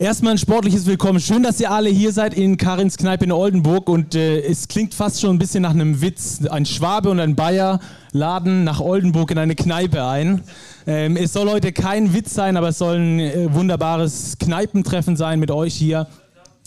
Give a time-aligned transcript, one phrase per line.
[0.00, 1.20] Erstmal ein sportliches Willkommen.
[1.20, 4.94] Schön, dass ihr alle hier seid in Karins Kneipe in Oldenburg und äh, es klingt
[4.94, 6.40] fast schon ein bisschen nach einem Witz.
[6.46, 7.80] Ein Schwabe und ein Bayer
[8.12, 10.42] laden nach Oldenburg in eine Kneipe ein.
[10.86, 15.38] Ähm, es soll heute kein Witz sein, aber es soll ein äh, wunderbares Kneipentreffen sein
[15.38, 16.06] mit euch hier.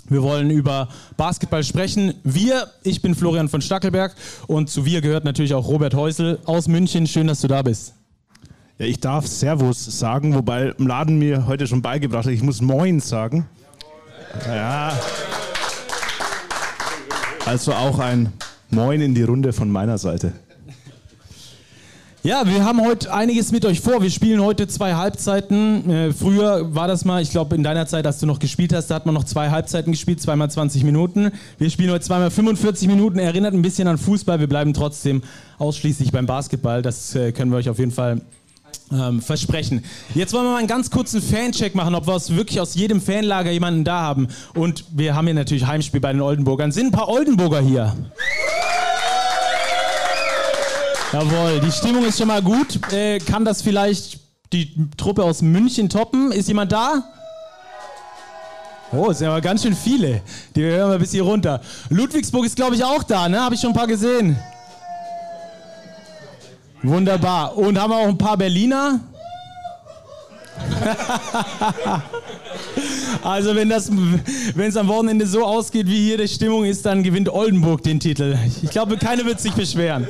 [0.10, 2.14] Wir wollen über Basketball sprechen.
[2.24, 4.14] Wir, ich bin Florian von Stackelberg
[4.46, 7.08] und zu wir gehört natürlich auch Robert Häusel aus München.
[7.08, 7.96] Schön, dass du da bist.
[8.86, 13.00] Ich darf Servus sagen, wobei im Laden mir heute schon beigebracht hat, ich muss Moin
[13.00, 13.46] sagen.
[14.46, 14.92] Ja.
[17.46, 18.34] Also auch ein
[18.70, 20.34] Moin in die Runde von meiner Seite.
[22.24, 24.02] Ja, wir haben heute einiges mit euch vor.
[24.02, 25.90] Wir spielen heute zwei Halbzeiten.
[25.90, 28.88] Äh, früher war das mal, ich glaube in deiner Zeit, als du noch gespielt hast,
[28.88, 31.32] da hat man noch zwei Halbzeiten gespielt, zweimal 20 Minuten.
[31.58, 33.20] Wir spielen heute zweimal 45 Minuten.
[33.20, 34.40] Erinnert ein bisschen an Fußball.
[34.40, 35.22] Wir bleiben trotzdem
[35.58, 36.82] ausschließlich beim Basketball.
[36.82, 38.22] Das äh, können wir euch auf jeden Fall
[38.92, 39.84] ähm, versprechen.
[40.14, 43.02] Jetzt wollen wir mal einen ganz kurzen Fancheck machen, ob wir aus, wirklich aus jedem
[43.02, 44.28] Fanlager jemanden da haben.
[44.56, 46.72] Und wir haben hier natürlich Heimspiel bei den Oldenburgern.
[46.72, 47.96] Sind ein paar Oldenburger hier?
[51.12, 52.92] Jawohl, die Stimmung ist schon mal gut.
[52.92, 54.20] Äh, kann das vielleicht
[54.52, 56.32] die Truppe aus München toppen?
[56.32, 57.04] Ist jemand da?
[58.92, 60.22] Oh, es sind aber ganz schön viele.
[60.56, 61.62] Die hören wir bis hier runter.
[61.90, 63.40] Ludwigsburg ist, glaube ich, auch da, ne?
[63.40, 64.38] Habe ich schon ein paar gesehen.
[66.84, 67.58] Wunderbar.
[67.58, 69.00] Und haben wir auch ein paar Berliner?
[73.24, 77.02] also wenn das, wenn es am Wochenende so ausgeht, wie hier die Stimmung ist, dann
[77.02, 78.38] gewinnt Oldenburg den Titel.
[78.62, 80.08] Ich glaube, keiner wird sich beschweren.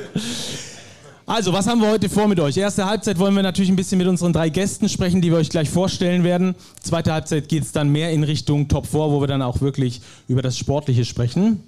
[1.26, 2.56] Also, was haben wir heute vor mit euch?
[2.56, 5.48] Erste Halbzeit wollen wir natürlich ein bisschen mit unseren drei Gästen sprechen, die wir euch
[5.48, 6.54] gleich vorstellen werden.
[6.82, 10.02] Zweite Halbzeit geht es dann mehr in Richtung Top 4, wo wir dann auch wirklich
[10.28, 11.62] über das Sportliche sprechen.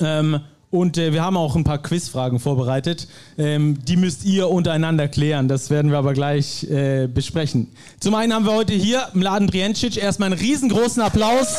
[0.00, 3.08] Ähm, und äh, wir haben auch ein paar Quizfragen vorbereitet.
[3.38, 5.48] Ähm, die müsst ihr untereinander klären.
[5.48, 7.68] Das werden wir aber gleich äh, besprechen.
[8.00, 9.96] Zum einen haben wir heute hier Mladen Briencic.
[9.96, 11.56] Erstmal einen riesengroßen Applaus.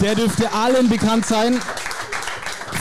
[0.00, 1.58] Der dürfte allen bekannt sein.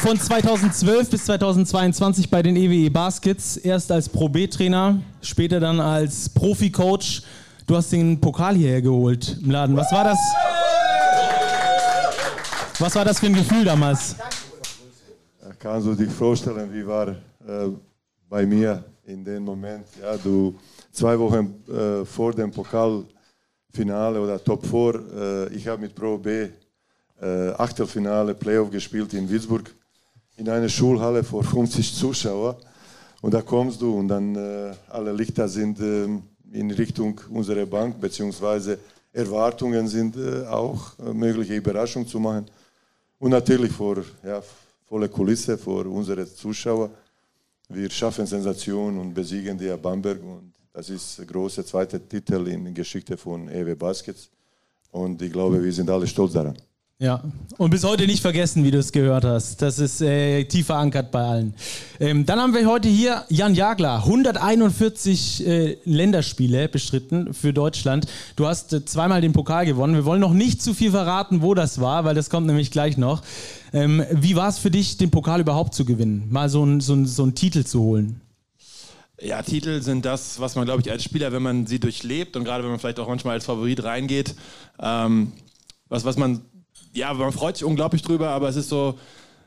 [0.04, 3.58] Von 2012 bis 2022 bei den EWE e Baskets.
[3.58, 7.24] Erst als Pro B-Trainer, später dann als Profi-Coach.
[7.66, 9.76] Du hast den Pokal hierher geholt, Mladen.
[9.76, 10.20] Was war das?
[12.78, 14.18] Was war das für ein Gefühl damals?
[15.60, 17.70] Kannst du dich vorstellen, wie war äh,
[18.28, 19.86] bei mir in dem Moment?
[20.02, 20.56] Ja, du
[20.92, 26.50] zwei Wochen äh, vor dem Pokalfinale oder Top 4, äh, ich habe mit Pro B
[27.22, 29.74] äh, Achtelfinale Playoff gespielt in Würzburg
[30.36, 32.58] in einer Schulhalle vor 50 Zuschauern.
[33.22, 38.02] Und da kommst du und dann äh, alle Lichter sind ähm, in Richtung unserer Bank,
[38.02, 38.80] beziehungsweise
[39.14, 42.48] Erwartungen sind äh, auch mögliche Überraschungen zu machen.
[43.20, 44.42] Und natürlich vor ja,
[44.88, 46.92] voller Kulisse, vor unseren Zuschauern.
[47.70, 50.22] Wir schaffen Sensation und besiegen die Bamberg.
[50.22, 54.30] Und das ist der große zweite Titel in der Geschichte von EW Baskets.
[54.92, 56.56] Und ich glaube, wir sind alle stolz daran.
[56.98, 57.22] Ja,
[57.58, 59.62] und bis heute nicht vergessen, wie du es gehört hast.
[59.62, 61.54] Das ist äh, tief verankert bei allen.
[62.00, 68.08] Ähm, dann haben wir heute hier Jan Jagler, 141 äh, Länderspiele bestritten für Deutschland.
[68.38, 69.94] Du hast äh, zweimal den Pokal gewonnen.
[69.94, 72.96] Wir wollen noch nicht zu viel verraten, wo das war, weil das kommt nämlich gleich
[72.96, 73.24] noch.
[73.74, 76.28] Ähm, wie war es für dich, den Pokal überhaupt zu gewinnen?
[76.30, 78.22] Mal so einen so so ein Titel zu holen?
[79.20, 82.46] Ja, Titel sind das, was man, glaube ich, als Spieler, wenn man sie durchlebt und
[82.46, 84.34] gerade wenn man vielleicht auch manchmal als Favorit reingeht,
[84.80, 85.34] ähm,
[85.90, 86.42] was, was man
[86.96, 88.98] ja, man freut sich unglaublich drüber, aber es ist so,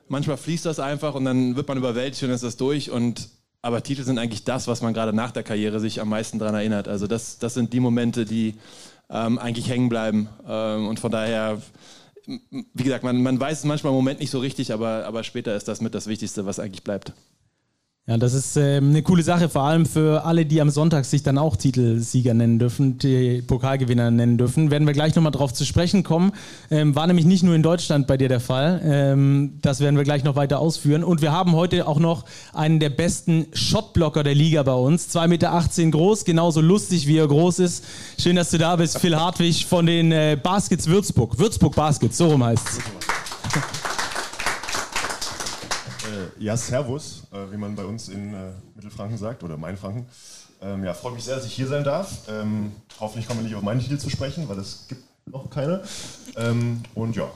[0.08, 2.90] manchmal fließt das einfach und dann wird man überwältigt und ist das durch.
[2.90, 3.28] Und,
[3.62, 6.54] aber Titel sind eigentlich das, was man gerade nach der Karriere sich am meisten daran
[6.54, 6.88] erinnert.
[6.88, 8.54] Also das, das sind die Momente, die
[9.10, 10.28] ähm, eigentlich hängen bleiben.
[10.46, 11.60] Ähm, und von daher,
[12.26, 15.56] wie gesagt, man, man weiß es manchmal im Moment nicht so richtig, aber, aber später
[15.56, 17.12] ist das mit das Wichtigste, was eigentlich bleibt.
[18.08, 21.22] Ja, das ist äh, eine coole Sache, vor allem für alle, die am Sonntag sich
[21.22, 24.70] dann auch Titelsieger nennen dürfen, die Pokalgewinner nennen dürfen.
[24.70, 26.32] Werden wir gleich nochmal drauf zu sprechen kommen.
[26.70, 28.80] Ähm, war nämlich nicht nur in Deutschland bei dir der Fall.
[28.82, 31.04] Ähm, das werden wir gleich noch weiter ausführen.
[31.04, 32.24] Und wir haben heute auch noch
[32.54, 35.14] einen der besten Shotblocker der Liga bei uns.
[35.14, 37.84] 2,18 Meter groß, genauso lustig wie er groß ist.
[38.18, 41.38] Schön, dass du da bist, Phil Hartwig von den äh, Baskets Würzburg.
[41.38, 43.87] Würzburg Baskets, so rum heißt es.
[46.38, 50.06] Ja, Servus, äh, wie man bei uns in äh, Mittelfranken sagt oder Mainfranken.
[50.60, 52.28] Ähm, ja, freut mich sehr, dass ich hier sein darf.
[52.28, 55.82] Ähm, hoffentlich kommen wir nicht auf meinen Titel zu sprechen, weil es gibt noch keine.
[56.36, 57.28] Ähm, und ja,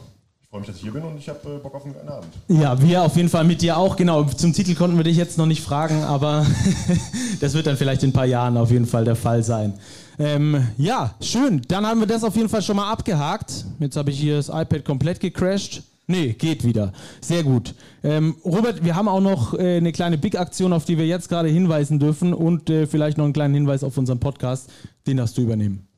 [0.42, 2.08] ich freue mich, dass ich hier bin und ich habe äh, Bock auf einen geilen
[2.08, 2.32] Abend.
[2.48, 3.96] Ja, wir auf jeden Fall mit dir auch.
[3.96, 6.44] Genau, zum Titel konnten wir dich jetzt noch nicht fragen, aber
[7.40, 9.74] das wird dann vielleicht in ein paar Jahren auf jeden Fall der Fall sein.
[10.18, 11.62] Ähm, ja, schön.
[11.68, 13.64] Dann haben wir das auf jeden Fall schon mal abgehakt.
[13.78, 15.82] Jetzt habe ich hier das iPad komplett gecrashed.
[16.12, 16.92] Nee, geht wieder.
[17.22, 17.74] Sehr gut.
[18.04, 21.48] Ähm, Robert, wir haben auch noch äh, eine kleine Big-Aktion, auf die wir jetzt gerade
[21.48, 24.70] hinweisen dürfen und äh, vielleicht noch einen kleinen Hinweis auf unseren Podcast.
[25.06, 25.88] Den darfst du übernehmen.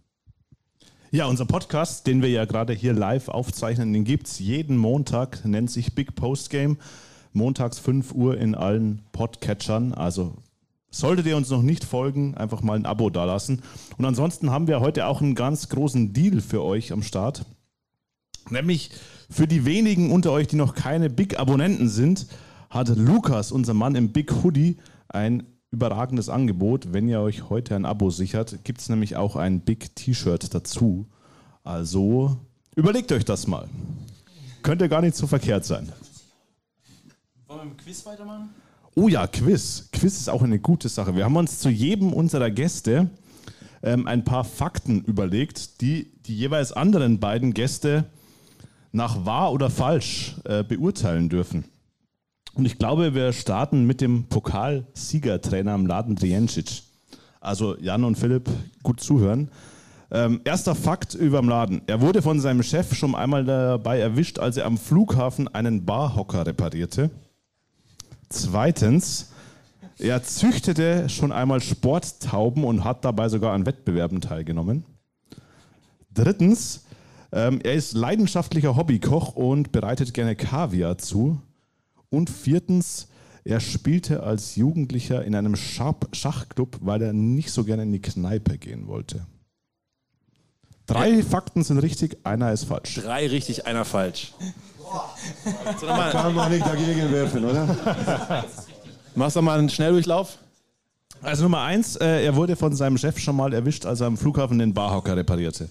[1.11, 5.45] Ja, unser Podcast, den wir ja gerade hier live aufzeichnen, den gibt es jeden Montag,
[5.45, 6.79] nennt sich Big Post Game.
[7.33, 9.95] Montags 5 Uhr in allen Podcatchern.
[9.95, 10.37] Also
[10.93, 13.63] solltet ihr uns noch nicht folgen, einfach mal ein Abo dalassen.
[13.99, 17.45] Und ansonsten haben wir heute auch einen ganz großen Deal für euch am Start.
[18.49, 18.91] Nämlich
[19.31, 22.27] für die wenigen unter euch, die noch keine Big-Abonnenten sind,
[22.71, 24.77] hat Lukas, unser Mann im Big Hoodie,
[25.09, 26.93] ein überragendes Angebot.
[26.93, 31.07] Wenn ihr euch heute ein Abo sichert, gibt es nämlich auch ein Big T-Shirt dazu.
[31.63, 32.37] Also
[32.75, 33.69] überlegt euch das mal.
[34.63, 35.93] Könnte gar nicht so verkehrt sein.
[37.47, 38.51] Wollen wir mit dem Quiz weitermachen?
[38.95, 39.89] Oh ja, Quiz.
[39.93, 41.17] Quiz ist auch eine gute Sache.
[41.17, 43.11] Wir haben uns zu jedem unserer Gäste
[43.83, 48.07] ähm, ein paar Fakten überlegt, die die jeweils anderen beiden Gäste
[48.95, 51.65] nach wahr oder falsch äh, beurteilen dürfen.
[52.55, 56.83] Und ich glaube, wir starten mit dem Pokalsiegertrainer Mladen Drijencic.
[57.41, 58.49] Also Jan und Philipp,
[58.85, 59.51] gut zuhören.
[60.13, 61.83] Ähm, erster Fakt über Mladen.
[61.89, 66.47] Er wurde von seinem Chef schon einmal dabei erwischt, als er am Flughafen einen Barhocker
[66.47, 67.11] reparierte.
[68.29, 69.33] Zweitens,
[69.99, 74.85] er züchtete schon einmal Sporttauben und hat dabei sogar an Wettbewerben teilgenommen.
[76.13, 76.84] Drittens,
[77.35, 81.41] ähm, er ist leidenschaftlicher Hobbykoch und bereitet gerne Kaviar zu.
[82.09, 83.09] Und viertens,
[83.43, 88.57] er spielte als Jugendlicher in einem Schachclub, weil er nicht so gerne in die Kneipe
[88.57, 89.27] gehen wollte.
[90.87, 91.25] Drei ja.
[91.25, 92.95] Fakten sind richtig, einer ist falsch.
[93.03, 94.33] Drei richtig, einer falsch.
[95.81, 98.45] So, Kann man nicht dagegen werfen, oder?
[99.17, 100.39] Machst du mal einen Schnelldurchlauf?
[101.21, 104.17] Also Nummer eins, äh, er wurde von seinem Chef schon mal erwischt, als er am
[104.17, 105.69] Flughafen den Barhocker reparierte.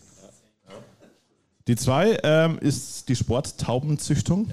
[1.68, 4.52] Die zwei ähm, ist die Sporttaubenzüchtung.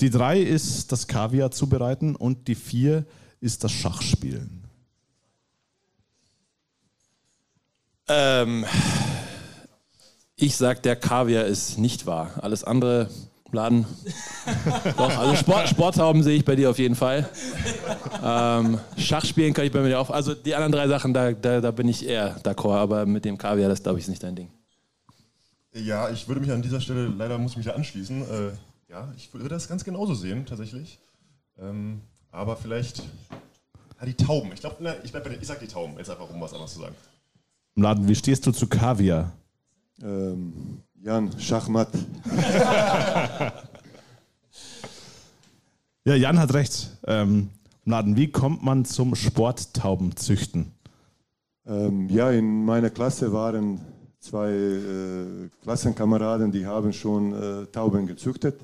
[0.00, 3.04] Die drei ist das Kaviar zubereiten und die vier
[3.40, 4.64] ist das Schachspielen.
[8.08, 8.66] Ähm,
[10.36, 12.32] ich sag, der Kaviar ist nicht wahr.
[12.42, 13.08] Alles andere
[13.52, 13.86] Laden.
[14.96, 17.28] Doch, also Sport, Sporthauben sehe ich bei dir auf jeden Fall.
[18.22, 20.10] Ähm, Schachspielen kann ich bei mir auch.
[20.10, 23.38] Also die anderen drei Sachen, da, da, da bin ich eher d'accord, aber mit dem
[23.38, 24.50] Kaviar, das glaube ich, ist nicht dein Ding.
[25.72, 28.22] Ja, ich würde mich an dieser Stelle, leider muss ich mich da anschließen.
[28.22, 28.50] Äh,
[28.88, 30.98] ja, ich würde das ganz genauso sehen, tatsächlich.
[31.58, 32.00] Ähm,
[32.32, 33.02] aber vielleicht.
[34.00, 34.50] Ja, die Tauben.
[34.52, 36.94] Ich glaube, ich, ich sag die Tauben, jetzt einfach, um was anderes zu sagen.
[37.76, 39.32] Laden, wie stehst du zu Kaviar?
[40.02, 41.88] Ähm, Jan, Schachmatt.
[46.04, 46.90] ja, Jan hat recht.
[47.06, 47.50] Ähm,
[47.84, 50.72] Laden, wie kommt man zum Sporttaubenzüchten?
[51.66, 53.80] Ähm, ja, in meiner Klasse waren
[54.20, 58.60] zwei äh, Klassenkameraden, die haben schon äh, Tauben gezüchtet.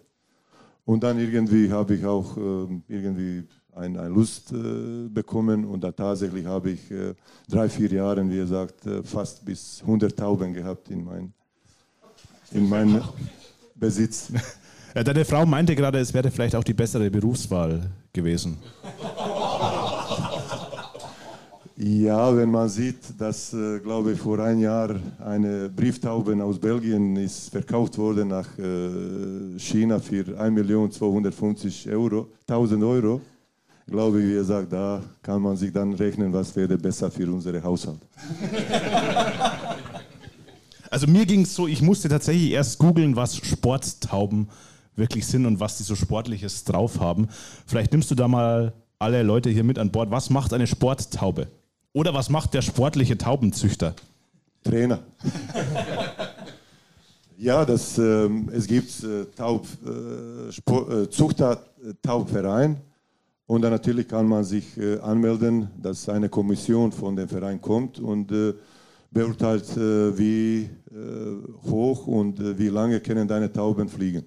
[0.84, 2.40] Und dann irgendwie habe ich auch äh,
[2.88, 3.44] irgendwie
[3.74, 7.14] eine ein Lust äh, bekommen und da tatsächlich habe ich äh,
[7.48, 11.32] drei, vier Jahre, wie gesagt, äh, fast bis 100 Tauben gehabt in, mein,
[12.52, 13.02] in meinem
[13.74, 14.32] Besitz.
[14.94, 18.56] Ja, deine Frau meinte gerade, es wäre vielleicht auch die bessere Berufswahl gewesen.
[21.78, 27.14] Ja, wenn man sieht, dass, äh, glaube ich, vor einem Jahr eine Brieftaube aus Belgien
[27.16, 33.20] ist verkauft wurde nach äh, China für 1.250.000 Euro, 1000 Euro,
[33.86, 37.62] glaube ich, wie gesagt, da kann man sich dann rechnen, was wäre besser für unsere
[37.62, 38.00] Haushalt.
[40.88, 44.48] Also mir ging es so, ich musste tatsächlich erst googeln, was Sporttauben
[44.94, 47.26] wirklich sind und was die so Sportliches drauf haben.
[47.66, 50.10] Vielleicht nimmst du da mal alle Leute hier mit an Bord.
[50.12, 51.48] Was macht eine Sporttaube?
[51.96, 53.94] Oder was macht der sportliche Taubenzüchter?
[54.62, 54.98] Trainer.
[57.38, 61.64] ja, das, ähm, es gibt äh, Taub, äh, äh, Zuchter
[62.02, 62.76] Taubverein
[63.46, 67.98] und dann natürlich kann man sich äh, anmelden, dass eine Kommission von dem Verein kommt
[67.98, 68.52] und äh,
[69.10, 70.68] beurteilt, äh, wie
[71.64, 74.24] hoch und wie lange können deine Tauben fliegen.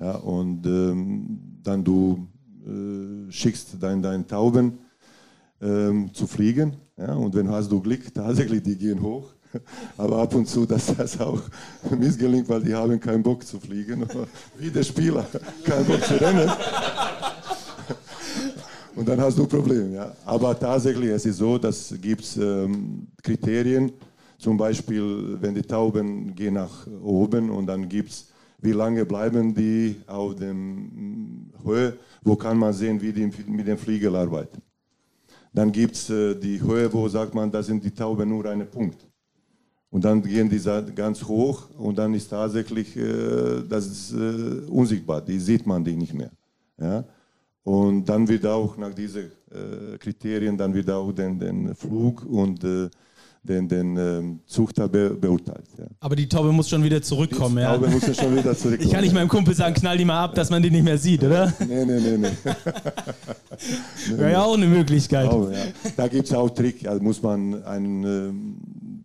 [0.00, 2.26] Ja, und ähm, dann du
[3.30, 4.78] schickst deine dein Tauben
[5.60, 6.76] ähm, zu fliegen.
[6.96, 9.28] Ja, und wenn hast du Glück, tatsächlich, die gehen hoch.
[9.96, 11.40] Aber ab und zu, dass das auch
[11.98, 14.06] missgelingt, weil die haben keinen Bock zu fliegen.
[14.58, 15.26] Wie der Spieler,
[15.64, 16.50] keinen Bock zu rennen.
[18.94, 19.94] Und dann hast du ein Problem.
[19.94, 20.12] Ja.
[20.24, 23.92] Aber tatsächlich, es ist so, dass gibt ähm, Kriterien.
[24.38, 28.26] Zum Beispiel, wenn die Tauben gehen nach oben und dann gibt es,
[28.60, 30.54] wie lange bleiben die auf der
[31.64, 34.60] Höhe, wo kann man sehen, wie die mit dem Flügel arbeiten.
[35.52, 38.68] Dann gibt es äh, die Höhe, wo sagt man, da sind die Tauben nur ein
[38.70, 39.06] Punkt.
[39.90, 40.60] Und dann gehen die
[40.94, 45.96] ganz hoch und dann ist tatsächlich äh, das ist, äh, unsichtbar, die sieht man die
[45.96, 46.30] nicht mehr.
[46.78, 47.04] Ja?
[47.62, 49.30] Und dann wird auch nach diesen
[49.98, 52.62] Kriterien, dann wird auch den, den Flug und
[53.42, 55.66] den, den ähm, Zuchter be beurteilt.
[55.78, 55.86] Ja.
[56.00, 57.72] Aber die Taube muss schon wieder zurückkommen, Die ja.
[57.72, 58.86] Taube muss ja schon wieder zurückkommen.
[58.88, 60.98] Ich kann nicht meinem Kumpel sagen, knall die mal ab, dass man die nicht mehr
[60.98, 61.52] sieht, oder?
[61.60, 62.28] Nee, nee, nee, nee.
[64.16, 65.30] Wäre ja auch eine Möglichkeit.
[65.30, 65.90] Taube, ja.
[65.96, 66.86] Da gibt es auch Trick.
[66.86, 68.56] Also muss man einen ähm,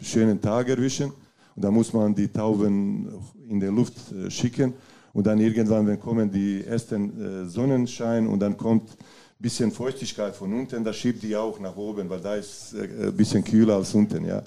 [0.02, 1.12] schönen Tag erwischen
[1.56, 3.08] und dann muss man die Tauben
[3.50, 4.74] in der Luft äh, schicken
[5.14, 8.98] und dann irgendwann, wenn kommen die ersten äh, Sonnenschein und dann kommt
[9.44, 13.16] bisschen Feuchtigkeit von unten, da schiebt die auch nach oben, weil da ist äh, ein
[13.16, 14.42] bisschen kühler als unten, ja.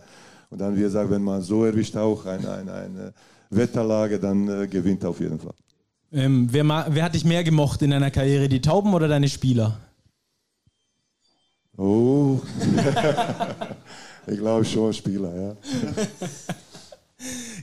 [0.50, 3.15] Und dann, wie gesagt, wenn man so erwischt auch eine, eine, eine
[3.50, 5.55] Wetterlage, dann äh, gewinnt auf jeden Fall.
[6.12, 9.79] Ähm, wer, wer hat dich mehr gemocht in deiner Karriere, die Tauben oder deine Spieler?
[11.76, 12.41] Oh,
[14.26, 15.57] ich glaube schon Spieler, ja.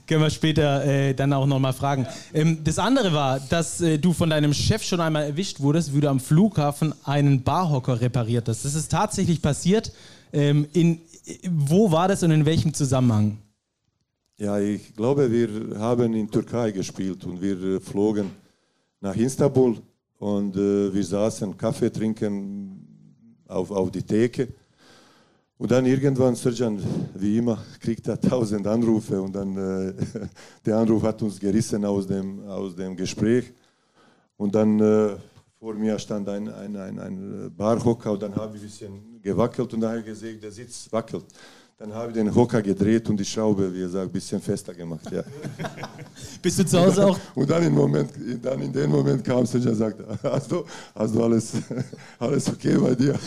[0.06, 2.06] Können wir später äh, dann auch nochmal fragen.
[2.34, 6.02] Ähm, das andere war, dass äh, du von deinem Chef schon einmal erwischt wurdest, wie
[6.02, 8.66] du am Flughafen einen Barhocker repariert hast.
[8.66, 9.94] Das ist tatsächlich passiert.
[10.34, 11.00] Ähm, in,
[11.50, 13.38] wo war das und in welchem Zusammenhang?
[14.38, 18.32] Ja, ich glaube, wir haben in Türkei gespielt und wir äh, flogen
[19.00, 19.78] nach Istanbul
[20.20, 24.50] und äh, wir saßen Kaffee trinken auf, auf die Theke.
[25.58, 26.82] Und dann irgendwann, Serjan,
[27.16, 29.94] wie immer, kriegt er tausend Anrufe und dann äh,
[30.66, 33.54] der Anruf hat uns gerissen aus dem, aus dem Gespräch.
[34.36, 35.16] Und dann äh,
[35.60, 39.74] vor mir stand ein, ein, ein, ein Barhocker und dann habe ich ein bisschen gewackelt
[39.74, 41.26] und dann habe ich gesehen, der Sitz wackelt.
[41.78, 45.10] Dann habe ich den Hocker gedreht und die Schraube, wie gesagt, ein bisschen fester gemacht.
[45.12, 45.24] Ja.
[46.42, 47.20] Bist du zu Hause auch?
[47.36, 51.16] Und dann, im Moment, dann in dem Moment kam Serjan und sagte, hast du, hast
[51.16, 51.54] du alles,
[52.20, 53.20] alles okay bei dir?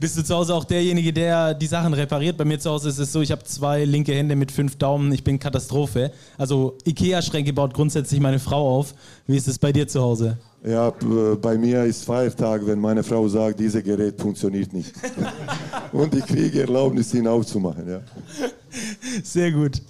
[0.00, 2.36] Bist du zu Hause auch derjenige, der die Sachen repariert?
[2.36, 5.10] Bei mir zu Hause ist es so, ich habe zwei linke Hände mit fünf Daumen,
[5.12, 6.12] ich bin Katastrophe.
[6.38, 8.94] Also Ikea-Schränke baut grundsätzlich meine Frau auf.
[9.26, 10.38] Wie ist es bei dir zu Hause?
[10.64, 14.92] Ja, b- bei mir ist Feiertag, wenn meine Frau sagt, dieses Gerät funktioniert nicht.
[15.92, 17.88] Und ich kriege Erlaubnis, ihn aufzumachen.
[17.88, 18.00] Ja.
[19.24, 19.82] Sehr gut.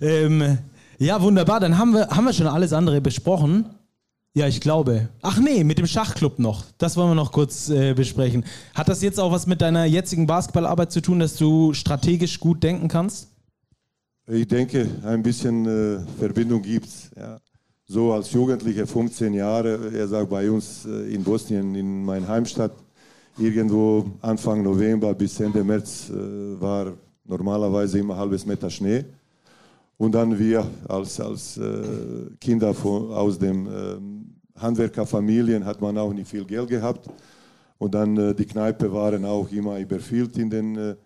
[0.00, 0.58] Ähm,
[0.98, 1.58] ja, wunderbar.
[1.60, 3.66] Dann haben wir, haben wir schon alles andere besprochen.
[4.34, 5.08] Ja, ich glaube.
[5.22, 6.64] Ach nee, mit dem Schachclub noch.
[6.78, 8.44] Das wollen wir noch kurz äh, besprechen.
[8.74, 12.62] Hat das jetzt auch was mit deiner jetzigen Basketballarbeit zu tun, dass du strategisch gut
[12.62, 13.28] denken kannst?
[14.28, 17.10] Ich denke, ein bisschen äh, Verbindung gibt es.
[17.16, 17.38] Ja.
[17.86, 22.72] So als Jugendlicher, 15 Jahre, er sagt bei uns äh, in Bosnien, in meiner Heimstadt,
[23.36, 26.92] irgendwo Anfang November bis Ende März äh, war
[27.24, 29.04] normalerweise immer halbes Meter Schnee.
[29.96, 31.82] Und dann wir als, als äh,
[32.40, 34.19] Kinder von, aus den ähm,
[34.60, 37.08] Handwerkerfamilien hat man auch nicht viel Geld gehabt.
[37.78, 40.96] Und dann äh, die Kneipe waren auch immer überfüllt in den, äh,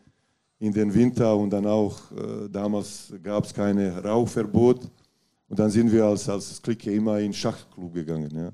[0.58, 4.80] in den Winter und dann auch äh, damals gab es keine Rauchverbot.
[5.48, 8.30] Und dann sind wir als, als Clique immer in Schachclub gegangen.
[8.34, 8.50] Ja.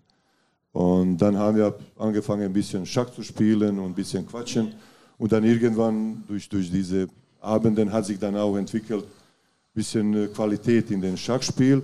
[0.73, 4.73] Und dann haben wir angefangen, ein bisschen Schach zu spielen und ein bisschen quatschen.
[5.17, 7.09] Und dann irgendwann durch, durch diese
[7.41, 11.83] Abenden hat sich dann auch entwickelt, ein bisschen äh, Qualität in den Schachspiel.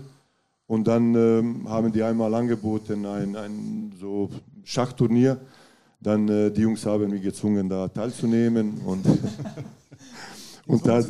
[0.67, 4.31] Und dann ähm, haben die einmal angeboten, ein, ein so
[4.65, 5.39] Schachturnier.
[6.01, 8.79] Dann äh, die Jungs haben mich gezwungen, da teilzunehmen.
[8.85, 9.07] Und,
[10.67, 11.09] und das,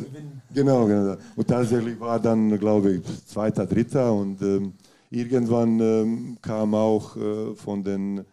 [0.53, 1.15] genau, genau.
[1.35, 4.13] Und tatsächlich war dann, glaube ich, zweiter, dritter.
[4.13, 4.73] Und ähm,
[5.09, 8.25] irgendwann ähm, kam auch äh, von den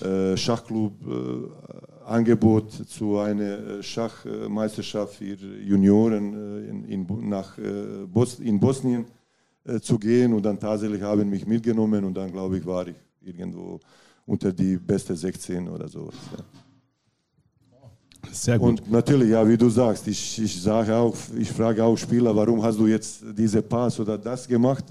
[0.00, 7.58] äh, Schachclub äh, Angebot zu einer äh, Schachmeisterschaft für Junioren äh, in, in, nach,
[8.12, 9.06] Bos in Bosnien
[9.64, 12.96] äh, zu gehen und dann tatsächlich haben mich mitgenommen und dann glaube ich war ich
[13.20, 13.80] irgendwo
[14.26, 16.10] unter die beste 16 oder so.
[16.36, 16.44] Ja.
[18.30, 18.80] Sehr gut.
[18.80, 22.62] Und natürlich, ja, wie du sagst, ich, ich sage auch, ich frage auch Spieler, warum
[22.62, 24.84] hast du jetzt diese Pass oder das gemacht?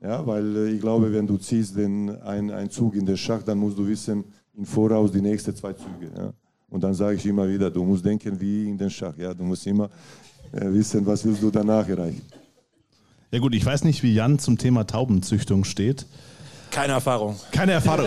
[0.00, 3.42] Ja, weil äh, ich glaube, wenn du ziehst den ein, ein Zug in den Schach,
[3.42, 6.10] dann musst du wissen, im Voraus die nächsten zwei Züge.
[6.16, 6.32] Ja.
[6.68, 9.16] Und dann sage ich immer wieder, du musst denken wie in den Schach.
[9.16, 9.32] Ja.
[9.32, 9.88] Du musst immer
[10.52, 12.22] äh, wissen, was willst du danach erreichen.
[13.34, 16.06] Ja gut, ich weiß nicht, wie Jan zum Thema Taubenzüchtung steht.
[16.70, 17.34] Keine Erfahrung.
[17.50, 18.06] Keine Erfahrung.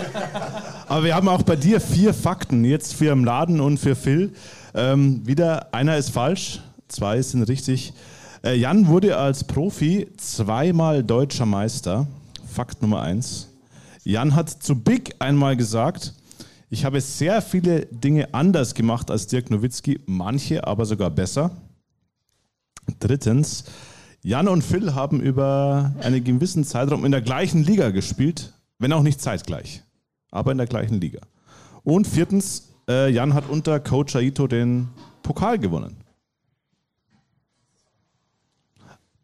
[0.87, 4.31] Aber wir haben auch bei dir vier Fakten, jetzt für im Laden und für Phil.
[4.73, 7.91] Ähm, wieder, einer ist falsch, zwei sind richtig.
[8.41, 12.07] Äh, Jan wurde als Profi zweimal deutscher Meister.
[12.49, 13.49] Fakt Nummer eins.
[14.05, 16.13] Jan hat zu Big einmal gesagt,
[16.69, 21.51] ich habe sehr viele Dinge anders gemacht als Dirk Nowitzki, manche aber sogar besser.
[23.01, 23.65] Drittens,
[24.27, 29.01] Jan und Phil haben über einen gewissen Zeitraum in der gleichen Liga gespielt, wenn auch
[29.01, 29.83] nicht zeitgleich,
[30.31, 31.21] aber in der gleichen Liga.
[31.85, 34.89] Und viertens, äh, Jan hat unter Coach Aito den
[35.23, 35.95] Pokal gewonnen.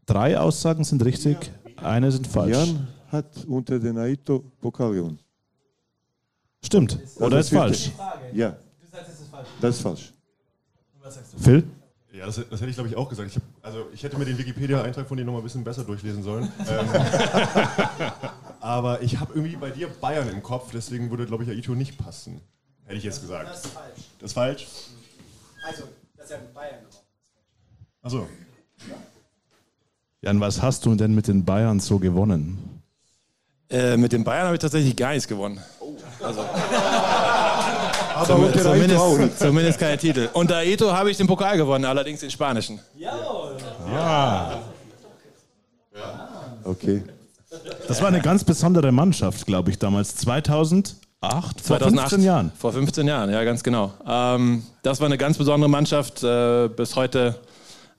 [0.06, 2.56] Drei Aussagen sind richtig, eine sind falsch.
[2.56, 5.20] Jan hat unter den Aito Pokal gewonnen.
[6.64, 6.98] Stimmt.
[7.18, 7.92] Oder Das ist falsch?
[8.32, 8.56] Ja.
[9.60, 10.14] Das ist falsch.
[11.38, 11.66] Phil?
[12.14, 13.30] Ja, das, das hätte ich glaube ich auch gesagt.
[13.30, 15.84] Ich hab, also ich hätte mir den Wikipedia-Eintrag von dir noch mal ein bisschen besser
[15.84, 16.44] durchlesen sollen.
[16.60, 16.88] ähm,
[18.60, 21.98] aber ich habe irgendwie bei dir Bayern im Kopf, deswegen würde glaube ich Aito nicht
[21.98, 22.40] passen.
[22.86, 23.50] Hätte ich jetzt gesagt.
[23.50, 23.98] Das ist falsch.
[24.20, 24.68] Das ist falsch?
[25.66, 25.84] Also,
[26.16, 27.04] das ist ja mit Bayern gemacht.
[28.04, 28.28] Achso.
[30.22, 32.82] Jan, was hast du denn mit den Bayern so gewonnen?
[33.72, 35.60] Äh, mit den Bayern habe ich tatsächlich gar nichts gewonnen.
[38.16, 39.40] Aber unter auch Zumindest, nicht.
[39.40, 40.30] zumindest keine Titel.
[40.34, 42.80] Unter Aito habe ich den Pokal gewonnen, allerdings den spanischen.
[46.64, 47.04] Okay.
[47.88, 50.16] Das war eine ganz besondere Mannschaft, glaube ich, damals.
[50.16, 52.52] 2008, vor 2008, 15 Jahren.
[52.58, 53.92] Vor 15 Jahren, ja, ganz genau.
[54.08, 56.24] Ähm, das war eine ganz besondere Mannschaft.
[56.24, 57.36] Äh, bis heute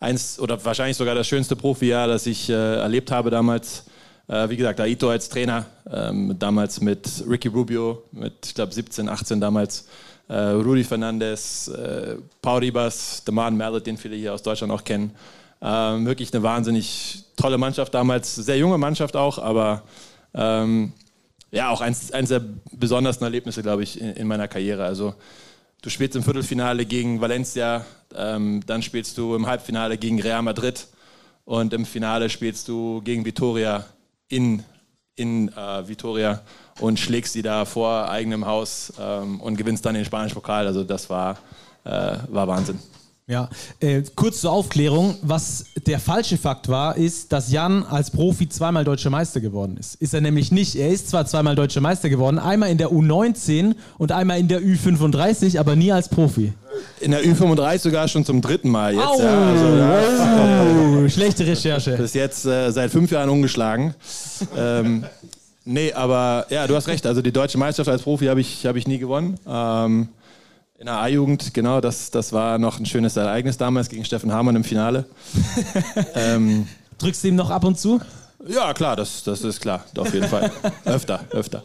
[0.01, 3.85] eins oder wahrscheinlich sogar das schönste Profijahr, das ich äh, erlebt habe damals.
[4.27, 9.09] Äh, wie gesagt, Aito als Trainer, ähm, damals mit Ricky Rubio, mit, ich glaube, 17,
[9.09, 9.87] 18 damals.
[10.29, 15.15] Äh, Rudi Fernandes, äh, Paul Ribas, Deman Mallet, den viele hier aus Deutschland auch kennen.
[15.61, 19.83] Ähm, wirklich eine wahnsinnig tolle Mannschaft damals, sehr junge Mannschaft auch, aber
[20.33, 20.93] ähm,
[21.51, 24.85] ja, auch eins, eins der besondersten Erlebnisse, glaube ich, in, in meiner Karriere.
[24.85, 25.15] Also
[25.83, 30.87] du spielst im Viertelfinale gegen Valencia, ähm, dann spielst du im Halbfinale gegen Real Madrid
[31.45, 33.85] und im Finale spielst du gegen Vitoria
[34.35, 34.65] in,
[35.15, 36.41] in äh, Vitoria
[36.81, 40.67] und schlägst sie da vor eigenem Haus ähm, und gewinnst dann den spanischen Pokal.
[40.67, 41.39] Also das war,
[41.85, 42.81] äh, war Wahnsinn.
[43.27, 43.49] Ja,
[43.81, 45.17] äh, kurz zur Aufklärung.
[45.23, 49.95] Was der falsche Fakt war, ist, dass Jan als Profi zweimal deutscher Meister geworden ist.
[49.95, 50.77] Ist er nämlich nicht.
[50.77, 54.61] Er ist zwar zweimal deutscher Meister geworden, einmal in der U19 und einmal in der
[54.61, 56.53] Ü35, aber nie als Profi.
[57.01, 59.07] In der Ü35 sogar schon zum dritten Mal jetzt.
[59.07, 59.19] Au!
[59.19, 61.97] Ja, also, ja, schlechte Recherche.
[61.97, 63.95] bis jetzt äh, seit fünf Jahren ungeschlagen.
[64.55, 65.07] ähm,
[65.65, 67.07] nee, aber ja, du hast recht.
[67.07, 69.39] Also die deutsche Meisterschaft als Profi habe ich, hab ich nie gewonnen.
[69.49, 70.09] Ähm,
[70.85, 74.55] in der A-Jugend, genau, das, das war noch ein schönes Ereignis damals gegen Steffen Hamann
[74.55, 75.07] im Finale.
[76.15, 76.69] ähm,
[76.99, 78.03] Drückst du ihm noch ab und zu?
[78.47, 80.53] ja, klar, das, das ist klar, auf jeden Fall.
[80.85, 81.63] öfter, öfter.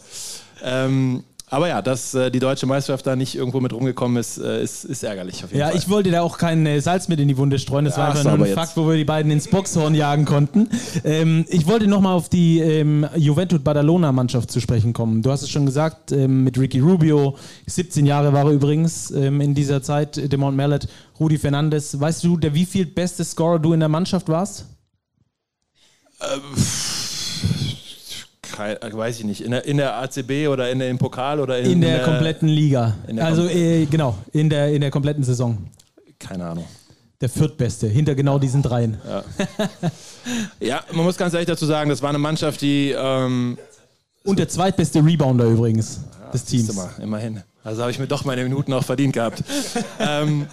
[0.64, 4.62] Ähm, aber ja, dass äh, die deutsche Meisterschaft da nicht irgendwo mit rumgekommen ist, äh,
[4.64, 5.78] ist, ist ärgerlich auf jeden Ja, Fall.
[5.78, 7.86] ich wollte da auch kein äh, Salz mit in die Wunde streuen.
[7.86, 8.56] Das war Ach einfach nur ein jetzt.
[8.56, 10.70] Fakt, wo wir die beiden ins Boxhorn jagen konnten.
[11.04, 15.22] Ähm, ich wollte nochmal auf die ähm, Juventud Badalona-Mannschaft zu sprechen kommen.
[15.22, 17.36] Du hast es schon gesagt, ähm, mit Ricky Rubio,
[17.68, 20.88] 17 Jahre war er übrigens ähm, in dieser Zeit, Demont Mallet,
[21.20, 22.00] Rudi Fernandes.
[22.00, 24.66] Weißt du, der wie viel beste Scorer du in der Mannschaft warst?
[28.52, 29.42] Kein, äh, weiß ich nicht.
[29.42, 32.48] In der, in der ACB oder in der, im Pokal oder in, In der kompletten
[32.48, 32.96] Liga.
[33.08, 35.58] in der Also kom- äh, genau, in der, in der kompletten Saison.
[36.20, 36.66] Keine Ahnung.
[37.22, 38.98] Der viertbeste, hinter genau diesen dreien.
[40.60, 42.92] Ja, man muss ganz ehrlich dazu sagen, das war eine Mannschaft, die.
[42.98, 43.58] Ähm,
[44.24, 46.02] Und der zweitbeste Rebounder übrigens
[46.34, 46.74] des Teams.
[46.76, 47.42] mal, immerhin.
[47.64, 49.44] Also habe ich mir doch meine Minuten auch verdient gehabt.
[50.00, 50.48] ähm,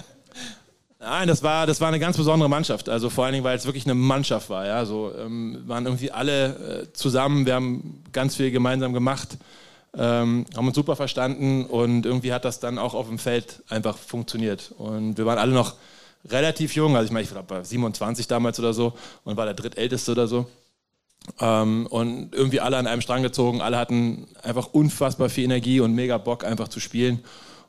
[1.06, 2.88] nein, das war, das war eine ganz besondere Mannschaft.
[2.88, 4.66] Also vor allen Dingen, weil es wirklich eine Mannschaft war.
[4.66, 4.84] Ja?
[4.84, 7.46] So, ähm, waren irgendwie alle äh, zusammen.
[7.46, 9.38] Wir haben ganz viel gemeinsam gemacht.
[9.96, 13.96] Ähm, haben uns super verstanden und irgendwie hat das dann auch auf dem Feld einfach
[13.96, 14.74] funktioniert.
[14.76, 15.76] Und wir waren alle noch
[16.28, 18.92] relativ jung, also ich meine, ich war 27 damals oder so
[19.24, 20.46] und war der drittälteste oder so.
[21.40, 25.94] Ähm, und irgendwie alle an einem Strang gezogen, alle hatten einfach unfassbar viel Energie und
[25.94, 27.22] mega Bock einfach zu spielen.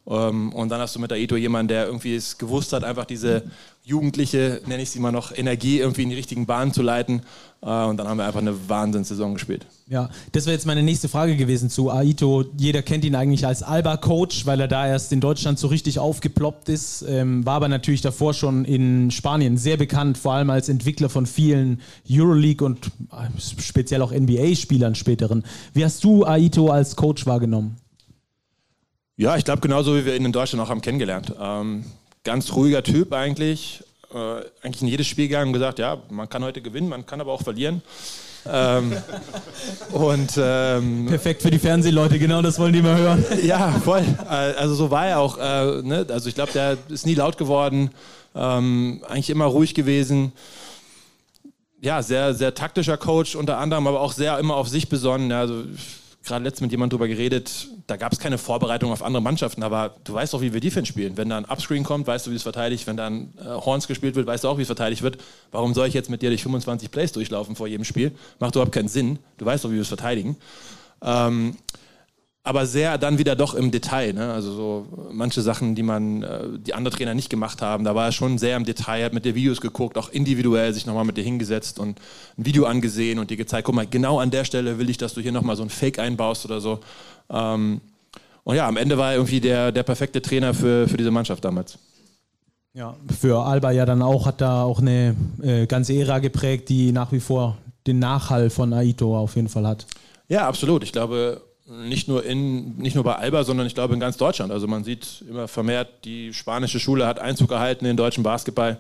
[0.09, 3.43] Ähm, und dann hast du mit Aito jemanden, der irgendwie es gewusst hat, einfach diese
[3.83, 7.21] jugendliche, nenne ich sie mal noch, Energie irgendwie in die richtigen Bahnen zu leiten.
[7.61, 9.65] Äh, und dann haben wir einfach eine Wahnsinnssaison gespielt.
[9.87, 12.45] Ja, das wäre jetzt meine nächste Frage gewesen zu Aito.
[12.57, 16.69] Jeder kennt ihn eigentlich als Alba-Coach, weil er da erst in Deutschland so richtig aufgeploppt
[16.69, 17.03] ist.
[17.07, 21.25] Ähm, war aber natürlich davor schon in Spanien sehr bekannt, vor allem als Entwickler von
[21.25, 25.43] vielen Euroleague und äh, speziell auch NBA-Spielern späteren.
[25.73, 27.77] Wie hast du Aito als Coach wahrgenommen?
[29.19, 31.33] Ja, ich glaube genauso, wie wir ihn in Deutschland auch haben kennengelernt.
[31.41, 31.85] Ähm,
[32.23, 33.83] ganz ruhiger Typ eigentlich.
[34.13, 34.17] Äh,
[34.63, 37.31] eigentlich in jedes Spiel gegangen und gesagt, ja, man kann heute gewinnen, man kann aber
[37.31, 37.81] auch verlieren.
[38.47, 38.95] ähm,
[39.91, 43.25] und ähm, Perfekt für die Fernsehleute, genau das wollen die mal hören.
[43.43, 44.03] ja, voll.
[44.29, 45.39] Äh, Also so war er auch.
[45.39, 46.05] Äh, ne?
[46.09, 47.89] Also ich glaube, der ist nie laut geworden,
[48.35, 50.31] ähm, eigentlich immer ruhig gewesen.
[51.81, 55.31] Ja, sehr, sehr taktischer Coach unter anderem, aber auch sehr immer auf sich besonnen.
[55.31, 55.63] Also
[56.27, 59.95] gerade letztens mit jemandem drüber geredet, da gab es keine Vorbereitung auf andere Mannschaften, aber
[60.03, 61.17] du weißt doch, wie wir Defense spielen.
[61.17, 62.85] Wenn da ein Upscreen kommt, weißt du, wie es verteidigt.
[62.87, 65.17] Wenn da ein äh, Horns gespielt wird, weißt du auch, wie es verteidigt wird.
[65.51, 68.11] Warum soll ich jetzt mit dir durch 25 Plays durchlaufen vor jedem Spiel?
[68.39, 69.19] Macht überhaupt keinen Sinn.
[69.37, 70.37] Du weißt doch, wie wir es verteidigen.
[71.01, 71.57] Ähm,
[72.47, 74.13] aber sehr dann wieder doch im Detail.
[74.13, 74.31] Ne?
[74.31, 78.05] Also so manche Sachen, die man, äh, die andere Trainer nicht gemacht haben, da war
[78.05, 81.17] er schon sehr im Detail, hat mit dir Videos geguckt, auch individuell sich nochmal mit
[81.17, 81.99] dir hingesetzt und
[82.37, 85.13] ein Video angesehen und dir gezeigt, guck mal, genau an der Stelle will ich, dass
[85.13, 86.79] du hier nochmal so ein Fake einbaust oder so.
[87.29, 87.81] Ähm,
[88.43, 91.43] und ja, am Ende war er irgendwie der, der perfekte Trainer für, für diese Mannschaft
[91.43, 91.77] damals.
[92.73, 96.91] Ja, für Alba ja dann auch, hat da auch eine äh, ganze Ära geprägt, die
[96.91, 97.57] nach wie vor
[97.87, 99.85] den Nachhall von Aito auf jeden Fall hat.
[100.29, 100.83] Ja, absolut.
[100.83, 104.51] Ich glaube, nicht nur, in, nicht nur bei Alba, sondern ich glaube in ganz Deutschland.
[104.51, 108.77] Also man sieht immer vermehrt, die spanische Schule hat Einzug gehalten in den deutschen Basketball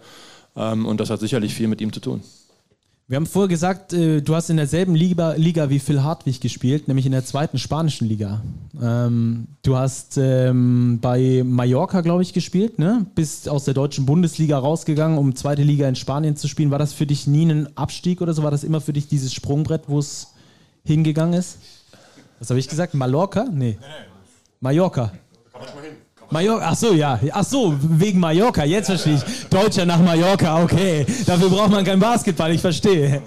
[0.55, 2.21] ähm, und das hat sicherlich viel mit ihm zu tun.
[3.09, 6.89] Wir haben vorher gesagt, äh, du hast in derselben Liga, Liga, wie Phil Hartwig gespielt,
[6.89, 8.41] nämlich in der zweiten spanischen Liga.
[8.81, 13.05] Ähm, du hast ähm, bei Mallorca, glaube ich, gespielt, ne?
[13.15, 16.69] bist aus der deutschen Bundesliga rausgegangen, um zweite Liga in Spanien zu spielen.
[16.69, 18.43] War das für dich nie ein Abstieg oder so?
[18.43, 20.33] War das immer für dich dieses Sprungbrett, wo es
[20.83, 21.59] hingegangen ist?
[22.39, 22.93] Was habe ich gesagt?
[22.93, 23.45] Mallorca?
[23.51, 23.77] Nee.
[24.59, 25.11] Mallorca.
[26.29, 27.19] Mallorca, ach so, ja.
[27.31, 29.47] Ach so, wegen Mallorca, jetzt verstehe ich.
[29.49, 31.05] Deutscher nach Mallorca, okay.
[31.25, 33.21] Dafür braucht man kein Basketball, ich verstehe.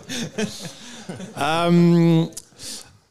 [1.41, 2.29] Ähm,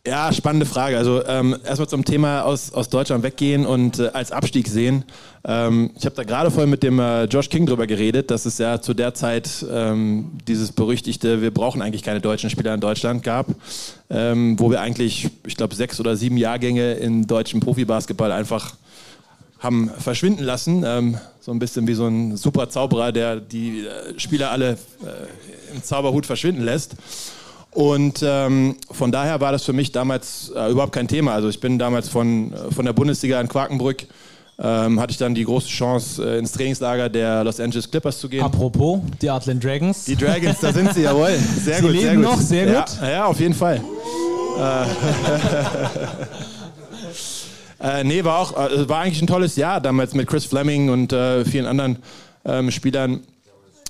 [0.10, 0.98] ja, spannende Frage.
[0.98, 5.06] Also ähm, erstmal zum Thema aus, aus Deutschland weggehen und äh, als Abstieg sehen.
[5.45, 8.58] Ähm, ich habe da gerade vorhin mit dem äh, Josh King drüber geredet, dass es
[8.58, 13.24] ja zu der Zeit ähm, dieses berüchtigte, wir brauchen eigentlich keine deutschen Spieler in Deutschland
[13.24, 13.48] gab,
[14.10, 18.74] ähm, wo wir eigentlich, ich glaube, sechs oder sieben Jahrgänge in deutschen Profibasketball einfach
[19.60, 20.84] haben verschwinden lassen.
[20.86, 25.76] Ähm, so ein bisschen wie so ein super Zauberer, der die äh, Spieler alle äh,
[25.76, 26.95] im Zauberhut verschwinden lässt.
[27.72, 31.34] Und ähm, von daher war das für mich damals äh, überhaupt kein Thema.
[31.34, 34.06] Also ich bin damals von, äh, von der Bundesliga in Quakenbrück,
[34.58, 38.28] ähm, hatte ich dann die große Chance, äh, ins Trainingslager der Los Angeles Clippers zu
[38.28, 38.44] gehen.
[38.44, 40.06] Apropos, die Artland Dragons.
[40.06, 41.38] Die Dragons, da sind sie, jawohl.
[41.38, 42.24] Sehr Sie gut, leben sehr gut.
[42.24, 42.98] noch, sehr ja, gut.
[43.02, 43.82] Ja, auf jeden Fall.
[47.82, 51.14] Äh, nee, war auch, äh, war eigentlich ein tolles Jahr damals mit Chris Fleming und
[51.14, 52.00] äh, vielen anderen
[52.44, 53.22] ähm, Spielern.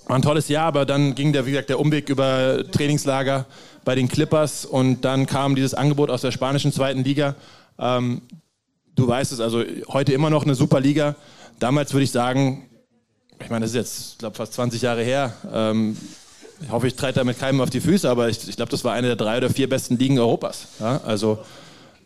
[0.10, 3.46] War ein tolles Jahr, aber dann ging der, wie gesagt, der Umweg über Trainingslager
[3.86, 7.36] bei den Clippers und dann kam dieses Angebot aus der spanischen zweiten Liga.
[7.78, 8.24] Ähm,
[8.96, 11.16] du weißt es, also heute immer noch eine super Liga.
[11.60, 12.68] Damals würde ich sagen,
[13.40, 15.32] ich meine, das ist jetzt, ich glaube, fast 20 Jahre her.
[15.54, 15.96] Ähm,
[16.60, 18.94] ich hoffe, ich trete damit keinem auf die Füße, aber ich, ich glaube, das war
[18.94, 20.70] eine der drei oder vier besten Ligen Europas.
[20.80, 21.02] Ja?
[21.06, 21.38] Also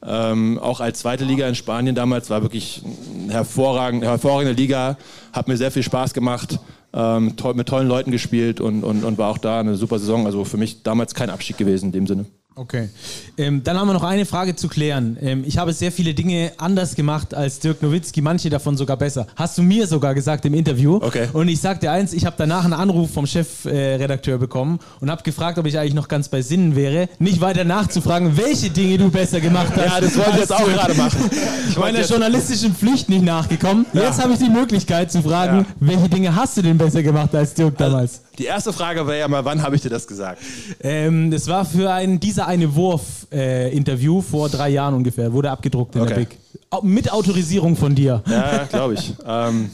[0.06, 4.98] ähm, auch als zweite Liga in Spanien damals war wirklich eine hervorragende, hervorragende Liga,
[5.32, 6.60] hat mir sehr viel Spaß gemacht,
[6.93, 10.25] ähm, toll, mit tollen Leuten gespielt und, und, und war auch da eine super Saison.
[10.25, 12.25] Also für mich damals kein Abstieg gewesen in dem Sinne.
[12.56, 12.89] Okay.
[13.38, 15.18] Ähm, dann haben wir noch eine Frage zu klären.
[15.22, 19.26] Ähm, ich habe sehr viele Dinge anders gemacht als Dirk Nowitzki, manche davon sogar besser.
[19.36, 20.98] Hast du mir sogar gesagt im Interview.
[21.02, 21.30] Okay.
[21.34, 25.24] Und ich sagte eins, ich habe danach einen Anruf vom Chefredakteur äh, bekommen und habe
[25.24, 29.10] gefragt, ob ich eigentlich noch ganz bei Sinnen wäre, nicht weiter nachzufragen, welche Dinge du
[29.10, 29.86] besser gemacht hast.
[29.86, 31.30] Ja, das wollte ich jetzt auch gerade machen.
[31.70, 33.88] Ich meiner journalistischen Pflicht nicht nachgekommen.
[33.94, 35.66] Jetzt habe ich die Möglichkeit zu fragen, Ja.
[35.80, 38.22] welche Dinge hast du denn besser gemacht als Dirk damals?
[38.39, 40.41] Die erste Frage wäre ja mal, wann habe ich dir das gesagt?
[40.82, 45.32] Ähm, das war für ein dieser eine Wurf-Interview vor drei Jahren ungefähr.
[45.34, 46.26] Wurde abgedruckt in der Okay.
[46.30, 46.38] Big.
[46.72, 48.24] Au- Mit Autorisierung von dir.
[48.28, 49.13] Ja, glaube ich.
[49.28, 49.69] ähm,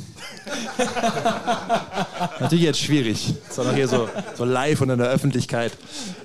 [2.40, 3.34] natürlich jetzt schwierig.
[3.48, 5.72] Das war doch hier so, so live und in der Öffentlichkeit.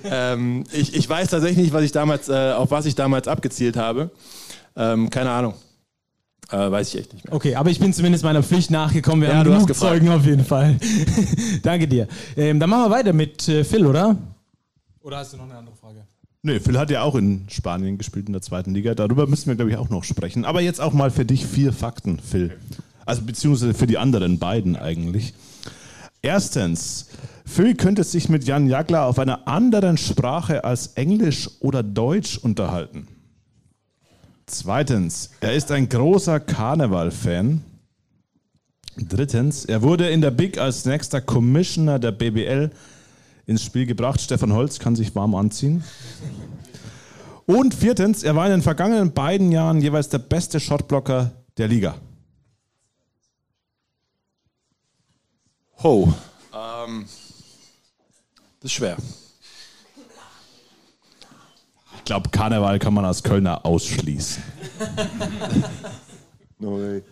[0.03, 3.77] Ähm, ich, ich weiß tatsächlich nicht, was ich damals, äh, auf was ich damals abgezielt
[3.77, 4.09] habe.
[4.75, 5.53] Ähm, keine Ahnung.
[6.51, 7.33] Äh, weiß ich echt nicht mehr.
[7.33, 9.21] Okay, aber ich bin zumindest meiner Pflicht nachgekommen.
[9.21, 9.75] Wir Ja, haben genug.
[9.75, 10.77] Zeugen auf jeden Fall.
[11.63, 12.07] Danke dir.
[12.37, 14.15] Ähm, dann machen wir weiter mit äh, Phil, oder?
[15.01, 16.05] Oder hast du noch eine andere Frage?
[16.43, 18.93] Nee, Phil hat ja auch in Spanien gespielt in der zweiten Liga.
[18.93, 20.45] Darüber müssen wir, glaube ich, auch noch sprechen.
[20.45, 22.55] Aber jetzt auch mal für dich vier Fakten, Phil.
[23.05, 25.33] Also beziehungsweise für die anderen beiden eigentlich.
[26.21, 27.07] Erstens,
[27.45, 33.07] Phil könnte sich mit Jan Jagler auf einer anderen Sprache als Englisch oder Deutsch unterhalten.
[34.47, 37.63] Zweitens, er ist ein großer Karneval-Fan.
[38.97, 42.69] Drittens, er wurde in der Big als nächster Commissioner der BBL
[43.47, 44.21] ins Spiel gebracht.
[44.21, 45.83] Stefan Holz kann sich warm anziehen.
[47.47, 51.95] Und viertens, er war in den vergangenen beiden Jahren jeweils der beste Shotblocker der Liga.
[55.83, 56.13] Ho.
[56.53, 57.05] Ähm,
[58.59, 58.97] das ist schwer.
[62.05, 64.43] Ich glaube, Karneval kann man als Kölner ausschließen.
[66.59, 67.03] No way.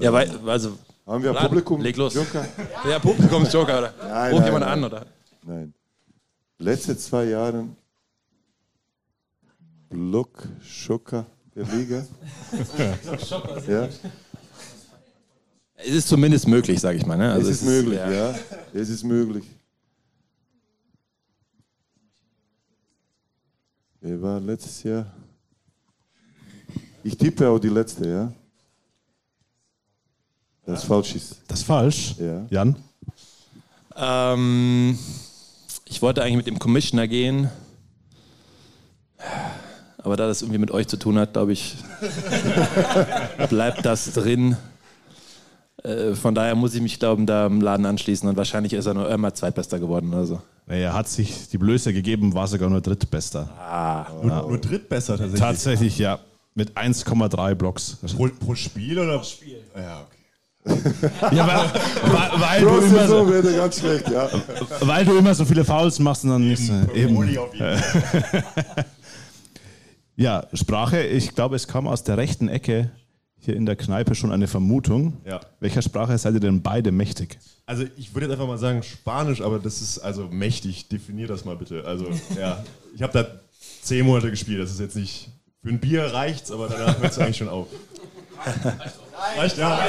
[0.00, 0.78] Ja, weil, also.
[1.04, 1.80] Haben wir Lag- Publikum?
[1.82, 2.14] leg los.
[2.14, 2.46] Joker?
[2.88, 3.94] Ja, Publikumsjoker, oder?
[4.00, 4.72] Nein, Ruft nein, jemand nein.
[4.72, 5.06] an, oder?
[5.42, 5.74] Nein.
[6.58, 7.66] Letzte zwei Jahre
[9.90, 12.06] Block-Schocker der Liga.
[13.68, 13.88] ja,
[15.74, 17.18] Es ist zumindest möglich, sage ich mal.
[17.18, 17.30] Ne?
[17.32, 18.34] es Also ist möglich, ja.
[18.72, 19.44] Es ist möglich.
[24.08, 25.04] Wer war letztes Jahr?
[27.02, 28.32] Ich tippe auf die letzte, ja.
[30.64, 31.42] Das falsch ist.
[31.48, 32.14] Das ist falsch.
[32.16, 32.46] Ja.
[32.48, 32.76] Jan?
[33.96, 34.96] Ähm,
[35.86, 37.50] ich wollte eigentlich mit dem Commissioner gehen.
[39.98, 41.76] Aber da das irgendwie mit euch zu tun hat, glaube ich,
[43.48, 44.56] bleibt das drin.
[45.82, 48.94] Äh, von daher muss ich mich, glauben, da im Laden anschließen und wahrscheinlich ist er
[48.94, 50.40] nur immer Zweitbester geworden oder so.
[50.68, 53.48] Er hat sich die Blöße gegeben, war sogar nur Drittbester.
[53.58, 55.40] Ah, Nur, nur drittbesser tatsächlich.
[55.40, 56.18] Tatsächlich, ja.
[56.54, 57.98] Mit 1,3 Blocks.
[58.16, 59.18] Pro, pro Spiel oder?
[59.18, 59.60] Pro Spiel.
[59.76, 60.16] Ja, okay.
[61.36, 64.28] Ja, weil, weil, weil, du immer so, wird er ganz schlecht, ja.
[64.80, 66.68] weil du immer so viele Fouls machst und dann nicht.
[66.92, 67.24] Eben.
[67.24, 67.82] Jeden Fall.
[70.18, 72.90] Ja, Sprache, ich glaube, es kam aus der rechten Ecke
[73.46, 75.14] hier in der Kneipe schon eine Vermutung.
[75.24, 75.40] Ja.
[75.60, 77.38] Welcher Sprache seid ihr denn beide mächtig?
[77.64, 80.88] Also ich würde jetzt einfach mal sagen Spanisch, aber das ist also mächtig.
[80.88, 81.84] Definier das mal bitte.
[81.84, 82.06] Also
[82.38, 82.62] ja,
[82.94, 83.26] ich habe da
[83.82, 84.60] zehn Monate gespielt.
[84.60, 85.30] Das ist jetzt nicht
[85.62, 87.66] für ein Bier reicht's, aber danach hört es eigentlich schon auf.
[89.36, 89.80] Reicht ja.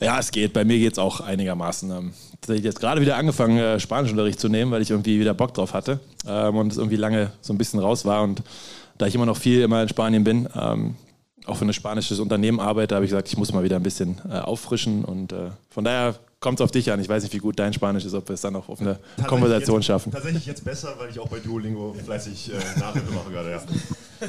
[0.00, 0.52] Ja, es geht.
[0.52, 1.90] Bei mir geht es auch einigermaßen.
[1.90, 5.34] Ähm, Ich habe jetzt gerade wieder angefangen, äh, Spanischunterricht zu nehmen, weil ich irgendwie wieder
[5.34, 8.22] Bock drauf hatte ähm, und es irgendwie lange so ein bisschen raus war.
[8.22, 8.42] Und
[8.98, 10.96] da ich immer noch viel immer in Spanien bin, ähm,
[11.46, 14.20] auch für ein spanisches Unternehmen arbeite, habe ich gesagt, ich muss mal wieder ein bisschen
[14.28, 15.04] äh, auffrischen.
[15.04, 17.00] Und äh, von daher kommt es auf dich an.
[17.00, 18.98] Ich weiß nicht, wie gut dein Spanisch ist, ob wir es dann auch auf eine
[19.26, 20.12] Konversation jetzt, schaffen.
[20.12, 23.50] Tatsächlich jetzt besser, weil ich auch bei Duolingo fleißig äh, Nachhilfe mache gerade.
[23.50, 23.62] Ja.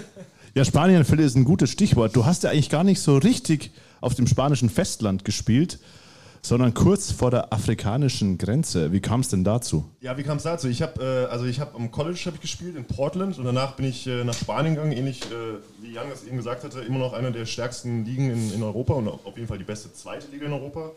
[0.56, 2.16] Ja, Spanien, Phil, ist ein gutes Stichwort.
[2.16, 5.78] Du hast ja eigentlich gar nicht so richtig auf dem spanischen Festland gespielt,
[6.42, 8.92] sondern kurz vor der afrikanischen Grenze.
[8.92, 9.86] Wie kam es denn dazu?
[10.02, 10.68] Ja, wie kam es dazu?
[10.68, 13.76] Ich habe äh, also ich habe am College habe ich gespielt in Portland und danach
[13.76, 17.00] bin ich äh, nach Spanien gegangen, ähnlich äh, wie Jan das eben gesagt hatte, immer
[17.00, 20.28] noch eine der stärksten Ligen in, in Europa und auf jeden Fall die beste zweite
[20.32, 20.92] Liga in Europa.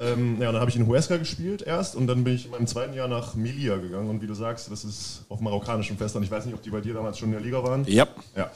[0.00, 2.50] Ähm, ja, und dann habe ich in Huesca gespielt erst und dann bin ich in
[2.50, 6.26] meinem zweiten Jahr nach Melilla gegangen und wie du sagst, das ist auf marokkanischem Festland.
[6.26, 7.84] Ich weiß nicht, ob die bei dir damals schon in der Liga waren.
[7.86, 8.08] Ja.
[8.36, 8.50] Ja.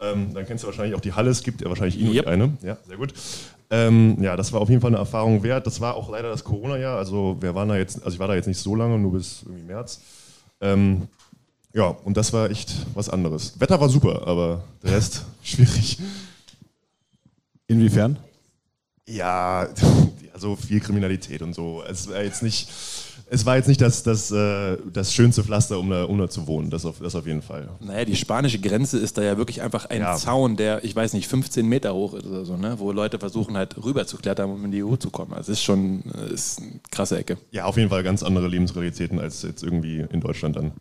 [0.00, 2.24] Ähm, dann kennst du wahrscheinlich auch die Halle, es gibt ja wahrscheinlich eh nur Yep.
[2.24, 2.58] die eine.
[2.62, 3.14] Ja, sehr gut.
[3.74, 5.66] Ähm, ja, das war auf jeden Fall eine Erfahrung wert.
[5.66, 6.96] Das war auch leider das Corona-Jahr.
[6.96, 9.42] Also wir waren da jetzt, also ich war da jetzt nicht so lange, nur bis
[9.42, 10.00] irgendwie März.
[10.60, 11.08] Ähm,
[11.72, 13.58] ja, und das war echt was anderes.
[13.58, 15.98] Wetter war super, aber der Rest schwierig.
[17.66, 18.16] Inwiefern?
[19.08, 19.66] Ja,
[20.32, 21.82] also viel Kriminalität und so.
[21.82, 22.70] Es war jetzt nicht,
[23.26, 26.46] es war jetzt nicht das, das, äh, das schönste Pflaster, um da, um da zu
[26.46, 26.70] wohnen.
[26.70, 27.68] Das auf, das auf jeden Fall.
[27.80, 30.16] Naja, die spanische Grenze ist da ja wirklich einfach ein Ja.
[30.16, 32.78] Zaun, der, ich weiß nicht, 15 Meter hoch ist oder so, ne?
[32.78, 35.32] wo Leute versuchen halt rüber zu klettern, um in die EU zu kommen.
[35.32, 37.38] Also es ist schon äh, ist eine krasse Ecke.
[37.50, 40.72] Ja, auf jeden Fall ganz andere Lebensrealitäten als jetzt irgendwie in Deutschland dann.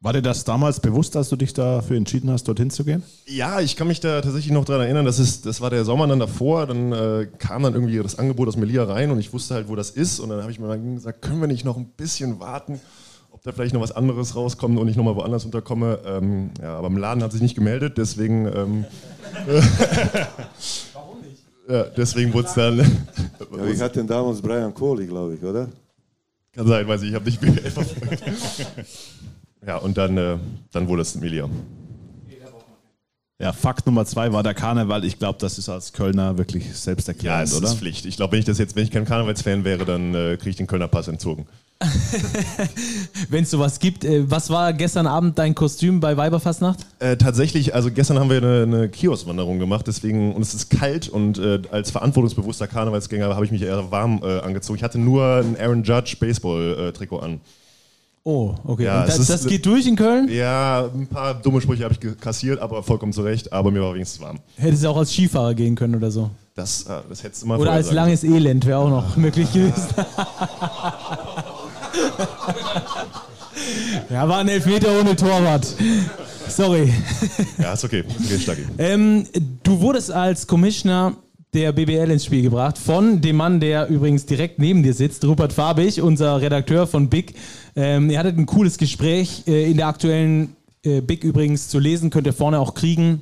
[0.00, 3.02] War dir das damals bewusst, als du dich dafür entschieden hast, dorthin zu gehen?
[3.26, 6.06] Ja, ich kann mich da tatsächlich noch dran erinnern, das, ist, das war der Sommer
[6.06, 9.54] dann davor, dann äh, kam dann irgendwie das Angebot aus Melilla rein und ich wusste
[9.54, 11.78] halt, wo das ist und dann habe ich mir mal gesagt, können wir nicht noch
[11.78, 12.78] ein bisschen warten,
[13.30, 15.98] ob da vielleicht noch was anderes rauskommt und ich nochmal woanders unterkomme.
[16.04, 18.46] Ähm, ja, aber im Laden hat sich nicht gemeldet, deswegen...
[18.46, 18.84] Ähm,
[20.92, 21.42] Warum nicht?
[21.70, 22.78] Ja, deswegen wurde es dann...
[22.78, 22.84] ja
[23.50, 25.68] wir hatten damals Brian Kohli, glaube ich, oder?
[26.56, 28.22] Kann sein, weiß ich, ich habe nicht BWL verfolgt.
[29.66, 30.36] Ja, und dann, äh,
[30.72, 31.48] dann wurde es Melilla.
[33.38, 35.04] Ja, Fakt Nummer zwei war der Karneval.
[35.04, 37.68] Ich glaube, das ist als Kölner wirklich Ja, selbsterklärend, es oder?
[37.68, 38.06] ist Pflicht.
[38.06, 40.56] Ich glaube, wenn ich das jetzt, wenn ich kein Karnevalsfan wäre, dann äh, kriege ich
[40.56, 41.46] den Kölner Pass entzogen.
[43.28, 46.78] Wenn es sowas gibt, äh, was war gestern Abend dein Kostüm bei Weiberfastnacht?
[47.00, 51.10] Äh, tatsächlich, also gestern haben wir eine, eine Kioskwanderung gemacht, deswegen, und es ist kalt
[51.10, 54.78] und äh, als verantwortungsbewusster Karnevalsgänger habe ich mich eher warm äh, angezogen.
[54.78, 57.40] Ich hatte nur ein Aaron Judge Baseball-Trikot an.
[58.28, 58.82] Oh, okay.
[58.86, 60.28] Ja, das, ist- das geht durch in Köln?
[60.28, 63.94] Ja, ein paar dumme Sprüche habe ich kassiert, aber vollkommen zu Recht, aber mir war
[63.94, 64.40] wenigstens warm.
[64.56, 66.30] Hättest du auch als Skifahrer gehen können oder so.
[66.56, 69.52] Das, äh, das hättest du mal Oder als sagen langes Elend wäre auch noch möglich
[69.52, 69.74] gewesen.
[74.10, 75.64] ja, war ein Elfmeter ohne Torwart.
[76.48, 76.92] Sorry.
[77.58, 78.02] Ja, ist okay.
[78.48, 78.64] Okay.
[78.78, 79.26] Ähm,
[79.62, 81.14] du wurdest als Commissioner
[81.54, 85.52] der BBL ins Spiel gebracht von dem Mann, der übrigens direkt neben dir sitzt, Rupert
[85.52, 87.34] Fabich, unser Redakteur von Big.
[87.76, 92.08] Ähm, ihr hattet ein cooles Gespräch äh, in der aktuellen äh, Big übrigens zu lesen,
[92.08, 93.20] könnt ihr vorne auch kriegen.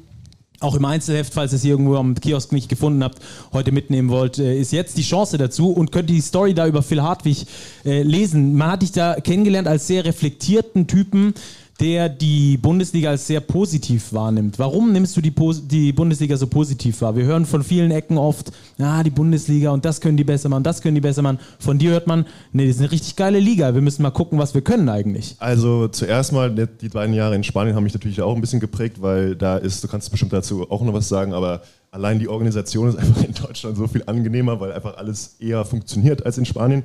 [0.60, 3.18] Auch im Einzelheft, falls ihr es irgendwo am Kiosk nicht gefunden habt,
[3.52, 6.82] heute mitnehmen wollt, äh, ist jetzt die Chance dazu und könnt die Story da über
[6.82, 7.46] Phil Hartwig
[7.84, 8.54] äh, lesen.
[8.54, 11.34] Man hat dich da kennengelernt als sehr reflektierten Typen,
[11.80, 14.58] der die Bundesliga als sehr positiv wahrnimmt.
[14.58, 15.34] Warum nimmst du die,
[15.66, 17.16] die Bundesliga so positiv wahr?
[17.16, 20.62] Wir hören von vielen Ecken oft, ja, die Bundesliga und das können die besser machen,
[20.62, 21.38] das können die besser machen.
[21.58, 23.74] Von dir hört man, nee, das ist eine richtig geile Liga.
[23.74, 25.34] Wir müssen mal gucken, was wir können eigentlich.
[25.40, 29.02] Also zuerst mal, die beiden Jahre in Spanien haben mich natürlich auch ein bisschen geprägt,
[29.02, 32.88] weil da ist, du kannst bestimmt dazu auch noch was sagen, aber allein die Organisation
[32.88, 36.84] ist einfach in Deutschland so viel angenehmer, weil einfach alles eher funktioniert als in Spanien.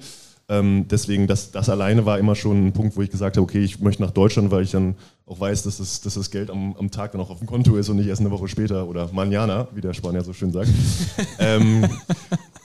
[0.49, 3.63] Ähm, deswegen, das, das alleine war immer schon ein Punkt, wo ich gesagt habe, okay,
[3.63, 6.75] ich möchte nach Deutschland, weil ich dann auch weiß, dass das, dass das Geld am,
[6.75, 9.05] am Tag dann auch auf dem Konto ist und nicht erst eine Woche später oder
[9.13, 10.69] mañana, wie der Spanier so schön sagt.
[11.39, 11.85] ähm,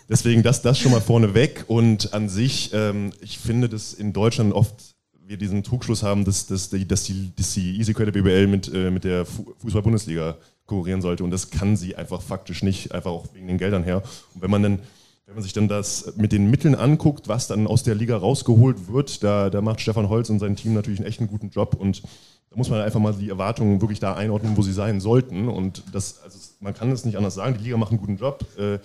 [0.09, 4.53] Deswegen das, das schon mal vorneweg und an sich, ähm, ich finde das in Deutschland
[4.53, 4.95] oft
[5.27, 8.71] wir diesen Trugschluss haben, dass, dass, die, dass, die, dass die Easy Credit BBL mit,
[8.73, 11.25] äh, mit der Fußball-Bundesliga konkurrieren sollte.
[11.25, 14.03] Und das kann sie einfach faktisch nicht, einfach auch wegen den Geldern her.
[14.35, 14.79] Und wenn man dann
[15.27, 18.89] wenn man sich dann das mit den Mitteln anguckt, was dann aus der Liga rausgeholt
[18.89, 21.75] wird, da, da macht Stefan Holz und sein Team natürlich einen echt einen guten Job
[21.75, 22.03] und
[22.51, 25.49] da muss man einfach mal die Erwartungen wirklich da einordnen, wo sie sein sollten.
[25.49, 28.47] Und das, also man kann es nicht anders sagen, die Liga macht einen guten Job.
[28.57, 28.79] Äh,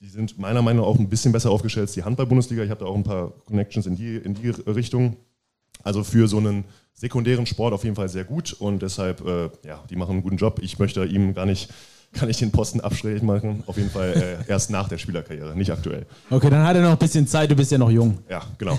[0.00, 2.64] die sind meiner Meinung nach auch ein bisschen besser aufgestellt als die Handball-Bundesliga.
[2.64, 5.16] Ich habe da auch ein paar Connections in die, in die Richtung.
[5.84, 9.82] Also für so einen sekundären Sport auf jeden Fall sehr gut und deshalb, äh, ja,
[9.88, 10.58] die machen einen guten Job.
[10.60, 11.70] Ich möchte ihm gar nicht
[12.12, 13.62] kann ich den Posten abschräg machen.
[13.66, 16.06] Auf jeden Fall äh, erst nach der Spielerkarriere, nicht aktuell.
[16.30, 18.18] Okay, dann hat er noch ein bisschen Zeit, du bist ja noch jung.
[18.28, 18.78] Ja, genau.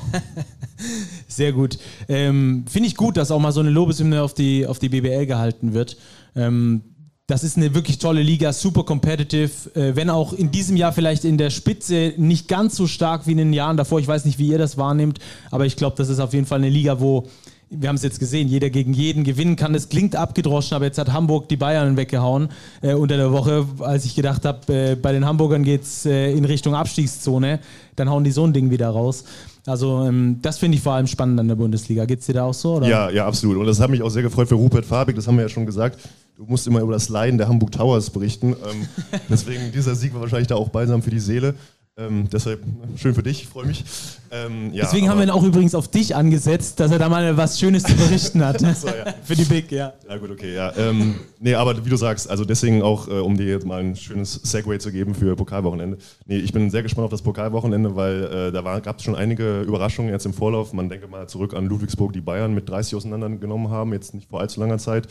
[1.28, 1.80] Sehr gut.
[2.08, 5.26] Ähm, Finde ich gut, dass auch mal so eine Lobeshymne auf die, auf die BBL
[5.26, 5.98] gehalten wird.
[6.36, 6.84] Ähm,
[7.28, 11.24] das ist eine wirklich tolle Liga, super competitive, äh, wenn auch in diesem Jahr vielleicht
[11.24, 14.00] in der Spitze nicht ganz so stark wie in den Jahren davor.
[14.00, 15.20] Ich weiß nicht, wie ihr das wahrnehmt,
[15.50, 17.30] aber ich glaube, das ist auf jeden Fall eine Liga, wo
[17.70, 19.74] wir haben es jetzt gesehen, jeder gegen jeden gewinnen kann.
[19.76, 22.50] Es klingt abgedroschen, aber jetzt hat Hamburg die Bayern weggehauen
[22.82, 26.32] äh, unter der Woche, als ich gedacht habe, äh, bei den Hamburgern geht es äh,
[26.32, 27.60] in Richtung Abstiegszone.
[27.96, 29.24] Dann hauen die so ein Ding wieder raus.
[29.66, 32.06] Also ähm, das finde ich vor allem spannend an der Bundesliga.
[32.06, 32.76] Geht es dir da auch so?
[32.76, 32.88] Oder?
[32.88, 33.58] Ja, ja, absolut.
[33.58, 35.66] Und das hat mich auch sehr gefreut für Rupert Fabik, das haben wir ja schon
[35.66, 36.00] gesagt.
[36.36, 38.54] Du musst immer über das Leiden der Hamburg Towers berichten.
[38.54, 38.88] Ähm,
[39.30, 41.56] deswegen dieser Sieg war wahrscheinlich da auch balsam für die Seele.
[41.96, 42.64] Ähm, deshalb
[42.96, 43.84] schön für dich, freue mich.
[44.32, 47.38] Ähm, ja, Deswegen haben wir ihn auch übrigens auf dich angesetzt, dass er da mal
[47.38, 48.60] was Schönes zu berichten hat.
[48.76, 49.14] so, ja.
[49.24, 49.94] Für die Big, ja.
[50.10, 50.76] Ja, gut, okay, ja.
[50.76, 53.96] Ähm, nee, aber wie du sagst, also deswegen auch, äh, um dir jetzt mal ein
[53.96, 56.00] schönes Segway zu geben für Pokalwochenende.
[56.26, 59.62] Nee, ich bin sehr gespannt auf das Pokalwochenende, weil äh, da gab es schon einige
[59.62, 60.74] Überraschungen jetzt im Vorlauf.
[60.74, 64.40] Man denke mal zurück an Ludwigsburg, die Bayern mit 30 auseinandergenommen haben, jetzt nicht vor
[64.40, 65.08] allzu langer Zeit.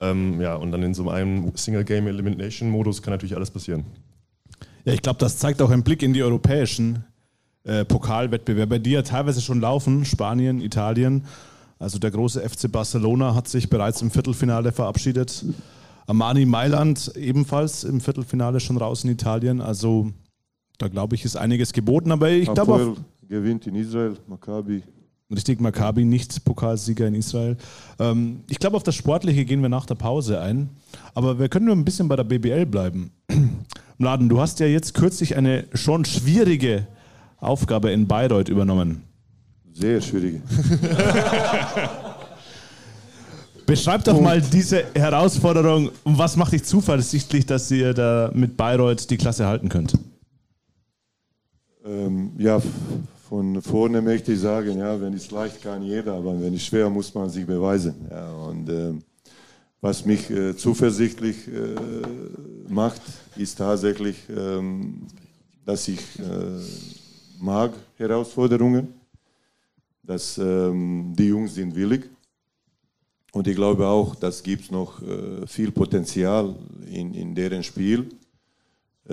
[0.00, 3.86] Ähm, ja, und dann in so einem Single-Game-Elimination-Modus kann natürlich alles passieren.
[4.88, 7.04] Ja, ich glaube, das zeigt auch ein Blick in die europäischen
[7.64, 11.26] äh, Pokalwettbewerbe, die ja teilweise schon laufen, Spanien, Italien.
[11.78, 15.44] Also der große FC Barcelona hat sich bereits im Viertelfinale verabschiedet.
[16.06, 19.60] Armani Mailand ebenfalls im Viertelfinale schon raus in Italien.
[19.60, 20.10] Also
[20.78, 22.10] da glaube ich, ist einiges geboten.
[22.10, 22.96] Aber ich glaube.
[23.28, 24.82] gewinnt in Israel, Maccabi.
[25.30, 27.58] Richtig, Maccabi nicht Pokalsieger in Israel.
[27.98, 30.70] Ähm, ich glaube, auf das Sportliche gehen wir nach der Pause ein.
[31.14, 33.10] Aber wir können nur ein bisschen bei der BBL bleiben.
[33.98, 36.86] Mladen, du hast ja jetzt kürzlich eine schon schwierige
[37.36, 39.02] Aufgabe in Bayreuth übernommen.
[39.74, 40.40] Sehr schwierige.
[43.66, 49.10] Beschreib doch mal diese Herausforderung und was macht dich zuversichtlich, dass ihr da mit Bayreuth
[49.10, 49.92] die Klasse halten könnt?
[51.84, 52.62] Ähm, ja,
[53.28, 56.88] von vorne möchte ich sagen, ja, wenn es leicht kann jeder, aber wenn es schwer,
[56.88, 57.94] muss man sich beweisen.
[58.10, 59.02] Ja, und ähm,
[59.82, 63.02] was mich äh, zuversichtlich äh, macht,
[63.36, 65.06] ist tatsächlich, ähm,
[65.66, 66.22] dass ich äh,
[67.38, 68.88] mag Herausforderungen,
[70.02, 72.08] dass ähm, die Jungs sind willig
[73.32, 76.56] und ich glaube auch, dass gibt noch äh, viel Potenzial
[76.90, 78.27] in, in deren Spiel äh,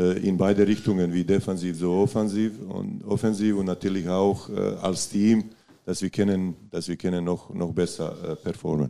[0.01, 5.45] in beide Richtungen, wie defensiv so offensiv und offensiv und natürlich auch äh, als Team,
[5.85, 8.89] dass wir können, dass wir können noch noch besser performen.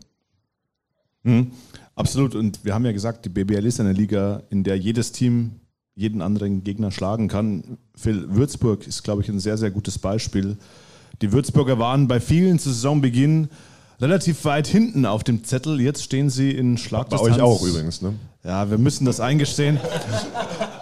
[1.23, 1.51] Mhm.
[1.95, 2.35] Absolut.
[2.35, 5.59] Und wir haben ja gesagt, die BBL ist eine Liga, in der jedes Team
[5.95, 7.77] jeden anderen Gegner schlagen kann.
[7.95, 10.57] Phil Würzburg ist, glaube ich, ein sehr, sehr gutes Beispiel.
[11.21, 13.47] Die Würzburger waren bei vielen zu Saisonbeginn
[14.01, 15.79] relativ weit hinten auf dem Zettel.
[15.79, 17.29] Jetzt stehen sie in Schlagdistanz.
[17.29, 18.13] Bei euch auch übrigens, ne?
[18.43, 19.79] Ja, wir müssen das eingestehen.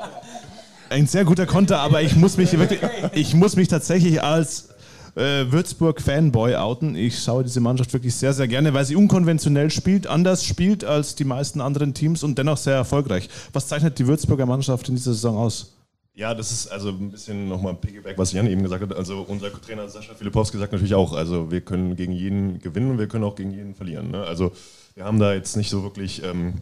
[0.93, 2.79] Ein sehr guter Konter, aber ich muss mich wirklich,
[3.15, 4.69] ich muss mich tatsächlich als
[5.15, 6.95] äh, Würzburg-Fanboy outen.
[6.95, 11.15] Ich schaue diese Mannschaft wirklich sehr, sehr gerne, weil sie unkonventionell spielt, anders spielt als
[11.15, 13.27] die meisten anderen Teams und dennoch sehr erfolgreich.
[13.53, 15.75] Was zeichnet die Würzburger Mannschaft in dieser Saison aus?
[16.13, 18.95] Ja, das ist also ein bisschen nochmal Piggyback, was Jan eben gesagt hat.
[18.95, 22.99] Also unser Trainer Sascha Filipowski sagt natürlich auch, also wir können gegen jeden gewinnen und
[22.99, 24.11] wir können auch gegen jeden verlieren.
[24.11, 24.23] Ne?
[24.23, 24.51] Also
[24.93, 26.61] wir haben da jetzt nicht so wirklich ähm,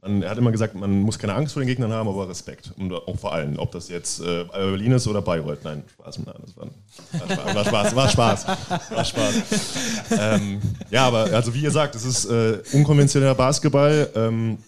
[0.00, 2.72] man, er hat immer gesagt, man muss keine Angst vor den Gegnern haben, aber Respekt.
[2.78, 3.58] Und auch vor allen.
[3.58, 5.64] Ob das jetzt äh, Berlin ist oder Bayreuth.
[5.64, 6.20] Nein, Spaß.
[6.24, 7.96] Nein, das war, war Spaß.
[7.96, 8.46] War Spaß.
[8.90, 9.34] War Spaß.
[10.18, 10.60] ähm,
[10.90, 14.58] ja, aber also wie ihr sagt, es ist äh, unkonventioneller Basketball, ähm,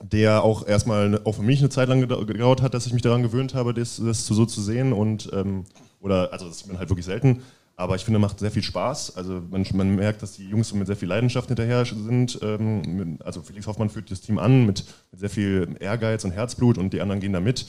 [0.00, 3.22] der auch erstmal auch für mich eine Zeit lang gedauert hat, dass ich mich daran
[3.22, 4.92] gewöhnt habe, das, das so zu sehen.
[4.92, 5.64] Und, ähm,
[6.00, 7.42] oder, also das ist mir halt wirklich selten.
[7.76, 9.16] Aber ich finde, macht sehr viel Spaß.
[9.16, 12.38] Also man, man, merkt, dass die Jungs mit sehr viel Leidenschaft hinterher sind.
[12.42, 16.78] Ähm, also Felix Hoffmann führt das Team an mit, mit, sehr viel Ehrgeiz und Herzblut
[16.78, 17.66] und die anderen gehen da mit.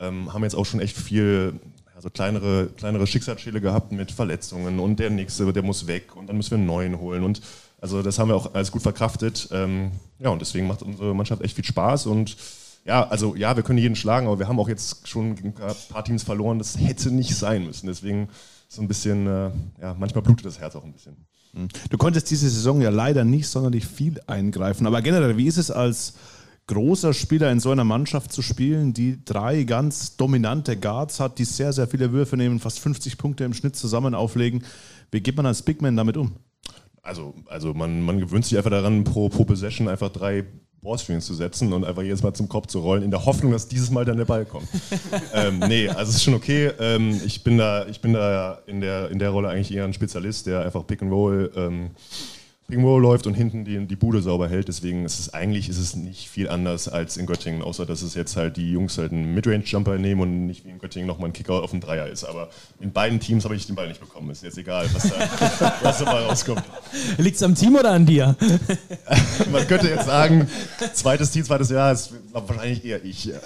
[0.00, 1.60] Ähm, haben jetzt auch schon echt viel,
[1.94, 6.36] also kleinere, kleinere Schicksalsschäle gehabt mit Verletzungen und der nächste, der muss weg und dann
[6.36, 7.22] müssen wir einen neuen holen.
[7.22, 7.40] Und
[7.80, 9.48] also das haben wir auch alles gut verkraftet.
[9.52, 12.36] Ähm, ja, und deswegen macht unsere Mannschaft echt viel Spaß und
[12.84, 15.54] ja, also ja, wir können jeden schlagen, aber wir haben auch jetzt schon ein
[15.88, 16.58] paar Teams verloren.
[16.58, 17.86] Das hätte nicht sein müssen.
[17.86, 18.28] Deswegen
[18.68, 19.50] so ein bisschen, äh,
[19.80, 21.16] ja, manchmal blutet das Herz auch ein bisschen.
[21.88, 25.70] Du konntest diese Saison ja leider nicht sonderlich viel eingreifen, aber generell, wie ist es
[25.70, 26.14] als
[26.66, 31.44] großer Spieler in so einer Mannschaft zu spielen, die drei ganz dominante Guards hat, die
[31.44, 34.64] sehr, sehr viele Würfe nehmen, fast 50 Punkte im Schnitt zusammen auflegen?
[35.10, 36.32] Wie geht man als Big Man damit um?
[37.02, 40.44] Also, also man, man gewöhnt sich einfach daran, pro, pro Possession einfach drei
[40.84, 43.66] Ballscreens zu setzen und einfach jedes Mal zum Kopf zu rollen, in der Hoffnung, dass
[43.66, 44.68] dieses Mal dann der Ball kommt.
[45.34, 46.70] ähm, nee, also es ist schon okay.
[46.78, 49.92] Ähm, ich bin da, ich bin da in der, in der Rolle eigentlich eher ein
[49.92, 51.90] Spezialist, der einfach Pick and Roll ähm,
[52.72, 54.68] Roll läuft und hinten die, die Bude sauber hält.
[54.68, 58.14] Deswegen ist es eigentlich ist es nicht viel anders als in Göttingen, außer dass es
[58.14, 61.32] jetzt halt die Jungs halt einen Midrange-Jumper nehmen und nicht wie in Göttingen nochmal ein
[61.32, 62.24] Kickout auf den Dreier ist.
[62.24, 62.48] Aber
[62.80, 64.30] in beiden Teams habe ich den Ball nicht bekommen.
[64.30, 66.62] Ist jetzt egal, was da, was dabei rauskommt.
[67.18, 68.34] Liegt es am Team oder an dir?
[69.52, 70.48] Man könnte jetzt sagen,
[70.94, 73.30] zweites Team, zweites Jahr, ist wahrscheinlich eher ich.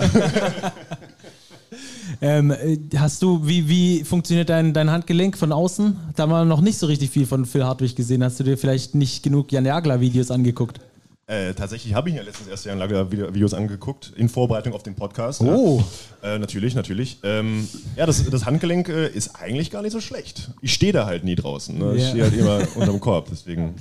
[2.20, 5.96] Ähm, äh, hast du, wie, wie funktioniert dein, dein Handgelenk von außen?
[6.16, 8.24] Da haben wir noch nicht so richtig viel von Phil Hartwig gesehen.
[8.24, 10.80] Hast du dir vielleicht nicht genug Jan Jagler-Videos angeguckt?
[11.28, 14.94] Äh, tatsächlich habe ich ja letztens erst Jan Jagler Videos angeguckt, in Vorbereitung auf den
[14.94, 15.42] Podcast.
[15.42, 15.84] Oh.
[16.22, 16.36] Ja.
[16.36, 17.18] Äh, natürlich, natürlich.
[17.22, 20.50] Ähm, ja, das, das Handgelenk äh, ist eigentlich gar nicht so schlecht.
[20.62, 21.76] Ich stehe da halt nie draußen.
[21.78, 21.94] Ne?
[21.96, 22.08] Ich Ja.
[22.08, 23.74] stehe halt immer unterm Korb, deswegen.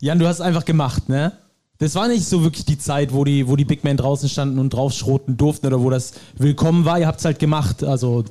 [0.00, 1.32] Jan, du hast einfach gemacht, ne?
[1.80, 4.58] Das war nicht so wirklich die Zeit, wo die, wo die Big Men draußen standen
[4.58, 6.98] und draufschroten durften oder wo das willkommen war.
[6.98, 7.84] Ihr habt es halt gemacht.
[7.84, 8.24] Also,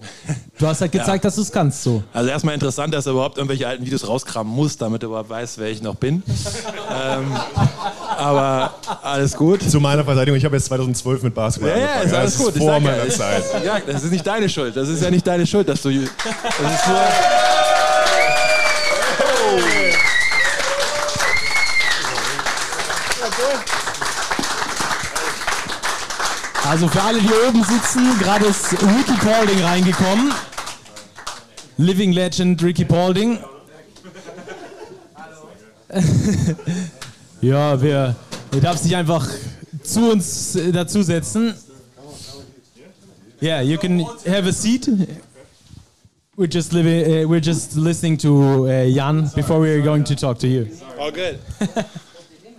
[0.59, 1.81] du hast halt gezeigt, dass du es kannst.
[1.81, 2.03] So.
[2.11, 5.59] Also erstmal interessant, dass er überhaupt irgendwelche alten Videos rauskramen muss, damit er überhaupt weiß,
[5.59, 6.23] wer ich noch bin.
[6.91, 7.31] ähm,
[8.17, 9.61] aber alles gut.
[9.63, 12.07] Zu meiner Verteidigung, ich habe jetzt 2012 mit Basketball Ja, ja, angefangen.
[12.09, 12.55] ist alles Das gut.
[12.57, 13.43] Ich vor ja, meiner ist- Zeit.
[13.65, 14.75] Ja, das ist nicht deine Schuld.
[14.75, 15.89] Das ist ja nicht deine Schuld, dass du.
[15.91, 16.97] Das ist nur.
[26.67, 30.33] Also für alle, die oben sitzen, gerade ist Ricky Paulding reingekommen.
[31.77, 33.39] Living Legend Ricky Paulding.
[37.41, 38.15] ja, wer,
[38.51, 39.25] wer darf sich einfach
[39.81, 41.53] zu uns äh, dazusetzen?
[43.41, 44.89] Yeah, you can have a seat.
[46.35, 50.37] We're just living, uh, we're just listening to uh, Jan before we're going to talk
[50.39, 50.67] to you.
[50.99, 51.39] Oh, good.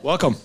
[0.02, 0.36] Welcome.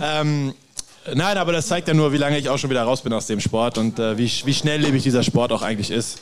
[0.00, 0.54] ähm,
[1.12, 3.26] nein, aber das zeigt ja nur, wie lange ich auch schon wieder raus bin aus
[3.26, 6.20] dem Sport und äh, wie, wie schnelllebig dieser Sport auch eigentlich ist.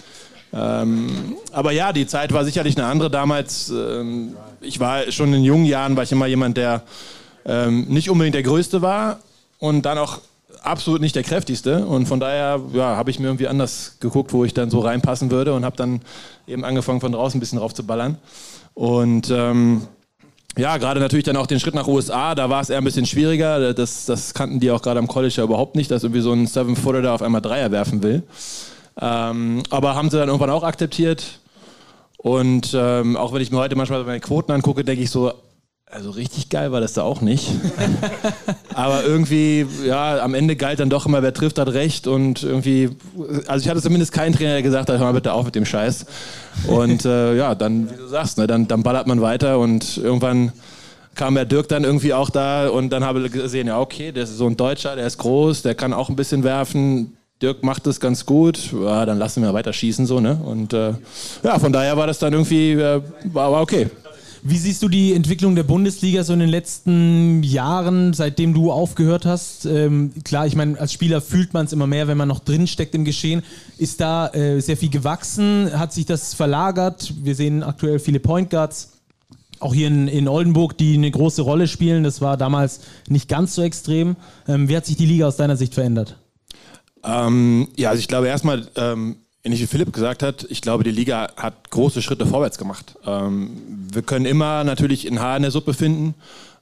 [0.53, 3.71] Ähm, aber ja, die Zeit war sicherlich eine andere damals.
[3.71, 6.83] Ähm, ich war schon in jungen Jahren, war ich immer jemand, der
[7.45, 9.21] ähm, nicht unbedingt der Größte war
[9.59, 10.21] und dann auch
[10.63, 11.87] absolut nicht der kräftigste.
[11.87, 15.31] Und von daher ja, habe ich mir irgendwie anders geguckt, wo ich dann so reinpassen
[15.31, 16.03] würde und habe dann
[16.47, 18.19] eben angefangen, von draußen ein bisschen drauf zu ballern.
[18.75, 19.87] Und ähm,
[20.57, 23.07] ja, gerade natürlich dann auch den Schritt nach USA, da war es eher ein bisschen
[23.07, 23.73] schwieriger.
[23.73, 26.47] Das, das kannten die auch gerade am College ja überhaupt nicht, dass irgendwie so ein
[26.47, 28.23] Seven-Footer da auf einmal Dreier werfen will.
[29.01, 31.41] Ähm, aber haben sie dann irgendwann auch akzeptiert.
[32.19, 35.33] Und ähm, auch wenn ich mir heute manchmal meine Quoten angucke, denke ich so,
[35.93, 37.49] also richtig geil war das da auch nicht.
[38.75, 42.07] Aber irgendwie, ja, am Ende galt dann doch immer, wer trifft, hat recht.
[42.07, 42.91] Und irgendwie,
[43.47, 45.67] also ich hatte zumindest keinen Trainer, der gesagt hat, hör mal bitte auf mit dem
[45.67, 46.07] Scheiß.
[46.67, 50.53] Und äh, ja, dann, wie du sagst, ne, dann, dann ballert man weiter und irgendwann
[51.15, 54.25] kam der Dirk dann irgendwie auch da und dann habe ich gesehen, ja okay, der
[54.25, 57.19] ist so ein Deutscher, der ist groß, der kann auch ein bisschen werfen.
[57.43, 60.41] Dirk macht das ganz gut, ja, dann lassen wir weiter schießen so, ne?
[60.43, 60.95] Und äh,
[61.43, 63.91] ja, von daher war das dann irgendwie, äh, war, war okay.
[64.45, 69.25] Wie siehst du die Entwicklung der Bundesliga so in den letzten Jahren, seitdem du aufgehört
[69.25, 69.67] hast?
[69.67, 72.67] Ähm, klar, ich meine, als Spieler fühlt man es immer mehr, wenn man noch drin
[72.67, 73.45] steckt im Geschehen.
[73.79, 75.71] Ist da äh, sehr viel gewachsen?
[75.79, 77.15] Hat sich das verlagert?
[77.23, 78.95] Wir sehen aktuell viele Point Guards.
[79.61, 82.03] Auch hier in, in Oldenburg, die eine große Rolle spielen.
[82.03, 84.17] Das war damals nicht ganz so extrem.
[84.49, 86.17] Ähm, wie hat sich die Liga aus deiner Sicht verändert?
[87.05, 90.91] Ähm, ja, also ich glaube erstmal, ähm, ähnlich wie Philipp gesagt hat, ich glaube, die
[90.91, 92.95] Liga hat große Schritte vorwärts gemacht.
[93.05, 93.51] Ähm,
[93.93, 96.15] wir können immer natürlich ein Haar in der Suppe finden.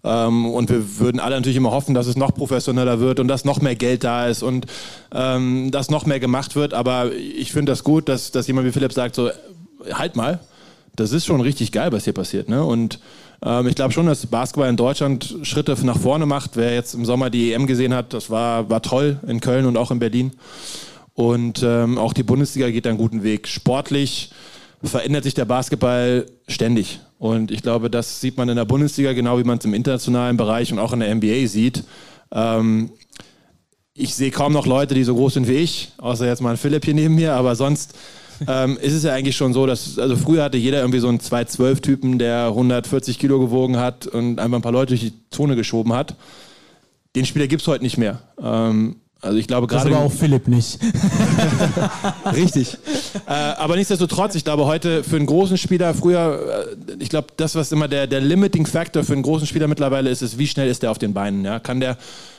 [0.03, 3.45] Ähm, und wir würden alle natürlich immer hoffen, dass es noch professioneller wird und dass
[3.45, 4.67] noch mehr Geld da ist und
[5.13, 6.73] ähm, dass noch mehr gemacht wird.
[6.73, 9.31] Aber ich finde das gut, dass, dass jemand wie Philipp sagt, so,
[9.93, 10.41] halt mal,
[10.97, 12.49] das ist schon richtig geil, was hier passiert.
[12.49, 12.65] Ne?
[12.65, 12.99] Und
[13.45, 16.53] ähm, ich glaube schon, dass Basketball in Deutschland Schritte nach vorne macht.
[16.57, 19.77] Wer jetzt im Sommer die EM gesehen hat, das war, war toll in Köln und
[19.77, 20.33] auch in Berlin.
[21.21, 23.47] Und ähm, auch die Bundesliga geht einen guten Weg.
[23.47, 24.31] Sportlich
[24.83, 27.01] verändert sich der Basketball ständig.
[27.19, 30.39] Und ich glaube, das sieht man in der Bundesliga genau wie man es im internationalen
[30.39, 31.85] Bereich und auch in der NBA sieht.
[32.33, 32.89] Ähm,
[33.93, 36.57] ich sehe kaum noch Leute, die so groß sind wie ich, außer jetzt mal ein
[36.57, 37.95] Philipp hier neben mir, aber sonst
[38.49, 41.19] ähm, ist es ja eigentlich schon so, dass, also früher hatte jeder irgendwie so einen
[41.19, 45.93] 212-Typen, der 140 Kilo gewogen hat und einfach ein paar Leute durch die Zone geschoben
[45.93, 46.17] hat.
[47.15, 48.23] Den Spieler gibt es heute nicht mehr.
[48.43, 50.79] Ähm, Also ich glaube Das gerade aber auch Philipp nicht.
[52.35, 52.79] Richtig.
[53.27, 57.55] äh, aber nichtsdestotrotz, ich glaube heute für einen großen Spieler, früher, äh, ich glaube, das,
[57.55, 60.69] was immer der, der Limiting Factor für einen großen Spieler mittlerweile ist, ist, wie schnell
[60.69, 61.45] ist der auf den Beinen.
[61.45, 61.59] Ja?
[61.59, 61.99] Kann der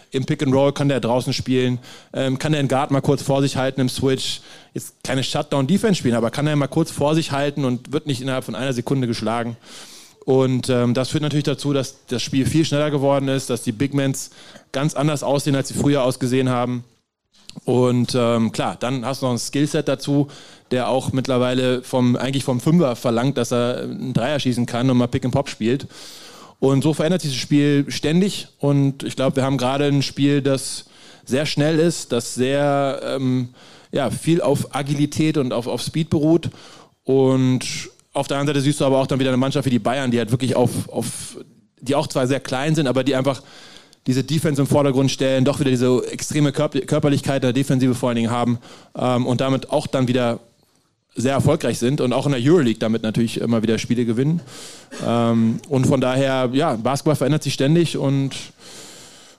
[0.09, 1.79] im Pick and Roll, kann der draußen spielen,
[2.13, 4.41] ähm, kann der einen Guard mal kurz vor sich halten im Switch,
[4.73, 8.21] jetzt keine Shutdown-Defense spielen, aber kann er mal kurz vor sich halten und wird nicht
[8.21, 9.55] innerhalb von einer Sekunde geschlagen.
[10.25, 13.71] Und ähm, das führt natürlich dazu, dass das Spiel viel schneller geworden ist, dass die
[13.71, 14.29] Big Mans
[14.71, 16.83] ganz anders aussehen, als sie früher ausgesehen haben.
[17.65, 20.27] Und ähm, klar, dann hast du noch ein Skillset dazu,
[20.69, 24.97] der auch mittlerweile vom, eigentlich vom Fünfer verlangt, dass er einen Dreier schießen kann und
[24.97, 25.87] mal Pick and Pop spielt.
[26.59, 28.47] Und so verändert sich das Spiel ständig.
[28.59, 30.85] Und ich glaube, wir haben gerade ein Spiel, das
[31.25, 33.49] sehr schnell ist, das sehr ähm,
[33.91, 36.49] ja, viel auf Agilität und auf, auf Speed beruht.
[37.03, 39.79] Und auf der anderen Seite siehst du aber auch dann wieder eine Mannschaft wie die
[39.79, 41.37] Bayern, die halt wirklich auf, auf
[41.79, 43.41] die auch zwar sehr klein sind, aber die einfach
[44.07, 48.15] diese Defense im Vordergrund stellen, doch wieder diese extreme Körper Körperlichkeit der Defensive vor allen
[48.17, 48.57] Dingen haben
[48.97, 50.39] ähm, und damit auch dann wieder
[51.15, 54.41] sehr erfolgreich sind und auch in der Euroleague damit natürlich immer wieder Spiele gewinnen.
[55.05, 58.31] Ähm, und von daher, ja, Basketball verändert sich ständig und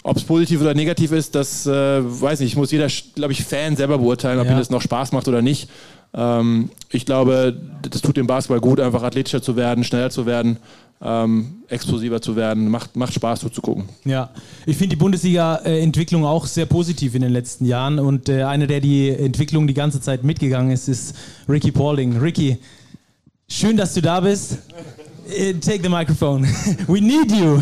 [0.05, 1.71] ob es positiv oder negativ ist, das äh,
[2.03, 2.57] weiß nicht.
[2.57, 4.53] Muss jeder, glaube ich, Fan selber beurteilen, ob Ja.
[4.53, 5.69] ihm das noch Spaß macht oder nicht.
[6.15, 7.59] Ähm, ich glaube,
[7.89, 10.59] das tut dem Basketball gut, einfach athletischer zu werden, schneller zu werden,
[11.01, 12.69] ähm, explosiver zu werden.
[12.69, 13.85] Macht, macht Spaß zuzugucken.
[14.05, 14.31] Ja,
[14.67, 18.81] ich finde die Bundesliga-Entwicklung auch sehr positiv in den letzten Jahren und äh, einer, der
[18.81, 21.17] die Entwicklung die ganze Zeit mitgegangen ist, ist
[21.49, 22.19] Ricky Paulding.
[22.19, 22.59] Ricky,
[23.49, 24.59] schön, dass du da bist.
[25.29, 26.43] Äh, Take the microphone.
[26.89, 27.61] We need you.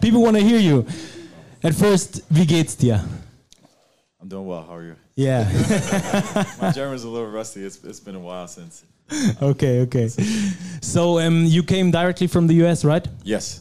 [0.00, 0.84] People want to hear you.
[1.62, 3.04] At first, wie geht's dir?
[4.22, 4.64] I'm doing well.
[4.66, 4.94] How are you?
[5.16, 5.44] Yeah.
[6.60, 7.64] My German's a little rusty.
[7.64, 8.84] It's, it's been a while since.
[9.40, 10.08] okay, okay.
[10.82, 13.06] So um, you came directly from the US, right?
[13.24, 13.60] Yes,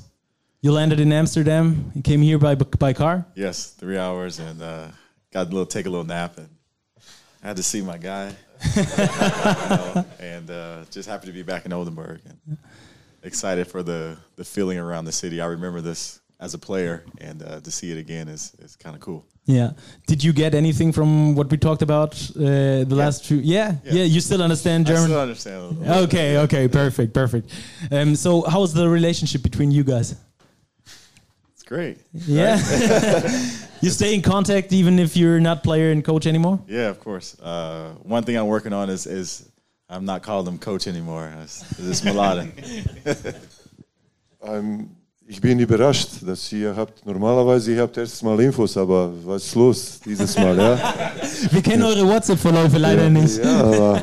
[0.62, 1.92] You landed in Amsterdam.
[1.96, 3.26] You came here by by car.
[3.36, 4.88] yes, three hours and uh,
[5.32, 6.50] got a little take a little nap and
[7.44, 8.34] I had to see my guy,
[8.76, 12.58] know, and uh, just happy to be back in Oldenburg and
[13.24, 15.40] excited for the the feeling around the city.
[15.42, 18.96] I remember this as a player and uh, to see it again is is kind
[18.96, 19.24] of cool.
[19.46, 19.72] Yeah.
[20.08, 23.38] Did you get anything from what we talked about uh, the last few?
[23.38, 23.76] Yeah?
[23.84, 23.94] yeah.
[23.94, 24.04] Yeah.
[24.04, 25.04] You still understand German?
[25.04, 25.56] I still understand.
[25.56, 26.04] A little.
[26.06, 26.38] okay.
[26.40, 26.68] Okay.
[26.68, 27.14] Perfect.
[27.14, 27.52] Perfect.
[27.92, 30.16] Um, so, how's the relationship between you guys?
[31.54, 32.00] It's great.
[32.14, 32.56] Yeah.
[33.82, 36.60] you stay in contact even if you're not player and coach anymore.
[36.68, 37.40] Yeah, of course.
[37.40, 39.48] Uh, one thing I'm working on is is
[39.88, 41.32] I'm not calling him coach anymore.
[41.44, 42.52] It's, it's Maladen.
[44.42, 44.90] Ähm,
[45.28, 49.56] ich bin überrascht, dass ihr habt, normalerweise ihr habt erstes Mal Infos, aber was ist
[49.56, 50.78] los dieses Mal, ja?
[51.52, 53.44] Wir kennen eure WhatsApp-Verläufe leider ja, nicht.
[53.44, 54.02] Ja, aber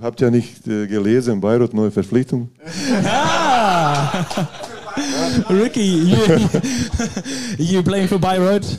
[0.00, 2.50] habt ihr nicht äh, gelesen, Bayreuth neue Verpflichtung?
[5.50, 6.18] Ricky, you,
[7.58, 8.78] you playing for Bayreuth?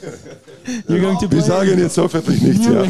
[0.87, 1.39] You're going to play?
[1.39, 2.85] Wir sagen jetzt hoffentlich nichts, ja.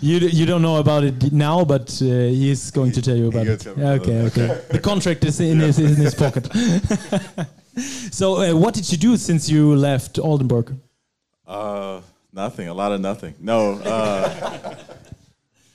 [0.00, 3.46] You, you don't know about it now, but uh, he's going to tell you about
[3.46, 3.66] it.
[3.66, 4.60] about Okay, okay.
[4.70, 6.48] The contract is in his, in his pocket.
[8.10, 10.74] so, uh, what did you do since you left Oldenburg?
[11.46, 12.00] Uh,
[12.32, 12.68] nothing.
[12.68, 13.34] A lot of nothing.
[13.40, 13.74] No.
[13.74, 14.74] Uh,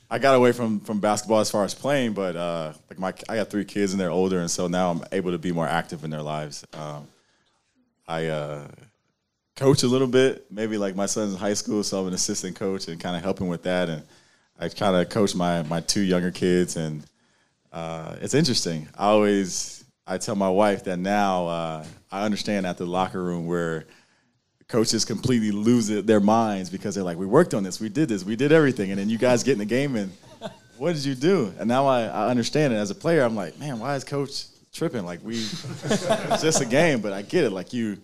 [0.09, 3.37] I got away from from basketball as far as playing, but uh, like my I
[3.37, 6.03] got three kids and they're older, and so now I'm able to be more active
[6.03, 6.63] in their lives.
[6.73, 7.07] Um,
[8.07, 8.67] I uh,
[9.55, 12.55] coach a little bit, maybe like my son's in high school, so I'm an assistant
[12.55, 13.89] coach and kind of helping with that.
[13.89, 14.03] And
[14.59, 17.05] I kind of coach my my two younger kids, and
[17.71, 18.87] uh, it's interesting.
[18.97, 23.47] I always I tell my wife that now uh, I understand at the locker room
[23.47, 23.85] where
[24.67, 28.09] coaches completely lose it, their minds because they're like, we worked on this, we did
[28.09, 30.11] this, we did everything, and then you guys get in the game and
[30.77, 31.53] what did you do?
[31.57, 33.23] And now I, I understand it as a player.
[33.23, 35.05] I'm like, man, why is coach tripping?
[35.05, 35.35] Like we,
[35.83, 37.51] it's just a game, but I get it.
[37.51, 37.97] Like you,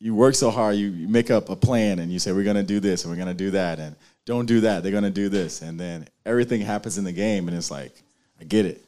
[0.00, 2.62] you work so hard, you, you make up a plan and you say we're gonna
[2.62, 3.94] do this and we're gonna do that, and
[4.24, 4.82] don't do that.
[4.82, 7.92] They're gonna do this, and then everything happens in the game, and it's like,
[8.40, 8.82] I get it.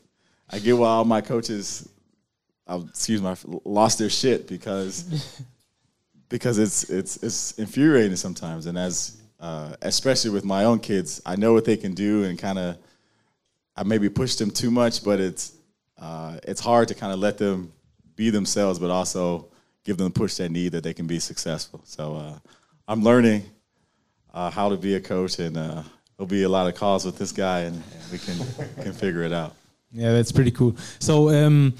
[0.48, 1.88] I get why all my coaches,
[2.66, 5.42] I'll, excuse my, lost their shit because
[6.30, 8.66] because it's it's it's infuriating sometimes.
[8.66, 12.38] And as uh, especially with my own kids, I know what they can do, and
[12.38, 12.78] kind of
[13.76, 15.52] I maybe push them too much, but it's
[15.98, 17.72] uh, it's hard to kind of let them
[18.16, 19.51] be themselves, but also
[19.84, 21.80] give them the push they need that they can be successful.
[21.84, 22.38] So uh,
[22.88, 23.44] I'm learning
[24.32, 25.82] uh, how to be a coach, and uh,
[26.16, 28.38] there'll be a lot of calls with this guy, and, and we can
[28.82, 29.54] can figure it out.
[29.92, 30.76] Yeah, that's pretty cool.
[31.00, 31.74] So, um,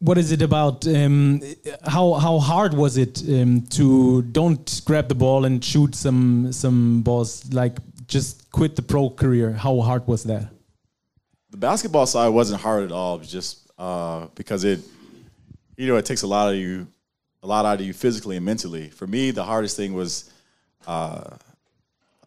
[0.00, 0.86] what is it about?
[0.86, 1.42] Um,
[1.86, 7.02] how how hard was it um, to don't grab the ball and shoot some some
[7.02, 7.52] balls?
[7.52, 9.52] Like just quit the pro career.
[9.52, 10.50] How hard was that?
[11.50, 13.16] the basketball side wasn't hard at all.
[13.16, 14.80] It was just uh, because it,
[15.78, 16.88] you know, it takes a lot of you
[17.42, 18.88] a lot out of you physically and mentally.
[18.88, 20.30] For me, the hardest thing was
[20.88, 21.36] uh,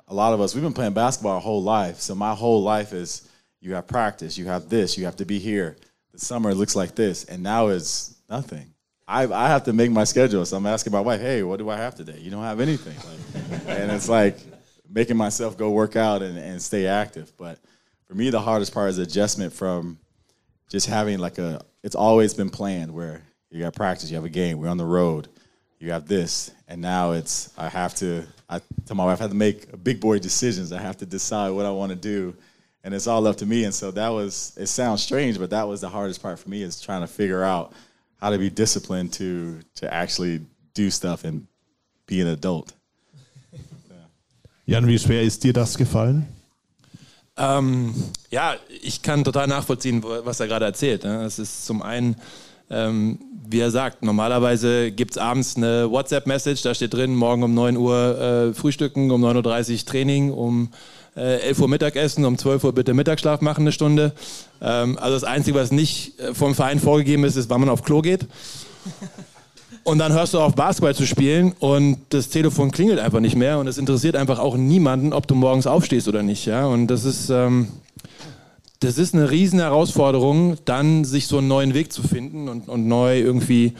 [0.07, 1.99] a lot of us, we've been playing basketball our whole life.
[1.99, 3.29] So my whole life is
[3.59, 5.75] you have practice, you have this, you have to be here.
[6.13, 8.73] The summer looks like this, and now it's nothing.
[9.05, 10.45] I, I have to make my schedule.
[10.45, 12.19] So I'm asking my wife, hey, what do I have today?
[12.19, 12.95] You don't have anything.
[12.95, 14.37] Like, and it's like
[14.89, 17.33] making myself go work out and, and stay active.
[17.37, 17.59] But
[18.07, 19.99] for me, the hardest part is adjustment from
[20.69, 23.21] just having like a, it's always been planned where
[23.51, 25.27] you got practice, you have a game, we're on the road,
[25.79, 26.51] you have this.
[26.67, 29.99] And now it's, I have to, I tell my wife, I have to make big
[29.99, 30.71] boy decisions.
[30.71, 32.33] I have to decide what I want to do.
[32.83, 33.65] And it's all up to me.
[33.65, 36.63] And so that was, it sounds strange, but that was the hardest part for me
[36.63, 37.73] is trying to figure out
[38.19, 40.41] how to be disciplined to, to actually
[40.73, 41.47] do stuff and
[42.05, 42.73] be an adult.
[44.65, 46.27] Jan, wie schwer ist dir das gefallen?
[47.35, 47.93] Ähm,
[48.29, 51.03] ja, ich kann total nachvollziehen, was er gerade erzählt.
[51.03, 51.23] Ne?
[51.23, 52.15] Es ist zum einen,
[52.71, 53.19] ähm,
[53.51, 57.75] wie er sagt, normalerweise gibt es abends eine WhatsApp-Message, da steht drin, morgen um 9
[57.75, 60.69] Uhr äh, frühstücken, um 9.30 Uhr Training, um
[61.15, 64.13] äh, 11 Uhr Mittagessen, um 12 Uhr bitte Mittagsschlaf machen, eine Stunde.
[64.61, 67.83] Ähm, also das Einzige, was nicht äh, vom Verein vorgegeben ist, ist, wann man auf
[67.83, 68.25] Klo geht.
[69.83, 73.57] Und dann hörst du auf, Basketball zu spielen und das Telefon klingelt einfach nicht mehr
[73.57, 76.45] und es interessiert einfach auch niemanden, ob du morgens aufstehst oder nicht.
[76.45, 76.67] Ja?
[76.67, 77.67] Und das ist, ähm,
[78.81, 82.87] das ist eine riesen Herausforderung, dann sich so einen neuen Weg zu finden und, und
[82.87, 83.73] neu irgendwie,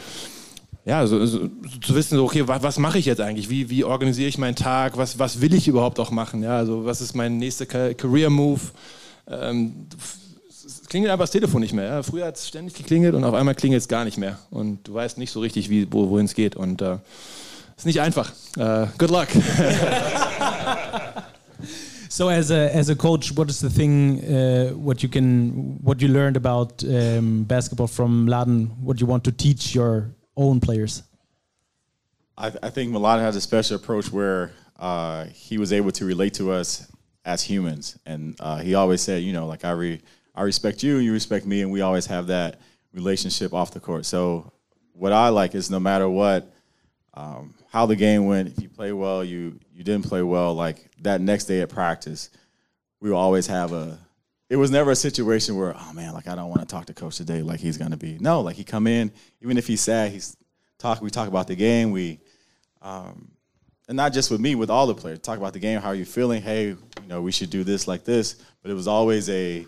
[0.86, 1.50] ja, so, so,
[1.82, 3.50] zu wissen, so, okay, was, was mache ich jetzt eigentlich?
[3.50, 4.98] Wie, wie organisiere ich meinen Tag?
[4.98, 6.44] Was, was will ich überhaupt auch machen?
[6.44, 8.62] Ja, also was ist mein nächster Career-Move?
[9.28, 9.88] Ähm,
[10.48, 11.86] es klingelt einfach das Telefon nicht mehr.
[11.86, 12.04] Ja?
[12.04, 14.38] Früher hat es ständig geklingelt und auf einmal klingelt es gar nicht mehr.
[14.52, 16.56] Und du weißt nicht so richtig, wo, wohin es geht.
[16.56, 16.98] Und äh,
[17.76, 18.32] ist nicht einfach.
[18.56, 19.30] Uh, good luck.
[22.12, 26.02] so as a as a coach, what is the thing uh, what you can what
[26.02, 28.68] you learned about um, basketball from Laden?
[28.84, 31.04] What you want to teach your own players?
[32.38, 36.34] I, I think Milano has a special approach where uh, he was able to relate
[36.34, 36.92] to us
[37.24, 40.02] as humans, and uh, he always said, you know, like I re
[40.36, 42.60] I respect you, you respect me, and we always have that
[42.94, 44.06] relationship off the court.
[44.06, 44.52] So
[44.92, 46.52] what I like is no matter what,
[47.14, 50.90] um, how the game went, if you play well, you you didn't play well, like
[51.02, 52.30] that next day at practice,
[53.00, 54.00] we will always have a.
[54.50, 56.94] It was never a situation where, oh man, like I don't want to talk to
[56.94, 58.18] coach today, like he's gonna be.
[58.20, 60.36] No, like he come in, even if he's sad, he's
[60.78, 61.02] talk.
[61.02, 61.92] We talk about the game.
[61.92, 62.20] We,
[62.82, 63.32] um,
[63.88, 65.82] and not just with me, with all the players, talk about the game.
[65.82, 66.42] How are you feeling?
[66.42, 68.36] Hey, you know, we should do this like this.
[68.62, 69.66] But it was always a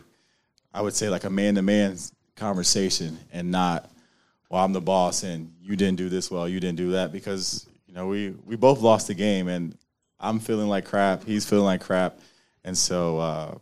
[0.73, 1.97] I would say like a man to man
[2.35, 3.91] conversation and not,
[4.49, 7.67] well, I'm the boss and you didn't do this well, you didn't do that because
[7.87, 9.77] you know we we both lost the game and
[10.19, 12.19] I'm feeling like crap, he's feeling like crap,
[12.63, 13.55] and so uh,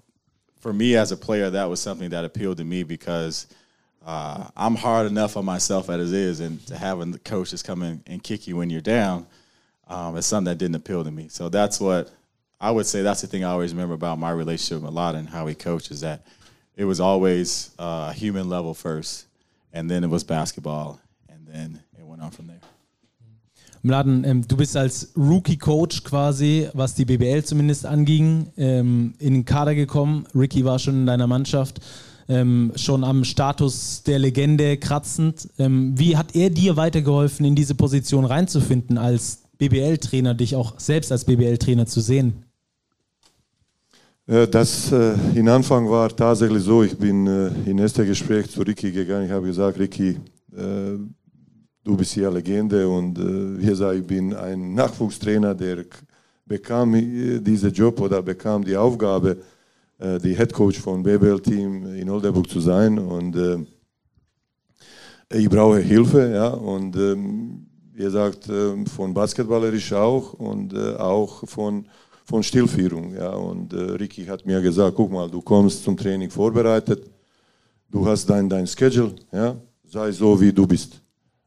[0.60, 3.47] for me as a player, that was something that appealed to me because.
[4.04, 7.84] Uh, I'm hard enough on myself as it is, and to having the coaches come
[7.84, 9.28] in and kick you when you're down
[9.91, 11.28] um, is something that didn't appeal to me.
[11.28, 12.10] So that's what
[12.60, 13.02] I would say.
[13.02, 16.02] That's the thing I always remember about my relationship with Malata and how he coaches.
[16.02, 16.24] That
[16.76, 19.26] it was always uh, a human level first,
[19.74, 20.99] and then it was basketball,
[21.30, 21.84] and then
[22.22, 22.60] on from there.
[23.84, 29.46] Mladen, ähm, du bist als Rookie-Coach quasi, was die BBL zumindest anging, ähm, in den
[29.46, 30.28] Kader gekommen.
[30.36, 31.80] Ricky war schon in deiner Mannschaft,
[32.30, 35.50] ähm, schon am Status der Legende kratzend.
[35.58, 41.12] Ähm, wie hat er dir weitergeholfen, in diese Position reinzufinden, als BBL-Trainer, dich auch selbst
[41.12, 42.46] als BBL-Trainer zu sehen?
[44.28, 48.62] Äh, das äh, in Anfang war tatsächlich so, ich bin äh, in erster Gespräch zu
[48.62, 50.20] Ricky gegangen, ich habe gesagt, Ricky,
[50.56, 50.98] äh,
[51.84, 55.86] du bist hier Legende und äh, hier sei, ich bin ein Nachwuchstrainer, der
[56.46, 59.38] bekam äh, diesen Job oder bekam die Aufgabe,
[60.00, 63.58] äh, die Head Coach von BBL-Team in Oldenburg zu sein und äh,
[65.34, 71.48] ich brauche Hilfe, ja, und ähm, wie gesagt, äh, von basketballerisch auch und äh, auch
[71.48, 71.86] von
[72.32, 73.14] von Stillführung.
[73.14, 73.32] Ja.
[73.32, 77.10] Und äh, Ricky hat mir gesagt, guck mal, du kommst zum Training vorbereitet,
[77.90, 81.02] du hast dein, dein Schedule, ja, sei so, wie du bist.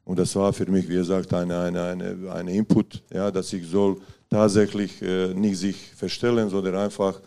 [0.04, 3.66] Und das war für mich, wie gesagt, eine, eine, eine, eine Input, ja, dass ich
[3.66, 3.96] soll
[4.28, 7.20] tatsächlich äh, nicht sich verstellen, sondern einfach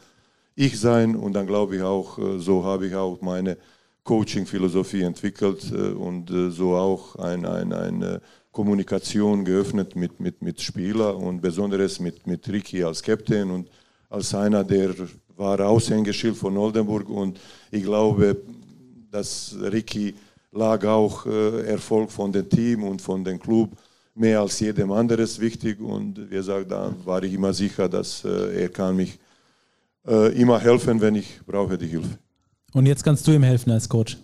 [0.55, 1.15] ich sein.
[1.15, 3.57] Und dann glaube ich auch, äh, so habe ich auch meine
[4.03, 8.19] Coaching-Philosophie entwickelt äh, und äh, so auch ein, ein, ein äh,
[8.51, 13.69] Kommunikation geöffnet mit, mit, mit Spieler und besonders mit, mit Ricky als Captain und
[14.09, 14.95] als einer, der
[15.35, 18.37] war Aushängeschild von Oldenburg und ich glaube,
[19.11, 20.15] dass Ricky
[20.57, 23.69] lag auch äh, Erfolg von dem Team und von dem Club
[24.15, 28.63] mehr als jedem anderes wichtig und wie gesagt, da war ich immer sicher, dass äh,
[28.63, 29.19] er kann mich
[30.07, 32.17] äh, immer helfen, wenn ich brauche die Hilfe.
[32.73, 34.17] Und jetzt kannst du ihm helfen als Coach.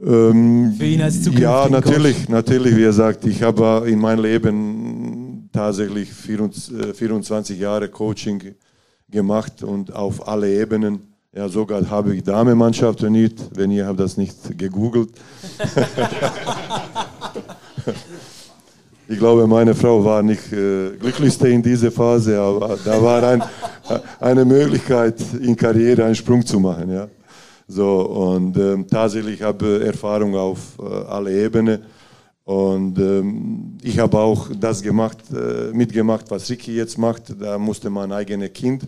[0.00, 2.76] Ähm, Für ihn als zukünftigen Ja, natürlich, natürlich.
[2.76, 8.54] Wie gesagt, ich habe in meinem Leben tatsächlich 24 24 Jahre Coaching
[9.08, 11.00] gemacht und auf alle Ebenen.
[11.38, 15.10] Ja, sogar habe ich Damenmannschaft trainiert, wenn ihr habt das nicht gegoogelt.
[19.10, 23.42] Ich glaube, meine Frau war nicht äh, glücklichste in dieser Phase, aber da war ein,
[24.20, 26.92] eine Möglichkeit, in Karriere einen Sprung zu machen.
[26.92, 27.08] Ja.
[27.66, 31.78] So, und ähm, tatsächlich habe ich Erfahrung auf äh, alle Ebenen.
[32.44, 37.34] Und ähm, ich habe auch das gemacht, äh, mitgemacht, was Ricky jetzt macht.
[37.40, 38.86] Da musste man ein eigenes Kind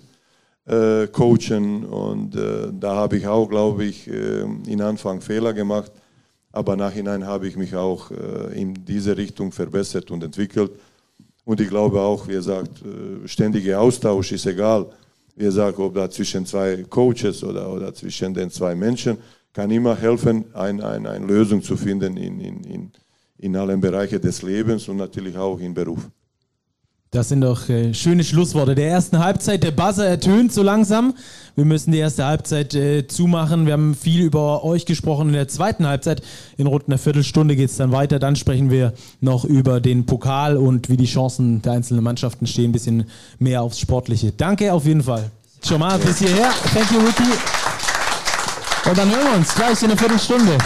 [0.67, 1.85] äh, coachen.
[1.85, 5.93] Und äh, da habe ich auch, glaube ich, äh, in Anfang Fehler gemacht.
[6.53, 10.73] Aber nachhinein habe ich mich auch äh, in diese Richtung verbessert und entwickelt.
[11.45, 14.87] Und ich glaube auch, wie gesagt, äh, ständiger Austausch ist egal.
[15.37, 19.19] Wie gesagt, ob da zwischen zwei Coaches oder, oder zwischen den zwei Menschen,
[19.53, 22.93] kann immer helfen, ein, ein, eine Lösung zu finden in, in, in,
[23.39, 26.09] in allen Bereichen des Lebens und natürlich auch im Beruf.
[27.13, 29.65] Das sind doch äh, schöne Schlussworte der ersten Halbzeit.
[29.65, 31.15] Der Buzzer ertönt so langsam.
[31.57, 33.67] Wir müssen die erste Halbzeit äh, zumachen.
[33.67, 36.23] Wir haben viel über euch gesprochen in der zweiten Halbzeit.
[36.57, 38.21] In rund einer Viertelstunde geht es dann weiter.
[38.21, 42.67] Dann sprechen wir noch über den Pokal und wie die Chancen der einzelnen Mannschaften stehen.
[42.67, 43.05] Ein bisschen
[43.41, 44.31] mehr aufs Sportliche.
[44.31, 45.33] Danke auf jeden Fall.
[45.67, 46.51] Schon mal bis hierher.
[46.73, 47.33] Thank you, Ricky.
[48.89, 50.59] Und dann hören wir uns gleich in einer Viertelstunde.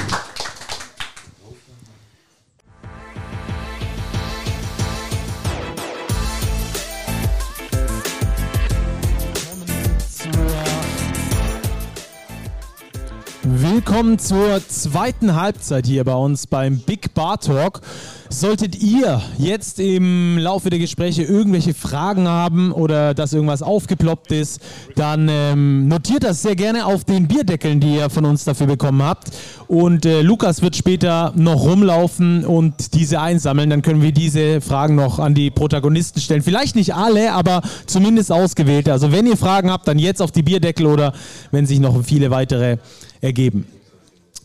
[13.87, 17.83] Willkommen zur zweiten Halbzeit hier bei uns beim Big Bar Talk.
[18.31, 24.63] Solltet ihr jetzt im Laufe der Gespräche irgendwelche Fragen haben oder dass irgendwas aufgeploppt ist,
[24.97, 29.03] dann ähm, notiert das sehr gerne auf den Bierdeckeln, die ihr von uns dafür bekommen
[29.03, 29.33] habt.
[29.69, 33.69] Und äh, Lukas wird später noch rumlaufen und diese einsammeln.
[33.69, 36.43] Dann können wir diese Fragen noch an die Protagonisten stellen.
[36.43, 38.93] Vielleicht nicht alle, aber zumindest ausgewählte.
[38.93, 41.13] Also wenn ihr Fragen habt, dann jetzt auf die Bierdeckel oder
[41.51, 42.79] wenn sich noch viele weitere
[43.21, 43.67] ergeben.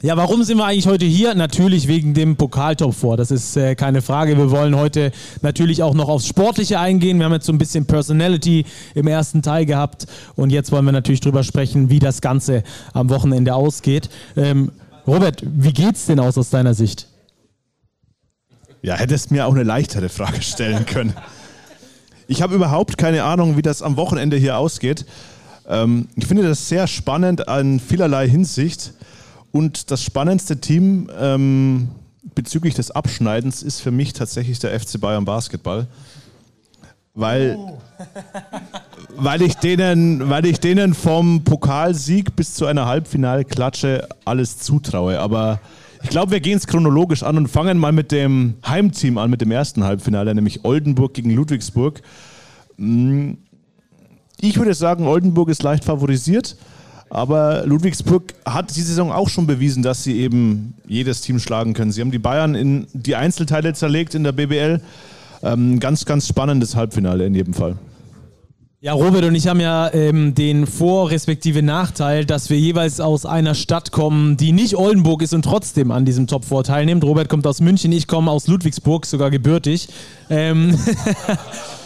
[0.02, 1.36] Ja, warum sind wir eigentlich heute hier?
[1.36, 3.18] Natürlich wegen dem Pokaltop vor.
[3.18, 4.38] Das ist äh, keine Frage.
[4.38, 7.18] Wir wollen heute natürlich auch noch aufs Sportliche eingehen.
[7.18, 10.94] Wir haben jetzt so ein bisschen Personality im ersten Teil gehabt und jetzt wollen wir
[10.94, 14.10] natürlich drüber sprechen, wie das Ganze am Wochenende ausgeht.
[14.38, 14.72] Ähm,
[15.06, 17.10] Robert, wie geht's denn aus aus deiner Sicht?
[18.82, 21.14] Ja, hättest mir auch eine leichtere Frage stellen können.
[22.30, 25.06] Ich habe überhaupt keine Ahnung, wie das am Wochenende hier ausgeht.
[25.68, 28.94] Ähm, ich finde das sehr spannend in vielerlei Hinsicht.
[29.52, 31.90] Und das spannendste Team ähm,
[32.36, 35.88] bezüglich des Abschneidens ist für mich tatsächlich der FC Bayern Basketball.
[37.16, 37.58] Weil,
[39.18, 45.20] weil, ich denen, weil ich denen vom Pokalsieg bis zu einer Halbfinalklatsche alles zutraue.
[45.20, 45.60] Aber
[46.04, 49.42] ich glaube, wir gehen es chronologisch an und fangen mal mit dem Heimteam an, mit
[49.42, 52.02] dem ersten Halbfinale, nämlich Oldenburg gegen Ludwigsburg.
[52.78, 56.56] Ich würde sagen, Oldenburg ist leicht favorisiert.
[57.10, 61.92] Aber Ludwigsburg hat die Saison auch schon bewiesen, dass sie eben jedes Team schlagen können.
[61.92, 64.82] Sie haben die Bayern in die Einzelteile zerlegt in der BBL.
[65.42, 67.78] Ähm, ganz, ganz spannendes Halbfinale in jedem Fall.
[68.82, 73.26] Ja, Robert und ich haben ja ähm, den Vor- respektive Nachteil, dass wir jeweils aus
[73.26, 77.04] einer Stadt kommen, die nicht Oldenburg ist und trotzdem an diesem Top 4 teilnimmt.
[77.04, 79.90] Robert kommt aus München, ich komme aus Ludwigsburg, sogar gebürtig.
[80.30, 80.78] Ähm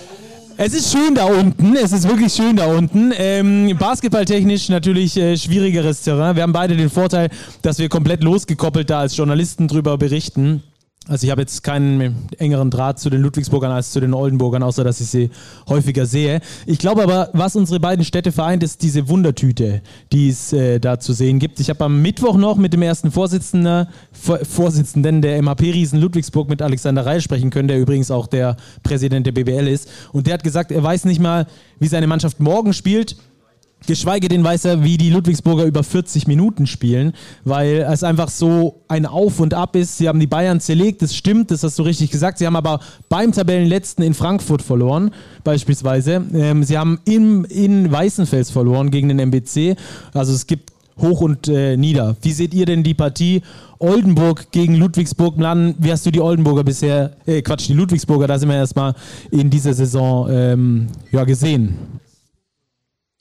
[0.55, 3.11] Es ist schön da unten, es ist wirklich schön da unten.
[3.17, 6.35] Ähm, basketballtechnisch natürlich äh, schwierigeres Terrain.
[6.35, 7.29] Wir haben beide den Vorteil,
[7.63, 10.61] dass wir komplett losgekoppelt da als Journalisten drüber berichten.
[11.09, 14.85] Also ich habe jetzt keinen engeren Draht zu den Ludwigsburgern als zu den Oldenburgern, außer
[14.85, 15.31] dass ich sie
[15.67, 16.39] häufiger sehe.
[16.65, 19.81] Ich glaube aber, was unsere beiden Städte vereint, ist diese Wundertüte,
[20.13, 21.59] die es äh, da zu sehen gibt.
[21.59, 27.05] Ich habe am Mittwoch noch mit dem ersten Vorsitzenden, Vorsitzenden der MHP-Riesen Ludwigsburg mit Alexander
[27.05, 29.89] Reil sprechen können, der übrigens auch der Präsident der BBL ist.
[30.13, 31.47] Und der hat gesagt, er weiß nicht mal,
[31.79, 33.17] wie seine Mannschaft morgen spielt.
[33.85, 37.13] Geschweige denn weiß er, wie die Ludwigsburger über 40 Minuten spielen,
[37.43, 39.97] weil es einfach so ein Auf und Ab ist.
[39.97, 42.37] Sie haben die Bayern zerlegt, das stimmt, das hast du richtig gesagt.
[42.37, 42.79] Sie haben aber
[43.09, 45.11] beim Tabellenletzten in Frankfurt verloren,
[45.43, 46.23] beispielsweise.
[46.33, 49.75] Ähm, sie haben im, in Weißenfels verloren gegen den MBC.
[50.13, 52.15] Also es gibt hoch und äh, nieder.
[52.21, 53.41] Wie seht ihr denn die Partie
[53.79, 55.37] Oldenburg gegen Ludwigsburg?
[55.37, 58.93] Mladen, wie hast du die Oldenburger bisher, äh, Quatsch, die Ludwigsburger, da sind wir erstmal
[59.31, 61.77] in dieser Saison ähm, ja, gesehen?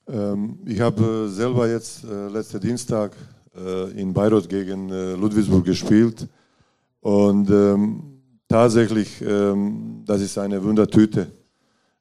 [0.09, 3.13] Ähm, ich habe selber jetzt äh, letzten Dienstag
[3.57, 6.29] äh, in Bayreuth gegen äh, Ludwigsburg gespielt
[7.01, 8.03] und ähm,
[8.49, 11.29] tatsächlich, ähm, das ist eine Wundertüte.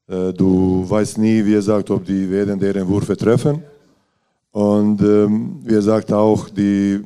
[0.07, 3.63] Äh, du weißt nie, wie er sagt, ob die werden deren Würfe treffen.
[4.51, 6.99] Und ähm, wie er sagt auch, die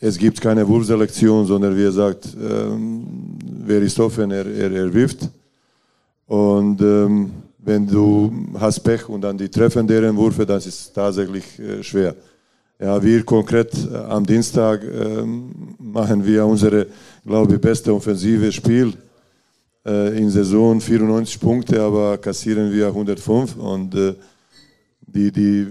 [0.00, 4.92] es gibt keine Wurfselektion, sondern wie er sagt, ähm, wer ist offen, er, er, er
[4.92, 5.30] wirft.
[6.26, 7.30] Und ähm,
[7.64, 12.14] wenn du hast Pech und dann die treffen deren Würfe, das ist tatsächlich äh, schwer.
[12.78, 16.86] Ja, wir konkret äh, am Dienstag ähm, machen wir unsere,
[17.24, 18.92] glaube ich, beste offensive Spiel
[19.86, 24.14] äh, in Saison 94 Punkte, aber kassieren wir 105 und äh,
[25.06, 25.66] die, die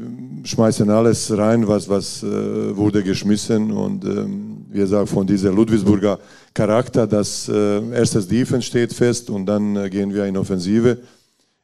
[0.45, 6.19] schmeißen alles rein, was, was äh, wurde geschmissen und ähm, wie gesagt, von dieser Ludwigsburger
[6.53, 10.97] Charakter, dass äh, erstes Defense steht fest und dann äh, gehen wir in Offensive,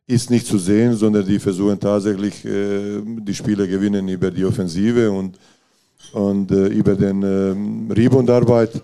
[0.10, 5.12] ist nicht zu sehen, sondern die versuchen tatsächlich äh, die Spiele gewinnen über die Offensive
[5.12, 5.38] und,
[6.14, 8.82] und äh, über den ähm, Reboundarbeit.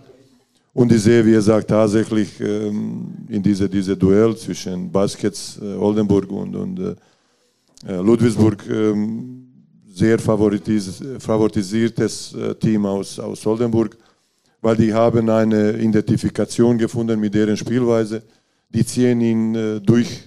[0.71, 5.73] Und ich sehe, wie er sagt, tatsächlich ähm, in diese, diese Duell zwischen Baskets äh,
[5.73, 6.95] Oldenburg und, und äh,
[7.87, 9.47] äh, Ludwigsburg ähm,
[9.87, 13.97] sehr favoritis favorisiertes äh, Team aus, aus Oldenburg,
[14.61, 18.21] weil die haben eine Identifikation gefunden mit deren Spielweise.
[18.69, 20.23] Die ziehen ihn durch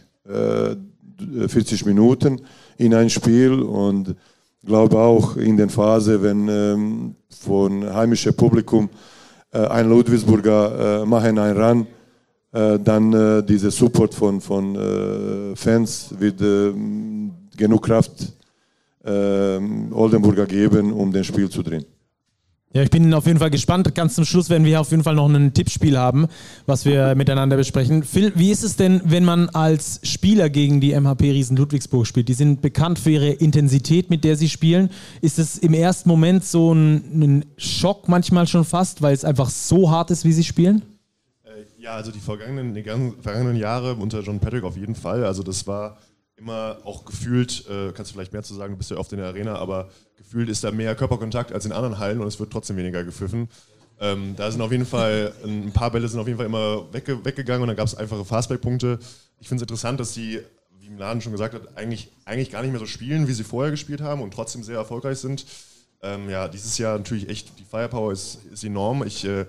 [1.48, 2.40] 40 Minuten
[2.76, 4.14] in ein Spiel und
[4.64, 8.88] glaube auch in der Phase, wenn ähm, von heimischem Publikum
[9.50, 11.86] ein Ludwigsburger machen einen Run,
[12.52, 18.32] dann dieser Support von, von Fans wird ähm, genug Kraft
[19.04, 19.58] äh,
[19.92, 21.84] Oldenburger geben, um das Spiel zu drehen.
[22.74, 23.94] Ja, ich bin auf jeden Fall gespannt.
[23.94, 26.26] Ganz zum Schluss werden wir auf jeden Fall noch ein Tippspiel haben,
[26.66, 28.02] was wir miteinander besprechen.
[28.02, 32.28] Phil, wie ist es denn, wenn man als Spieler gegen die MHP Riesen Ludwigsburg spielt?
[32.28, 34.90] Die sind bekannt für ihre Intensität, mit der sie spielen.
[35.22, 39.48] Ist es im ersten Moment so ein, ein Schock manchmal schon fast, weil es einfach
[39.48, 40.82] so hart ist, wie sie spielen?
[41.44, 45.24] Äh, ja, also die vergangenen, die vergangenen Jahre unter John Patrick auf jeden Fall.
[45.24, 45.96] Also das war
[46.38, 49.18] immer auch gefühlt, äh, kannst du vielleicht mehr zu sagen, du bist ja oft in
[49.18, 52.52] der Arena, aber gefühlt ist da mehr Körperkontakt als in anderen Hallen und es wird
[52.52, 53.48] trotzdem weniger gepfiffen.
[54.00, 57.24] Ähm, da sind auf jeden Fall, ein paar Bälle sind auf jeden Fall immer wegge
[57.24, 58.98] weggegangen und dann gab es einfache Fastback-Punkte.
[59.40, 60.40] Ich finde es interessant, dass sie,
[60.78, 63.44] wie im Laden schon gesagt hat, eigentlich, eigentlich gar nicht mehr so spielen, wie sie
[63.44, 65.46] vorher gespielt haben und trotzdem sehr erfolgreich sind.
[66.00, 69.02] Ähm, ja, dieses Jahr natürlich echt, die Firepower ist, ist enorm.
[69.04, 69.46] Ich, äh,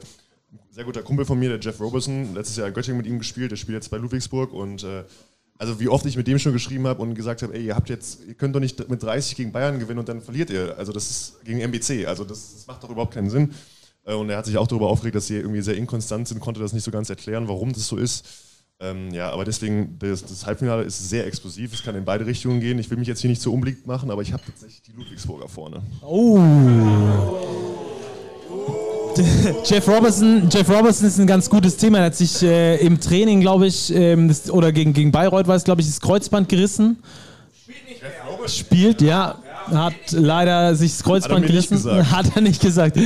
[0.72, 3.52] sehr guter Kumpel von mir, der Jeff Roberson, letztes Jahr in Göttingen mit ihm gespielt,
[3.52, 5.04] der spielt jetzt bei Ludwigsburg und äh,
[5.60, 7.90] also wie oft ich mit dem schon geschrieben habe und gesagt habe, ey, ihr habt
[7.90, 10.76] jetzt, ihr könnt doch nicht mit 30 gegen Bayern gewinnen und dann verliert ihr.
[10.78, 13.54] Also das ist gegen MBC, also das, das macht doch überhaupt keinen Sinn.
[14.06, 16.62] Äh, und er hat sich auch darüber aufgeregt, dass sie irgendwie sehr inkonstant sind, konnte
[16.62, 18.26] das nicht so ganz erklären, warum das so ist.
[18.80, 22.62] Ähm, ja, aber deswegen, das, das, Halbfinale ist sehr explosiv, es kann in beide Richtungen
[22.62, 22.80] gehen.
[22.80, 25.50] Ich will mich jetzt hier nicht so unbeliebt machen, aber ich habe tatsächlich die Ludwigsburger
[25.50, 25.84] vorne.
[26.02, 27.69] Oh.
[29.66, 32.00] Jeff Robertson, Jeff Robertson ist ein ganz gutes Thema.
[32.00, 35.56] Er hat sich äh, im Training, glaube ich, ähm, das, oder gegen, gegen Bayreuth war
[35.56, 36.98] es, glaube ich, das Kreuzband gerissen.
[37.64, 38.48] Spielt nicht mehr.
[38.48, 39.36] Spielt, ja.
[39.72, 41.84] Hat leider sich das Kreuzband hat gerissen.
[42.12, 42.98] Hat er nicht gesagt.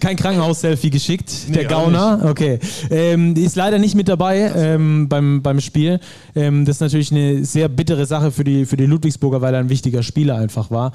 [0.00, 2.22] Kein Krankenhaus-Selfie geschickt, nee, der Gauner.
[2.24, 2.58] Okay.
[2.90, 6.00] Ähm, ist leider nicht mit dabei ähm, beim, beim Spiel.
[6.34, 9.60] Ähm, das ist natürlich eine sehr bittere Sache für die, für die Ludwigsburger, weil er
[9.60, 10.92] ein wichtiger Spieler einfach war.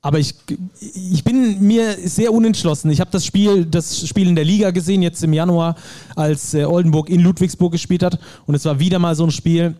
[0.00, 0.34] Aber ich,
[0.80, 2.90] ich bin mir sehr unentschlossen.
[2.90, 5.74] Ich habe das Spiel, das Spiel in der Liga gesehen, jetzt im Januar,
[6.14, 8.18] als äh, Oldenburg in Ludwigsburg gespielt hat.
[8.46, 9.74] Und es war wieder mal so ein Spiel,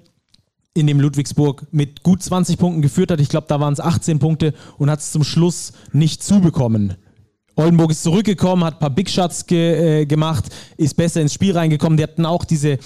[0.75, 3.21] in dem Ludwigsburg mit gut 20 Punkten geführt hat.
[3.21, 6.95] Ich glaube, da waren es 18 Punkte und hat es zum Schluss nicht zubekommen.
[7.57, 10.45] Oldenburg ist zurückgekommen, hat ein paar Big Shots ge, äh, gemacht,
[10.77, 11.97] ist besser ins Spiel reingekommen.
[11.97, 12.79] Die hatten auch diese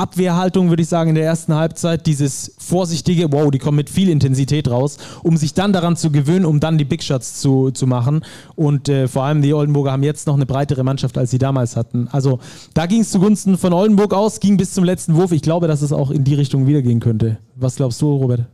[0.00, 2.06] Abwehrhaltung, würde ich sagen, in der ersten Halbzeit.
[2.06, 6.46] Dieses vorsichtige, wow, die kommen mit viel Intensität raus, um sich dann daran zu gewöhnen,
[6.46, 8.24] um dann die Big Shots zu, zu machen.
[8.56, 11.76] Und äh, vor allem die Oldenburger haben jetzt noch eine breitere Mannschaft, als sie damals
[11.76, 12.08] hatten.
[12.10, 12.40] Also
[12.74, 15.32] da ging es zugunsten von Oldenburg aus, ging bis zum letzten Wurf.
[15.32, 17.38] Ich glaube, dass es auch in die Richtung wieder gehen könnte.
[17.56, 18.46] Was glaubst du, Robert?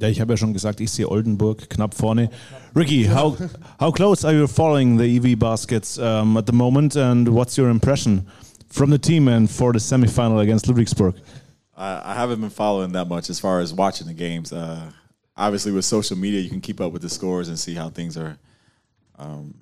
[0.00, 2.28] Ja, ich habe ja schon gesagt, ich sehe Oldenburg knapp vorne.
[2.74, 3.36] Ricky, how,
[3.78, 7.70] how close are you following the EV baskets um, at the moment and what's your
[7.70, 8.26] impression?
[8.74, 11.16] From the team and for the semifinal against Ludwigsburg?
[11.76, 14.52] I, haven't been following that much as far as watching the games.
[14.52, 14.90] Uh,
[15.36, 18.16] obviously, with social media, you can keep up with the scores and see how things
[18.16, 18.36] are
[19.16, 19.54] um,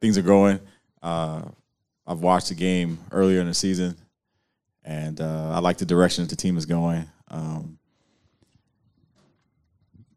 [0.00, 0.58] things are going.
[1.02, 1.42] Uh,
[2.06, 3.94] I've watched the game earlier in the season,
[4.84, 7.04] and uh, I like the direction that the team is going.
[7.28, 7.78] Um,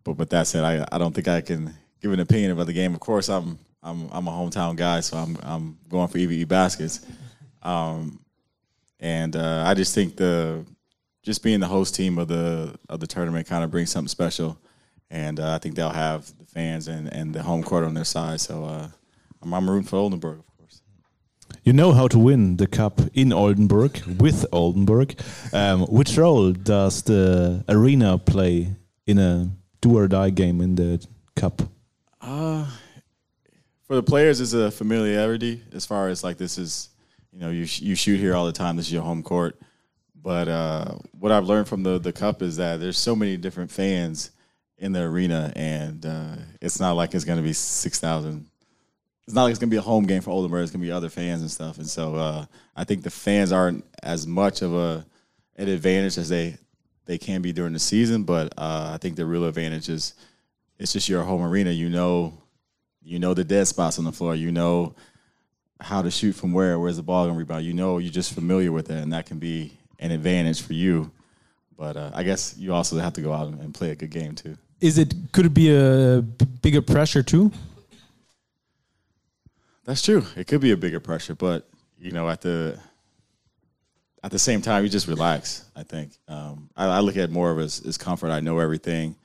[0.06, 2.74] but with that said, I, I don't think I can give an opinion about the
[2.74, 2.94] game.
[2.94, 7.06] Of course, I'm I'm I'm a hometown guy, so I'm I'm going for EVE baskets.
[7.62, 8.22] Um,
[9.00, 10.66] and uh, I just think the
[11.24, 14.58] just being the host team of the of the tournament kind of brings something special,
[15.10, 18.06] and uh, I think they'll have the fans and, and the home court on their
[18.06, 18.42] side.
[18.42, 18.88] So uh,
[19.42, 20.82] I'm, I'm rooting for Oldenburg, of course.
[21.64, 25.20] You know how to win the cup in Oldenburg with Oldenburg.
[25.54, 28.76] Um, which role does the arena play
[29.06, 29.50] in a
[29.82, 31.62] do or die game in the cup?
[32.22, 32.66] Uh,
[33.86, 36.90] for the players, it's a familiarity as far as like this is,
[37.32, 38.76] you know, you you shoot here all the time.
[38.76, 39.60] This is your home court.
[40.22, 43.72] But uh, what I've learned from the the cup is that there's so many different
[43.72, 44.32] fans
[44.78, 48.48] in the arena, and uh, it's not like it's going to be six thousand.
[49.26, 50.70] It's not like it's going to be a home game for Olden Burns.
[50.70, 51.78] It's going to be other fans and stuff.
[51.78, 55.06] And so uh, I think the fans aren't as much of a
[55.56, 56.58] an advantage as they
[57.06, 58.24] they can be during the season.
[58.24, 60.16] But uh, I think the real advantage is
[60.80, 61.70] it's just your home arena.
[61.70, 62.34] You know,
[63.04, 64.36] you know the dead spots on the floor.
[64.36, 64.96] You know
[65.80, 66.80] how to shoot from where.
[66.80, 67.66] Where's the ball going to rebound?
[67.66, 71.12] You know, you're just familiar with it, and that can be an advantage for you.
[71.78, 74.36] But uh, I guess you also have to go out and play a good game
[74.36, 74.58] too.
[74.82, 77.52] Is it could it be a bigger pressure too?
[79.86, 80.26] That's true.
[80.36, 81.68] It could be a bigger pressure, but
[81.98, 82.80] you know, at the
[84.24, 85.66] at the same time, you just relax.
[85.76, 88.32] I think um, I, I look at it more of as, as comfort.
[88.32, 89.16] I know everything.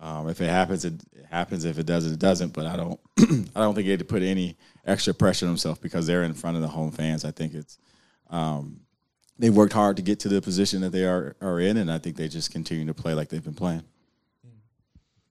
[0.00, 0.94] Um, if it happens, it,
[1.30, 1.64] happens.
[1.64, 2.52] If it doesn't, it doesn't.
[2.52, 3.00] But I don't.
[3.56, 6.56] I don't think he had to put any extra pressure himself because they're in front
[6.56, 7.24] of the home fans.
[7.24, 7.78] I think it's
[8.30, 8.80] um,
[9.38, 11.98] they've worked hard to get to the position that they are are in, and I
[11.98, 13.82] think they just continue to play like they've been playing.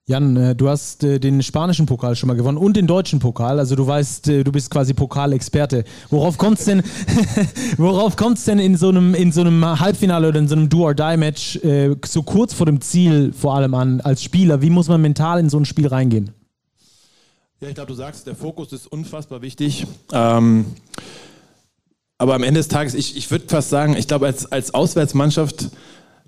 [0.08, 3.58] Jan, äh, du hast äh, den spanischen Pokal schon mal gewonnen und den deutschen Pokal.
[3.58, 5.84] Also du weißt, äh, du bist quasi Pokalexperte.
[6.12, 6.84] Worauf kommt es denn,
[7.78, 11.60] worauf kommt's denn in so einem in so einem Halbfinale oder in so einem Do-or-Die-Match
[12.06, 14.62] so kurz vor dem Ziel vor allem an als Spieler?
[14.62, 16.35] Wie muss man mental in so ein Spiel reingehen?
[17.66, 19.88] Ja, ich glaube, du sagst, der Fokus ist unfassbar wichtig.
[20.14, 20.68] Ähm,
[22.20, 25.72] aber am Ende des Tages, ich, ich würde fast sagen, ich glaube, als, als Auswärtsmannschaft,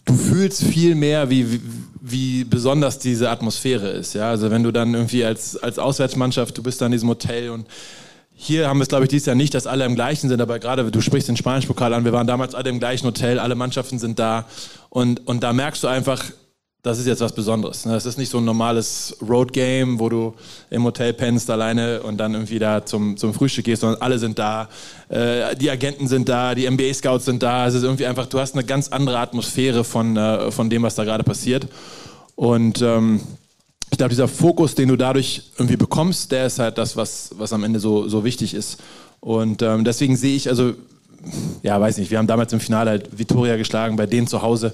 [0.06, 1.62] du fühlst viel mehr, wie,
[2.02, 4.16] wie, besonders diese Atmosphäre ist.
[4.16, 4.32] Ja?
[4.32, 7.68] Also wenn du dann irgendwie als, als Auswärtsmannschaft, du bist da in diesem Hotel und
[8.34, 10.58] hier haben wir es, glaube ich, dieses Jahr nicht, dass alle im gleichen sind, aber
[10.58, 13.54] gerade du sprichst den spanischen Pokal an, wir waren damals alle im gleichen Hotel, alle
[13.54, 14.46] Mannschaften sind da
[14.90, 16.24] und, und da merkst du einfach,
[16.88, 17.86] das ist jetzt was Besonderes.
[17.86, 17.94] ne?
[17.94, 20.34] Das ist nicht so ein normales Road-Game, wo du
[20.70, 24.40] im Hotel pennst alleine und dann irgendwie da zum, zum Frühstück gehst, sondern alle sind
[24.40, 24.70] da,
[25.10, 27.68] äh, die Agenten sind da, die NBA-Scouts sind da.
[27.68, 30.96] Es ist irgendwie einfach, du hast eine ganz andere Atmosphäre von, äh, von dem, was
[30.96, 31.68] da gerade passiert.
[32.36, 33.22] Und ähm,
[33.92, 37.54] ich glaube, dieser Fokus, den du dadurch irgendwie bekommst, der ist halt das, was, was
[37.54, 38.78] am Ende so, so wichtig ist.
[39.20, 40.74] Und ähm, deswegen sehe ich, also,
[41.64, 44.74] ja, weiß nicht, wir haben damals im Finale halt Vitoria geschlagen, bei denen zu Hause.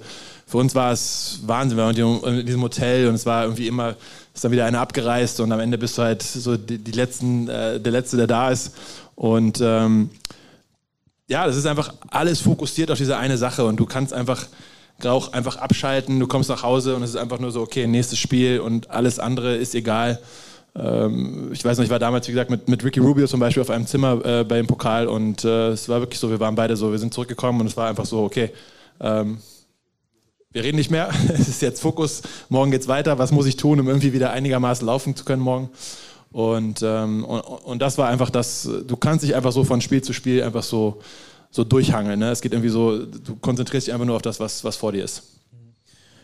[0.53, 3.95] Für uns war es Wahnsinn, wir waren in diesem Hotel und es war irgendwie immer,
[4.35, 7.47] ist dann wieder einer abgereist und am Ende bist du halt so die, die letzten,
[7.47, 8.75] äh, der Letzte, der da ist.
[9.15, 10.11] Und ähm,
[11.27, 14.45] ja, das ist einfach alles fokussiert auf diese eine Sache und du kannst einfach
[15.03, 18.19] auch einfach abschalten, du kommst nach Hause und es ist einfach nur so, okay, nächstes
[18.19, 20.19] Spiel und alles andere ist egal.
[20.75, 23.61] Ähm, ich weiß noch, ich war damals, wie gesagt, mit, mit Ricky Rubio zum Beispiel
[23.61, 26.53] auf einem Zimmer äh, bei dem Pokal und äh, es war wirklich so, wir waren
[26.53, 28.51] beide so, wir sind zurückgekommen und es war einfach so, okay,
[29.01, 29.39] ähm,
[30.53, 33.79] wir reden nicht mehr, es ist jetzt Fokus, morgen geht's weiter, was muss ich tun,
[33.79, 35.69] um irgendwie wieder einigermaßen laufen zu können morgen.
[36.31, 40.01] Und, ähm, und, und das war einfach das, du kannst dich einfach so von Spiel
[40.01, 41.01] zu Spiel einfach so,
[41.51, 42.19] so durchhangeln.
[42.19, 42.31] Ne?
[42.31, 45.03] Es geht irgendwie so, du konzentrierst dich einfach nur auf das, was, was vor dir
[45.03, 45.23] ist.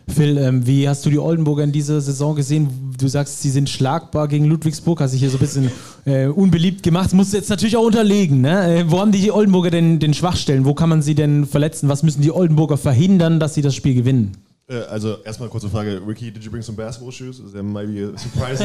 [0.08, 2.94] Phil, ähm, wie hast du die Oldenburger in dieser Saison gesehen?
[2.98, 5.70] Du sagst, sie sind schlagbar gegen Ludwigsburg, hast dich hier so ein bisschen
[6.04, 7.12] äh, unbeliebt gemacht.
[7.12, 8.40] Musst du jetzt natürlich auch unterlegen.
[8.40, 8.80] Ne?
[8.80, 10.64] Äh, wo haben die Oldenburger denn den Schwachstellen?
[10.64, 11.88] Wo kann man sie denn verletzen?
[11.88, 14.36] Was müssen die Oldenburger verhindern, dass sie das Spiel gewinnen?
[14.68, 17.38] Äh, Also erstmal kurze Frage, Ricky, did you bring some basketball shoes?
[17.38, 18.58] Is there maybe a surprise,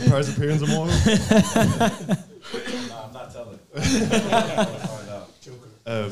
[0.00, 0.88] surprise appearance tomorrow?
[5.88, 6.04] Äh,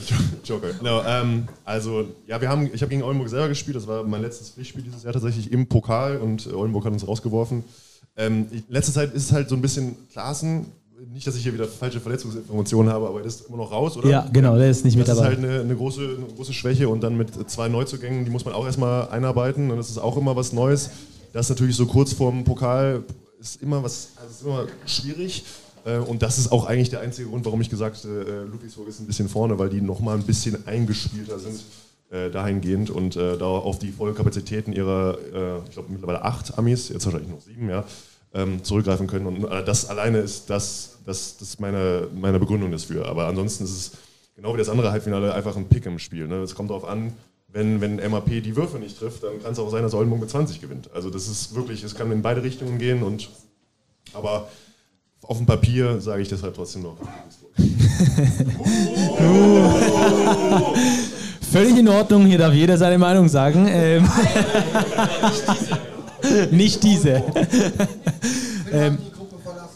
[0.45, 0.69] Joker.
[0.83, 3.77] No, ähm, also, ja, wir haben, ich habe gegen Oldenburg selber gespielt.
[3.77, 7.07] Das war mein letztes Pflichtspiel dieses Jahr tatsächlich im Pokal und äh, Oldenburg hat uns
[7.07, 7.63] rausgeworfen.
[8.17, 10.67] Ähm, in letzter Zeit ist es halt so ein bisschen Klaassen.
[11.13, 14.09] Nicht, dass ich hier wieder falsche Verletzungsinformationen habe, aber er ist immer noch raus, oder?
[14.09, 15.33] Ja, genau, der ist nicht mit das dabei.
[15.33, 18.47] ist halt eine, eine, große, eine große Schwäche und dann mit zwei Neuzugängen, die muss
[18.47, 20.89] man auch erstmal einarbeiten und das ist auch immer was Neues.
[21.35, 23.05] Das ist natürlich so kurz vorm Pokal
[23.39, 25.45] ist immer was, also ist immer schwierig.
[25.87, 28.89] Äh, Und das ist auch eigentlich der einzige Grund, warum ich gesagt habe, äh, Ludwigsburg
[28.89, 31.63] ist ein bisschen vorne, weil die nochmal ein bisschen eingespielter sind
[32.11, 36.59] äh, dahingehend und äh, da auf die volle Kapazitäten ihrer, äh, ich glaube mittlerweile acht
[36.59, 37.85] Amis, jetzt wahrscheinlich noch sieben, ja,
[38.35, 39.27] ähm, zurückgreifen können.
[39.27, 43.07] Und äh, das alleine ist das, das, das meine, meine Begründung dafür.
[43.07, 43.93] Aber ansonsten ist es
[44.35, 46.27] genau wie das andere Halbfinale einfach ein Pick im Spiel.
[46.27, 46.43] Ne?
[46.43, 47.13] Es kommt darauf an,
[47.49, 50.31] wenn, wenn MAP die Würfe nicht trifft, dann kann es auch sein, dass Oldenburg mit
[50.31, 50.91] 20 gewinnt.
[50.93, 53.31] Also das ist wirklich, es kann in beide Richtungen gehen und
[54.13, 54.49] aber
[55.27, 56.97] auf dem Papier sage ich deshalb trotzdem noch.
[61.53, 63.67] Völlig in Ordnung, hier darf jeder seine Meinung sagen.
[63.69, 64.09] Ähm,
[66.51, 67.23] nicht diese.
[68.73, 68.99] ähm,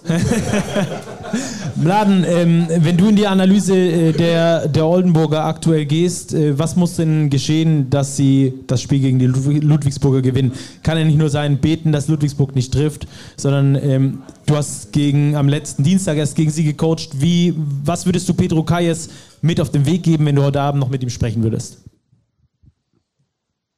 [1.76, 6.76] Mladen, ähm, wenn du in die Analyse äh, der, der Oldenburger aktuell gehst, äh, was
[6.76, 10.52] muss denn geschehen, dass sie das Spiel gegen die Ludwig Ludwigsburger gewinnen?
[10.82, 15.36] Kann ja nicht nur sein, beten, dass Ludwigsburg nicht trifft, sondern ähm, du hast gegen,
[15.36, 17.20] am letzten Dienstag erst gegen sie gecoacht.
[17.20, 19.08] Wie, was würdest du Pedro Kayes
[19.42, 21.78] mit auf den Weg geben, wenn du heute Abend noch mit ihm sprechen würdest?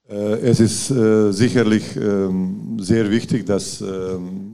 [0.09, 4.52] Äh, es ist äh, sicherlich ähm, sehr wichtig, dass ähm,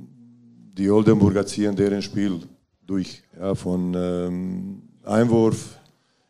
[0.79, 2.41] die Oldenburger ziehen deren Spiel
[2.87, 3.23] durch.
[3.39, 5.77] Ja, von ähm, Einwurf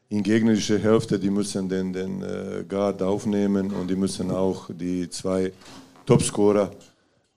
[0.09, 5.11] in gegnerische Hälfte, die müssen den, den äh, Guard aufnehmen und die müssen auch die
[5.11, 5.53] zwei
[6.07, 6.70] Topscorer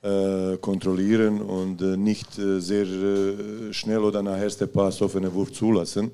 [0.01, 5.51] äh, kontrollieren und äh, nicht äh, sehr äh, schnell oder nach erster Pass offenen Wurf
[5.51, 6.11] zulassen.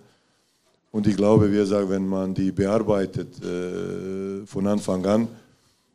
[0.92, 5.28] Und ich glaube, wie gesagt, wenn man die bearbeitet äh, von Anfang an,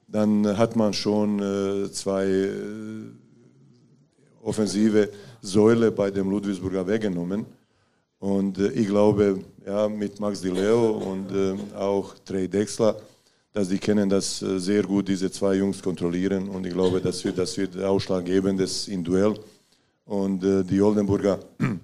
[0.06, 1.40] dann hat man schon
[1.90, 2.50] zwei
[4.42, 5.08] offensive
[5.40, 7.46] Säule bei dem Ludwigsburger weggenommen.
[8.18, 12.96] Und äh, ich glaube, ja, mit Max Di Leo und äh, auch Trey Dexler,
[13.52, 16.48] dass die kennen das äh, sehr gut, diese zwei Jungs kontrollieren.
[16.48, 19.34] Und ich glaube, das wird, das wird ausschlaggebendes im Duell.
[20.04, 21.38] Und die Oldenburger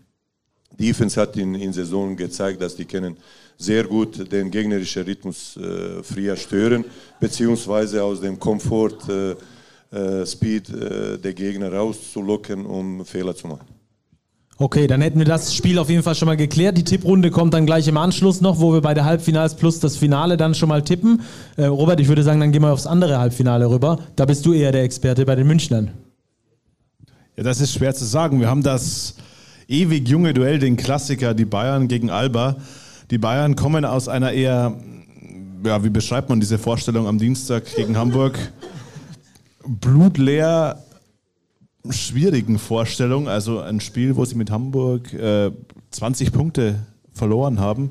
[0.79, 3.17] Defense hat in, in Saison gezeigt, dass die kennen
[3.57, 6.85] sehr gut den gegnerischen Rhythmus äh, früher stören,
[7.19, 9.35] beziehungsweise aus dem Komfort äh,
[10.27, 13.67] Speed äh, der Gegner rauszulocken, um Fehler zu machen.
[14.61, 16.77] Okay, dann hätten wir das Spiel auf jeden Fall schon mal geklärt.
[16.77, 19.97] Die Tipprunde kommt dann gleich im Anschluss noch, wo wir bei der Halbfinals plus das
[19.97, 21.21] Finale dann schon mal tippen.
[21.57, 24.01] Äh, Robert, ich würde sagen, dann gehen wir aufs andere Halbfinale rüber.
[24.17, 25.93] Da bist du eher der Experte bei den Münchnern.
[27.37, 28.41] Ja, das ist schwer zu sagen.
[28.41, 29.15] Wir haben das
[29.69, 32.57] ewig junge Duell, den Klassiker, die Bayern gegen Alba.
[33.13, 34.77] Die Bayern kommen aus einer eher,
[35.65, 38.37] ja, wie beschreibt man diese Vorstellung am Dienstag gegen Hamburg?
[39.69, 40.83] Blutleer,
[41.91, 43.29] schwierigen Vorstellung.
[43.29, 45.51] Also ein Spiel, wo sie mit Hamburg äh,
[45.91, 47.91] 20 Punkte verloren haben.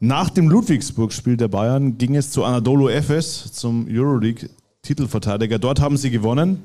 [0.00, 5.58] Nach dem Ludwigsburg-Spiel der Bayern ging es zu Anadolu Efes, zum Euroleague-Titelverteidiger.
[5.58, 6.62] Dort haben sie gewonnen.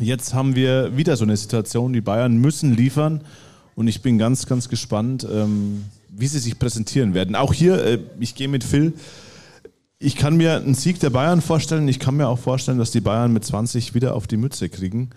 [0.00, 3.22] Jetzt haben wir wieder so eine Situation, die Bayern müssen liefern
[3.74, 7.36] und ich bin ganz, ganz gespannt, ähm, wie sie sich präsentieren werden.
[7.36, 8.94] Auch hier, äh, ich gehe mit Phil,
[10.02, 13.00] ich kann mir einen Sieg der Bayern vorstellen, ich kann mir auch vorstellen, dass die
[13.00, 15.10] Bayern mit 20 wieder auf die Mütze kriegen.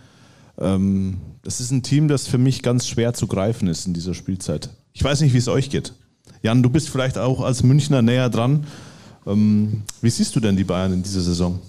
[0.60, 4.14] Ähm, das ist ein Team, das für mich ganz schwer zu greifen ist in dieser
[4.14, 4.70] Spielzeit.
[4.94, 5.94] Ich weiß nicht, wie es euch geht.
[6.44, 8.68] Jan, du bist vielleicht auch als Münchner näher dran.
[9.26, 11.60] Ähm, wie siehst du denn die Bayern in dieser Saison?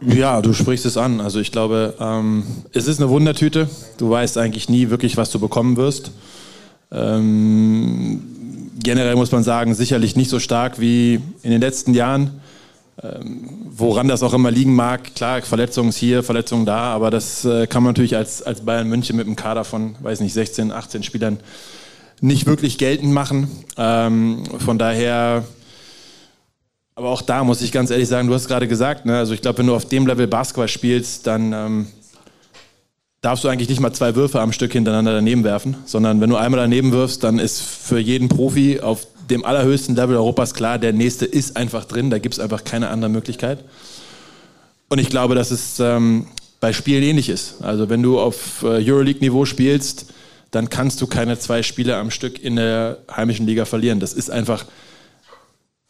[0.00, 1.20] Ja, du sprichst es an.
[1.20, 3.68] Also ich glaube, ähm, es ist eine Wundertüte.
[3.98, 6.12] Du weißt eigentlich nie wirklich, was du bekommen wirst.
[6.92, 8.35] Ähm,
[8.86, 12.40] generell muss man sagen, sicherlich nicht so stark wie in den letzten Jahren.
[13.02, 17.66] Ähm, woran das auch immer liegen mag, klar, Verletzungen hier, Verletzungen da, aber das äh,
[17.66, 21.02] kann man natürlich als, als Bayern München mit einem Kader von, weiß nicht, 16, 18
[21.02, 21.38] Spielern
[22.20, 23.48] nicht wirklich geltend machen.
[23.76, 25.44] Ähm, von daher
[26.94, 29.42] aber auch da muss ich ganz ehrlich sagen, du hast gerade gesagt, ne, also ich
[29.42, 31.86] glaube, wenn du auf dem Level Basketball spielst, dann ähm,
[33.26, 36.36] darfst du eigentlich nicht mal zwei Würfe am Stück hintereinander daneben werfen, sondern wenn du
[36.36, 40.92] einmal daneben wirfst, dann ist für jeden Profi auf dem allerhöchsten Level Europas klar, der
[40.92, 43.64] nächste ist einfach drin, da gibt es einfach keine andere Möglichkeit.
[44.88, 46.28] Und ich glaube, dass es ähm,
[46.60, 47.56] bei Spielen ähnlich ist.
[47.62, 50.06] Also wenn du auf äh, Euroleague-Niveau spielst,
[50.52, 53.98] dann kannst du keine zwei Spiele am Stück in der heimischen Liga verlieren.
[53.98, 54.64] Das ist einfach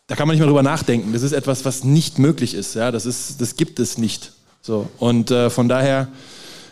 [0.07, 1.13] da kann man nicht mehr drüber nachdenken.
[1.13, 2.75] Das ist etwas, was nicht möglich ist.
[2.77, 4.33] Ja, das ist, das gibt es nicht.
[4.63, 6.09] So und äh, von daher,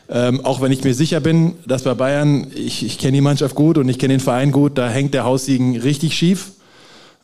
[0.08, 3.54] ähm, auch wenn ich mir sicher bin, dass bei Bayern, ich, ich kenne die Mannschaft
[3.54, 6.52] gut und ich kenne den Verein gut, da hängt der Haussiegen richtig schief.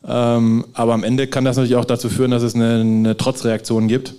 [0.07, 3.87] Ähm, aber am Ende kann das natürlich auch dazu führen, dass es eine, eine Trotzreaktion
[3.87, 4.15] gibt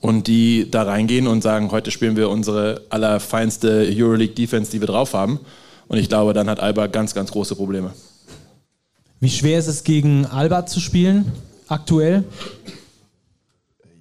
[0.00, 4.88] und die da reingehen und sagen, heute spielen wir unsere allerfeinste Euroleague Defense, die wir
[4.88, 5.38] drauf haben.
[5.86, 7.92] Und ich glaube, dann hat Alba ganz, ganz große Probleme.
[9.20, 11.32] Wie schwer ist es gegen Alba zu spielen,
[11.68, 12.24] aktuell?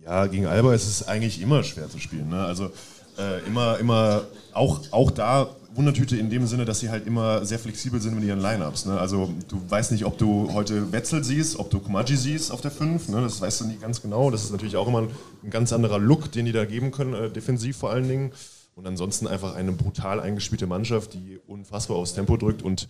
[0.03, 2.29] Ja, gegen Alba ist es eigentlich immer schwer zu spielen.
[2.29, 2.43] Ne?
[2.43, 2.71] Also
[3.17, 4.23] äh, immer, immer,
[4.53, 8.23] auch, auch da Wundertüte in dem Sinne, dass sie halt immer sehr flexibel sind mit
[8.23, 8.85] ihren Lineups.
[8.85, 8.99] Ne?
[8.99, 12.71] Also du weißt nicht, ob du heute Wetzel siehst, ob du Kumaji siehst auf der
[12.71, 13.21] 5, ne?
[13.21, 14.31] das weißt du nicht ganz genau.
[14.31, 15.09] Das ist natürlich auch immer ein,
[15.43, 18.31] ein ganz anderer Look, den die da geben können, äh, defensiv vor allen Dingen.
[18.75, 22.87] Und ansonsten einfach eine brutal eingespielte Mannschaft, die unfassbar aufs Tempo drückt und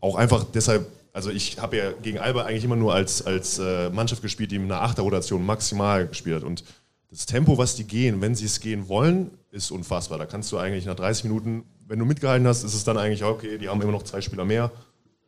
[0.00, 3.88] auch einfach deshalb also ich habe ja gegen Alba eigentlich immer nur als, als äh,
[3.88, 6.42] Mannschaft gespielt, die mit einer Achterrotation maximal gespielt hat.
[6.44, 6.62] Und
[7.10, 10.18] das Tempo, was die gehen, wenn sie es gehen wollen, ist unfassbar.
[10.18, 13.24] Da kannst du eigentlich nach 30 Minuten, wenn du mitgehalten hast, ist es dann eigentlich,
[13.24, 14.70] okay, die haben immer noch zwei Spieler mehr,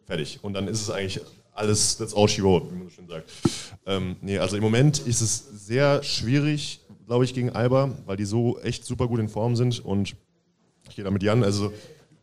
[0.06, 0.38] fertig.
[0.42, 1.20] Und dann ist es eigentlich
[1.52, 3.30] alles, that's all she wrote, wie man so schön sagt.
[3.86, 8.26] Ähm, nee, also im Moment ist es sehr schwierig, glaube ich, gegen Alba, weil die
[8.26, 10.14] so echt super gut in Form sind und
[10.94, 11.42] gehe da mit Jan.
[11.42, 11.72] Also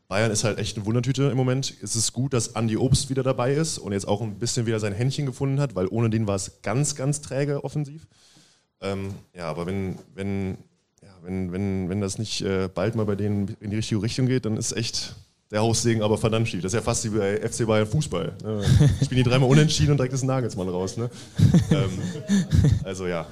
[0.07, 1.73] Bayern ist halt echt eine Wundertüte im Moment.
[1.82, 4.80] Es ist gut, dass Andi Obst wieder dabei ist und jetzt auch ein bisschen wieder
[4.80, 8.07] sein Händchen gefunden hat, weil ohne den war es ganz, ganz träge offensiv.
[8.82, 10.57] Ähm, ja, aber wenn, wenn,
[11.26, 14.45] wenn, wenn, wenn das nicht äh, bald mal bei denen in die richtige Richtung geht,
[14.45, 15.15] dann ist echt
[15.52, 16.61] der Haussegen aber verdammt schief.
[16.61, 18.34] Das ist ja fast wie bei FC Bayern Fußball.
[18.43, 18.64] Ne?
[19.03, 20.97] Spielen die dreimal unentschieden und direkt ist ein Nagelsmann raus.
[20.97, 21.10] Ne?
[21.72, 21.89] ähm,
[22.84, 23.27] also ja.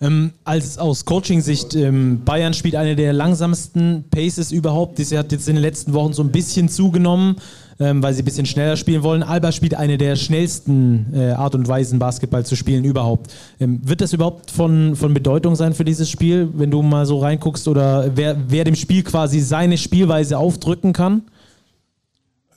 [0.00, 4.98] Ähm, als aus Coaching-Sicht, ähm, Bayern spielt eine der langsamsten Paces überhaupt.
[4.98, 7.36] Das hat jetzt in den letzten Wochen so ein bisschen zugenommen,
[7.82, 9.22] ähm, weil sie ein bisschen schneller spielen wollen.
[9.22, 13.34] Alba spielt eine der schnellsten äh, Art und Weisen, Basketball zu spielen überhaupt.
[13.58, 17.18] Ähm, wird das überhaupt von, von Bedeutung sein für dieses Spiel, wenn du mal so
[17.18, 21.22] reinguckst, oder wer, wer dem Spiel quasi seine Spielweise aufdrücken kann?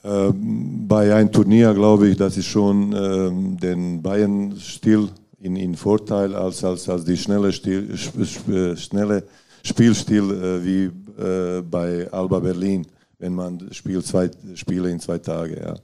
[0.04, 5.08] Ähm, bei einem Turnier glaube ich, dass ich schon ähm, den Bayern-Stil
[5.40, 9.24] in, in Vorteil als, als, als die schnelle, Stil, äh, schnelle
[9.64, 10.84] Spielstil äh, wie
[11.20, 12.86] äh, bei Alba Berlin,
[13.18, 15.56] wenn man spielt zwei Spiele in zwei Tagen.
[15.56, 15.76] Ja.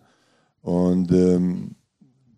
[0.62, 1.74] Und ähm,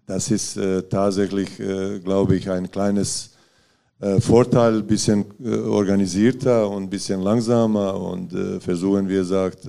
[0.06, 3.30] das ist äh, tatsächlich, äh, glaube ich, ein kleines
[4.00, 9.66] äh, Vorteil, ein bisschen organisierter und ein bisschen langsamer und versuchen, wie gesagt,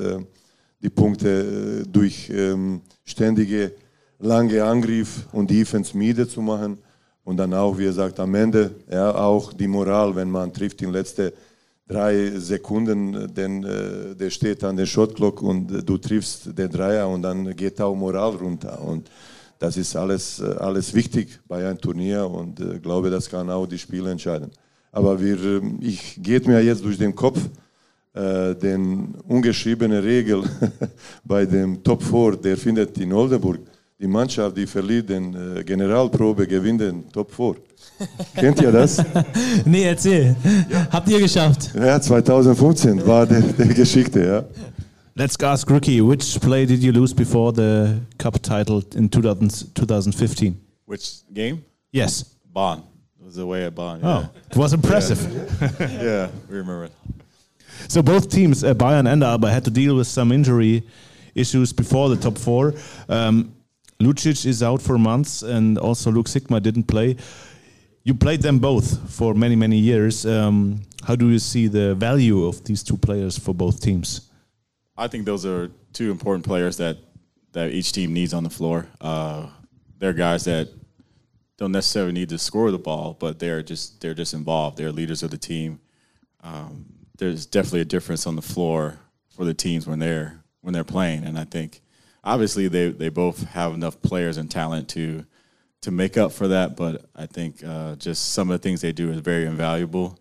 [0.82, 3.72] die Punkte durch ähm, ständige
[4.20, 6.78] lange Angriff und Defense miede zu machen.
[7.24, 10.92] Und dann auch, wie gesagt, am Ende ja, auch die Moral, wenn man trifft in
[10.92, 11.34] letzte
[11.88, 17.08] drei Sekunden, denn äh, der steht an der Shotclock und äh, du triffst den Dreier
[17.08, 18.82] und dann geht auch Moral runter.
[18.82, 19.10] Und
[19.60, 23.68] das ist alles, äh, alles wichtig bei einem Turnier und äh, glaube, das kann auch
[23.68, 24.52] die Spiele entscheiden.
[24.92, 27.40] Aber wir, ähm, ich geht mir jetzt durch den Kopf,
[28.14, 30.44] äh, den ungeschriebene Regel
[31.24, 33.60] bei dem Top 4, der findet in Oldenburg
[34.00, 37.56] die Mannschaft, die verliert den äh, Generalprobe, gewinnt den Top 4.
[38.36, 39.02] Kennt ihr das?
[39.66, 40.36] nee, erzähl.
[40.70, 40.88] Ja.
[40.92, 41.72] Habt ihr geschafft?
[41.74, 44.44] Ja, 2015 war der, der Geschichte, ja.
[45.18, 50.60] Let's ask Ricky, which play did you lose before the cup title in 2000, 2015?
[50.86, 51.64] Which game?
[51.94, 52.36] Yes.
[52.52, 52.80] Bonn.
[53.18, 54.02] It was away at Bonn.
[54.02, 54.10] Yeah.
[54.10, 55.22] Oh, it was impressive.
[55.62, 55.70] Yeah,
[56.04, 56.92] yeah we remember it.
[57.88, 60.84] So both teams, uh, Bayern and Alba, had to deal with some injury
[61.34, 62.74] issues before the top four.
[63.08, 63.55] Um,
[64.00, 67.16] Lucic is out for months, and also Luke Sigma didn't play.
[68.04, 70.26] You played them both for many, many years.
[70.26, 74.30] Um, how do you see the value of these two players for both teams?
[74.98, 76.98] I think those are two important players that
[77.54, 78.86] that each team needs on the floor.
[79.00, 79.48] Uh,
[79.98, 80.68] they're guys that
[81.58, 84.78] don't necessarily need to score the ball, but they're just they're just involved.
[84.78, 85.80] They're leaders of the team.
[86.44, 86.86] Um,
[87.18, 89.00] there's definitely a difference on the floor
[89.30, 91.82] for the teams when they're when they're playing, and I think
[92.26, 95.26] obviously they they both have enough players and talent to
[95.82, 96.76] to make up for that.
[96.76, 100.20] But I think uh, just some of the things they do is very invaluable,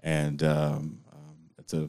[0.00, 1.00] and um,
[1.58, 1.88] it's a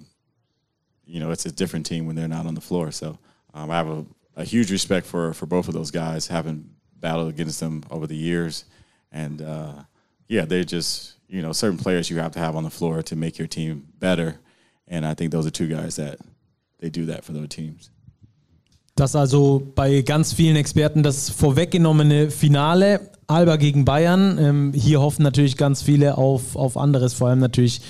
[1.06, 2.92] you know it's a different team when they're not on the floor.
[2.92, 3.18] So
[3.54, 6.70] um, I have a, a, huge respect for for both of those guys, having
[7.00, 8.66] battled against them over the years,
[9.12, 9.74] and uh,
[10.28, 13.16] yeah, they just you know certain players you have to have on the floor to
[13.16, 14.40] make your team better,
[14.88, 16.20] and I think those are two guys that
[16.80, 17.90] they do that for their teams.
[18.96, 24.38] Das also bei ganz vielen Experten das vorweggenommene Finale, Alba gegen Bayern.
[24.40, 27.82] Ähm, hier hoffen natürlich ganz viele auf, auf anderes, vor allem natürlich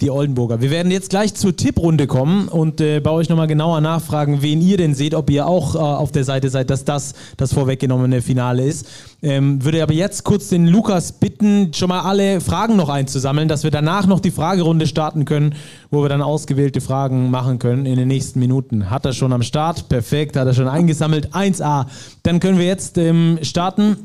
[0.00, 0.60] die Oldenburger.
[0.60, 4.60] Wir werden jetzt gleich zur Tipprunde kommen und äh, bei euch nochmal genauer nachfragen, wen
[4.60, 8.22] ihr denn seht, ob ihr auch äh, auf der Seite seid, dass das das vorweggenommene
[8.22, 8.86] Finale ist.
[9.22, 13.64] Ähm, würde aber jetzt kurz den Lukas bitten, schon mal alle Fragen noch einzusammeln, dass
[13.64, 15.54] wir danach noch die Fragerunde starten können,
[15.90, 18.90] wo wir dann ausgewählte Fragen machen können in den nächsten Minuten.
[18.90, 19.88] Hat er schon am Start?
[19.88, 21.34] Perfekt, hat er schon eingesammelt.
[21.34, 21.86] 1a.
[22.22, 23.96] Dann können wir jetzt ähm, starten.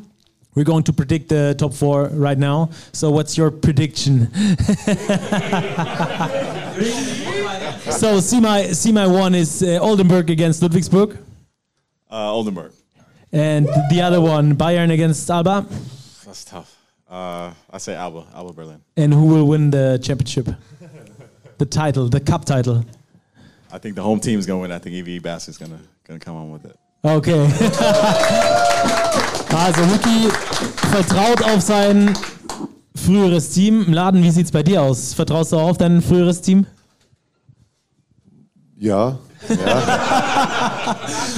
[0.56, 2.70] We're going to predict the top four right now.
[2.94, 4.34] So, what's your prediction?
[7.92, 11.18] so, see my one is uh, Oldenburg against Ludwigsburg.
[12.10, 12.72] Uh, Oldenburg.
[13.34, 15.66] And the other one, Bayern against Alba.
[16.26, 16.74] That's tough.
[17.10, 18.82] Uh, I say Alba, Alba Berlin.
[18.96, 20.48] And who will win the championship?
[21.58, 22.86] the title, the cup title.
[23.72, 24.72] I think the home team is going to win.
[24.72, 26.78] I think EVE Bass is going to going to come on with it.
[27.04, 27.50] Okay.
[29.56, 30.30] also Wiki
[30.92, 32.14] vertraut auf sein
[32.96, 33.86] früheres Team.
[33.88, 35.14] Im Laden, wie sieht es bei dir aus?
[35.14, 36.66] Vertraust du auch auf dein früheres Team?
[38.78, 39.18] Ja.
[39.50, 39.56] ja.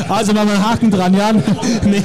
[0.10, 1.44] also machen wir einen Haken dran, Jan.
[1.84, 2.04] Nee.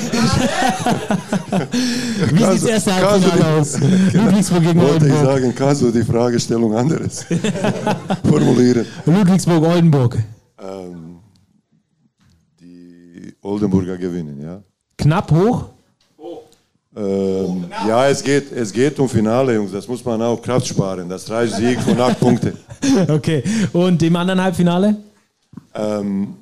[2.31, 3.79] Wie sieht das erste Halbfinale aus?
[3.81, 5.21] Ludwigsburg gegen Wollte Oldenburg.
[5.23, 7.25] ich sagen, kannst du die Fragestellung anderes
[8.29, 8.87] formulieren?
[9.07, 10.19] Ludwigsburg-Oldenburg.
[10.61, 11.19] Ähm,
[12.61, 14.63] die Oldenburger gewinnen, ja.
[14.99, 15.71] Knapp hoch?
[16.95, 19.73] Ähm, ja, es geht, es geht um Finale, Jungs.
[19.73, 21.09] Das muss man auch Kraft sparen.
[21.09, 22.57] Das reicht Sieg von acht Punkten.
[23.09, 23.45] Okay.
[23.73, 24.97] Und im anderen Halbfinale?
[25.73, 26.35] Ähm,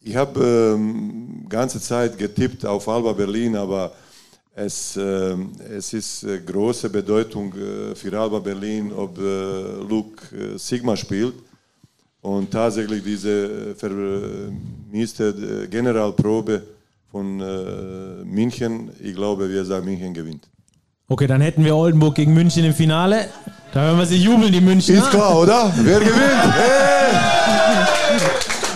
[0.00, 3.92] ich habe ähm, ganze Zeit getippt auf Alba Berlin, aber
[4.54, 9.22] es, ähm, es ist äh, große Bedeutung äh, für Alba Berlin, ob äh,
[9.88, 11.34] Luke äh, Sigma spielt.
[12.20, 16.62] Und tatsächlich diese äh, vermisste äh, Generalprobe
[17.12, 20.48] von äh, München, ich glaube, wir sagen, München gewinnt.
[21.08, 23.26] Okay, dann hätten wir Oldenburg gegen München im Finale.
[23.74, 24.94] Da hören wir sie jubeln, die Münchner.
[24.96, 25.70] Ist klar, oder?
[25.82, 26.16] Wer gewinnt?
[26.54, 27.12] Hey!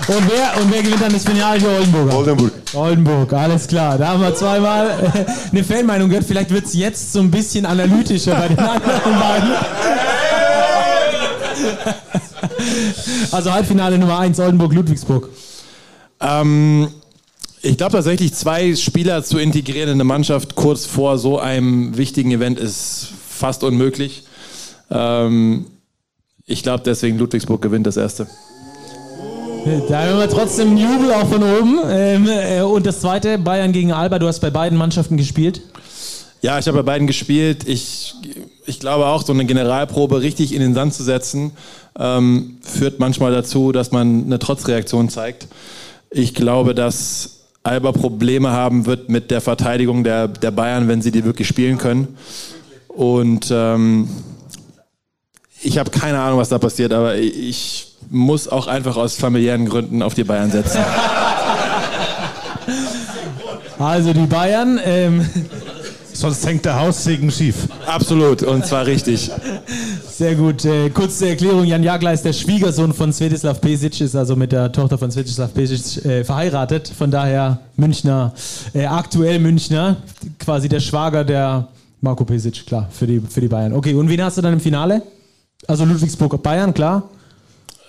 [0.08, 2.16] Und wer, und wer gewinnt dann das Finale für Oldenburger?
[2.16, 2.52] Oldenburg.
[2.74, 3.98] Oldenburg, alles klar.
[3.98, 6.26] Da haben wir zweimal eine Fanmeinung gehört.
[6.26, 9.50] Vielleicht wird es jetzt so ein bisschen analytischer bei den anderen beiden.
[13.32, 15.28] Also Halbfinale Nummer 1, Oldenburg-Ludwigsburg.
[16.20, 16.88] Ähm,
[17.66, 22.30] ich glaube tatsächlich, zwei Spieler zu integrieren in eine Mannschaft kurz vor so einem wichtigen
[22.30, 24.22] Event ist fast unmöglich.
[24.90, 25.66] Ähm,
[26.44, 28.26] ich glaube deswegen, Ludwigsburg gewinnt das erste.
[29.88, 31.80] Da hören wir trotzdem einen Jubel auch von oben.
[31.88, 34.20] Ähm, äh, und das zweite, Bayern gegen Alba.
[34.20, 35.60] Du hast bei beiden Mannschaften gespielt.
[36.40, 37.66] Ja, ich habe bei beiden gespielt.
[37.66, 38.14] Ich,
[38.64, 41.50] ich glaube auch, so eine Generalprobe richtig in den Sand zu setzen,
[41.98, 45.48] ähm, führt manchmal dazu, dass man eine Trotzreaktion zeigt.
[46.10, 47.35] Ich glaube, dass
[47.66, 51.78] Alba Probleme haben wird mit der Verteidigung der, der Bayern, wenn sie die wirklich spielen
[51.78, 52.16] können.
[52.86, 54.08] Und ähm,
[55.62, 60.00] ich habe keine Ahnung, was da passiert, aber ich muss auch einfach aus familiären Gründen
[60.02, 60.80] auf die Bayern setzen.
[63.78, 64.80] Also die Bayern.
[64.84, 65.28] Ähm,
[66.18, 67.68] Sonst hängt der Haussegen schief.
[67.86, 69.30] Absolut, und zwar richtig.
[70.08, 70.64] Sehr gut.
[70.64, 74.72] Äh, kurze Erklärung: Jan Jagler ist der Schwiegersohn von Svetislav Pesic, ist also mit der
[74.72, 76.88] Tochter von Svetislav Pesic äh, verheiratet.
[76.88, 78.32] Von daher Münchner,
[78.74, 79.96] äh, aktuell Münchner,
[80.38, 81.68] quasi der Schwager der
[82.00, 83.72] Marco Pesic, klar, für die, für die Bayern.
[83.72, 85.02] Okay, und wen hast du dann im Finale?
[85.66, 87.10] Also Ludwigsburg Bayern, klar.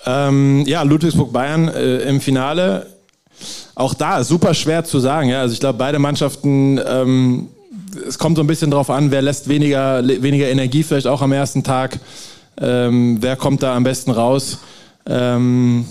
[0.07, 2.87] Ähm, ja, Ludwigsburg-Bayern äh, im Finale.
[3.75, 5.29] Auch da super schwer zu sagen.
[5.29, 5.41] Ja?
[5.41, 7.49] Also ich glaube, beide Mannschaften, ähm,
[8.07, 11.31] es kommt so ein bisschen drauf an, wer lässt weniger, weniger Energie vielleicht auch am
[11.31, 11.99] ersten Tag.
[12.59, 14.59] Ähm, wer kommt da am besten raus?
[15.05, 15.85] Ähm,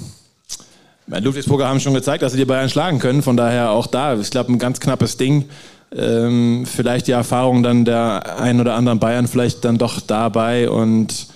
[1.06, 3.23] Ludwigsburger haben schon gezeigt, dass sie die Bayern schlagen können.
[3.23, 5.48] Von daher auch da, ich glaube, ein ganz knappes Ding.
[5.97, 10.68] Ähm, vielleicht die Erfahrung dann der ein oder anderen Bayern vielleicht dann doch dabei.
[10.68, 11.28] Und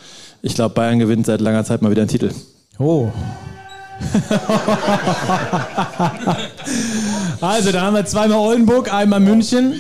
[0.43, 2.31] ich glaube, Bayern gewinnt seit langer Zeit mal wieder einen Titel.
[2.79, 3.11] Oh.
[7.41, 9.75] also, da haben wir zweimal Oldenburg, einmal München.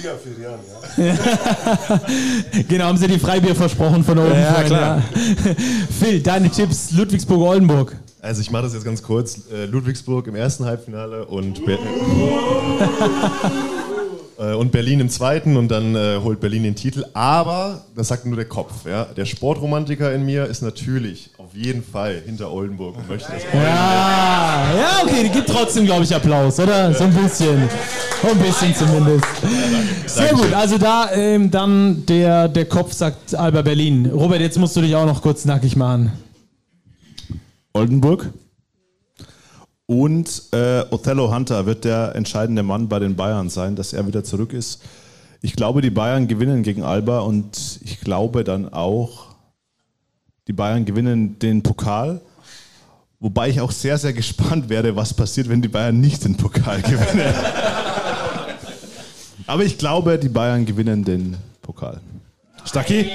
[2.69, 4.35] genau, haben sie die Freibier versprochen von oben.
[4.35, 4.97] Ja, klar.
[4.97, 5.03] ja.
[5.99, 7.97] Phil, deine Tipps: Ludwigsburg-Oldenburg.
[8.23, 9.43] Also ich mache das jetzt ganz kurz.
[9.53, 11.78] Äh, Ludwigsburg im ersten Halbfinale und, Ber
[14.55, 17.05] und Berlin im zweiten und dann äh, holt Berlin den Titel.
[17.12, 18.87] Aber, das sagt nur der Kopf.
[18.87, 19.05] Ja?
[19.05, 24.75] Der Sportromantiker in mir ist natürlich auf jeden Fall hinter Oldenburg und möchte das Ja,
[24.79, 26.93] ja, okay, die gibt trotzdem, glaube ich, Applaus, oder?
[26.95, 27.69] So ein bisschen.
[28.23, 29.27] Ein bisschen zumindest.
[30.07, 34.11] Sehr gut, also da ähm, dann der, der Kopf sagt Alba Berlin.
[34.12, 36.12] Robert, jetzt musst du dich auch noch kurz nackig machen.
[37.73, 38.31] Oldenburg.
[39.91, 44.23] Und äh, Othello Hunter wird der entscheidende Mann bei den Bayern sein, dass er wieder
[44.23, 44.81] zurück ist.
[45.43, 49.27] Ich glaube, die Bayern gewinnen gegen Alba und ich glaube dann auch,
[50.47, 52.21] die Bayern gewinnen den Pokal.
[53.19, 56.81] Wobei ich auch sehr, sehr gespannt werde, was passiert, wenn die Bayern nicht den Pokal
[56.83, 57.35] gewinnen.
[59.49, 62.01] Aber ich glaube, die Bayern gewinnen den Pokal.
[62.65, 63.11] Stacki?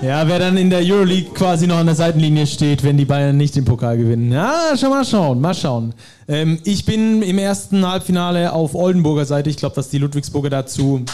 [0.00, 3.36] Ja, wer dann in der Euroleague quasi noch an der Seitenlinie steht, wenn die Bayern
[3.36, 4.30] nicht den Pokal gewinnen.
[4.30, 5.92] Ja, schon mal schauen, mal schauen.
[6.28, 9.50] Ähm, ich bin im ersten Halbfinale auf Oldenburger Seite.
[9.50, 11.04] Ich glaube, dass die Ludwigsburger dazu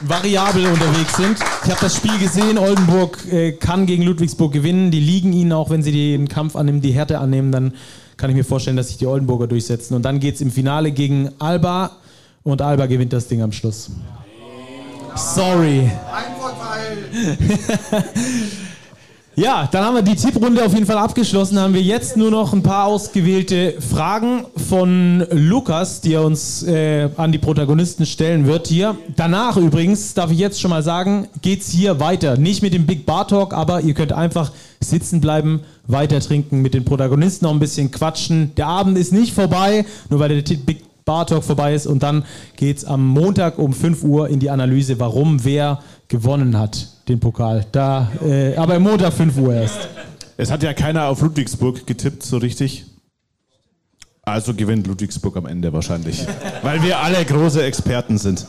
[0.00, 1.38] variabel unterwegs sind.
[1.64, 2.58] Ich habe das Spiel gesehen.
[2.58, 4.90] Oldenburg äh, kann gegen Ludwigsburg gewinnen.
[4.90, 7.52] Die liegen ihnen auch, wenn sie den Kampf annehmen, die Härte annehmen.
[7.52, 7.74] Dann
[8.16, 9.94] kann ich mir vorstellen, dass sich die Oldenburger durchsetzen.
[9.94, 11.92] Und dann geht es im Finale gegen Alba.
[12.42, 13.88] Und Alba gewinnt das Ding am Schluss.
[15.14, 15.88] Sorry.
[19.34, 21.58] Ja, dann haben wir die Tipprunde auf jeden Fall abgeschlossen.
[21.58, 27.08] Haben wir jetzt nur noch ein paar ausgewählte Fragen von Lukas, die er uns äh,
[27.16, 28.94] an die Protagonisten stellen wird hier.
[29.16, 32.36] Danach übrigens, darf ich jetzt schon mal sagen, geht's hier weiter.
[32.36, 36.74] Nicht mit dem Big Bar Talk, aber ihr könnt einfach sitzen bleiben, weiter trinken, mit
[36.74, 38.54] den Protagonisten noch ein bisschen quatschen.
[38.56, 41.86] Der Abend ist nicht vorbei, nur weil der Big Bar Talk vorbei ist.
[41.86, 42.24] Und dann
[42.56, 47.66] geht's am Montag um 5 Uhr in die Analyse, warum wer gewonnen hat, den Pokal.
[47.72, 49.88] Da, äh, aber am Montag 5 Uhr erst.
[50.36, 52.86] Es hat ja keiner auf Ludwigsburg getippt, so richtig.
[54.22, 56.24] Also gewinnt Ludwigsburg am Ende wahrscheinlich.
[56.62, 58.46] Weil wir alle große Experten sind.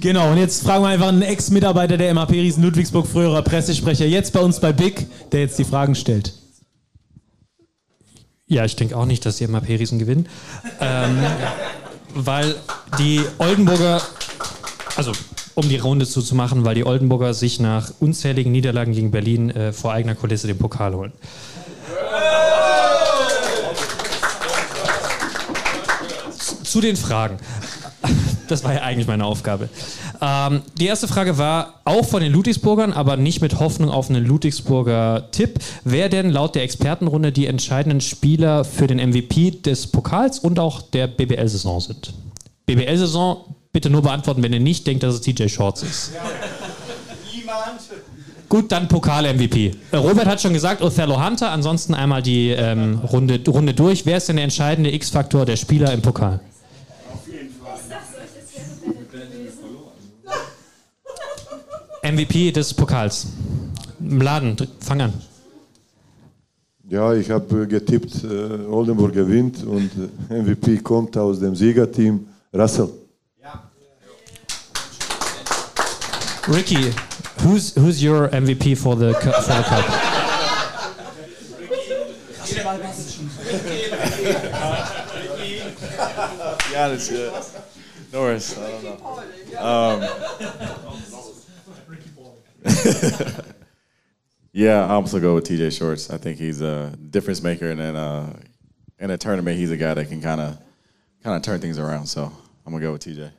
[0.00, 4.32] Genau, und jetzt fragen wir einfach einen Ex-Mitarbeiter der MHP Riesen Ludwigsburg, früherer Pressesprecher, jetzt
[4.32, 6.34] bei uns bei Big, der jetzt die Fragen stellt.
[8.50, 10.26] Ja, ich denke auch nicht, dass die MAP-Riesen gewinnen.
[10.80, 11.18] Ähm,
[12.24, 12.56] weil
[12.98, 14.02] die Oldenburger,
[14.96, 15.12] also
[15.54, 19.92] um die Runde zuzumachen, weil die Oldenburger sich nach unzähligen Niederlagen gegen Berlin äh, vor
[19.92, 21.12] eigener Kulisse den Pokal holen.
[26.64, 27.38] Zu den Fragen.
[28.48, 29.68] Das war ja eigentlich meine Aufgabe.
[30.20, 34.24] Ähm, die erste Frage war auch von den Ludwigsburgern, aber nicht mit Hoffnung auf einen
[34.24, 35.58] Ludwigsburger Tipp.
[35.84, 40.82] Wer denn laut der Expertenrunde die entscheidenden Spieler für den MVP des Pokals und auch
[40.82, 42.12] der BBL-Saison sind?
[42.66, 46.12] BBL-Saison bitte nur beantworten, wenn ihr nicht denkt, dass es TJ Shorts ist.
[47.34, 47.80] Niemand.
[48.48, 49.72] Gut, dann Pokal-MVP.
[49.92, 51.50] Äh, Robert hat schon gesagt, Othello Hunter.
[51.50, 54.06] Ansonsten einmal die ähm, Runde, Runde durch.
[54.06, 56.40] Wer ist denn der entscheidende X-Faktor der Spieler im Pokal?
[62.12, 63.26] MVP des Pokals.
[64.00, 65.12] Mladen, dr- fang an.
[66.88, 69.90] Ja, ich habe getippt, äh, Oldenburg gewinnt und
[70.30, 72.26] äh, MVP kommt aus dem Siegerteam.
[72.54, 72.88] Russell.
[76.48, 76.92] Ricky,
[77.44, 79.84] who's who's your MVP for the for the cup?
[86.70, 87.32] Yeah, that's good.
[88.12, 88.56] No worries.
[88.56, 89.22] I don't know.
[89.58, 90.00] Um,
[94.52, 96.10] yeah, I'm also go with TJ Shorts.
[96.10, 98.38] I think he's a difference maker, and then uh,
[98.98, 100.58] in a tournament, he's a guy that can kind of
[101.22, 102.06] kind of turn things around.
[102.06, 102.32] So
[102.66, 103.30] I'm gonna go with TJ.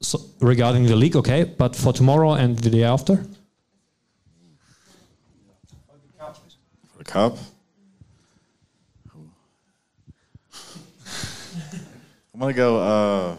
[0.00, 3.16] So, regarding the league, okay, but for tomorrow and the day after?
[6.92, 7.38] For the cup,
[12.32, 12.78] I'm gonna go.
[12.78, 13.36] Uh,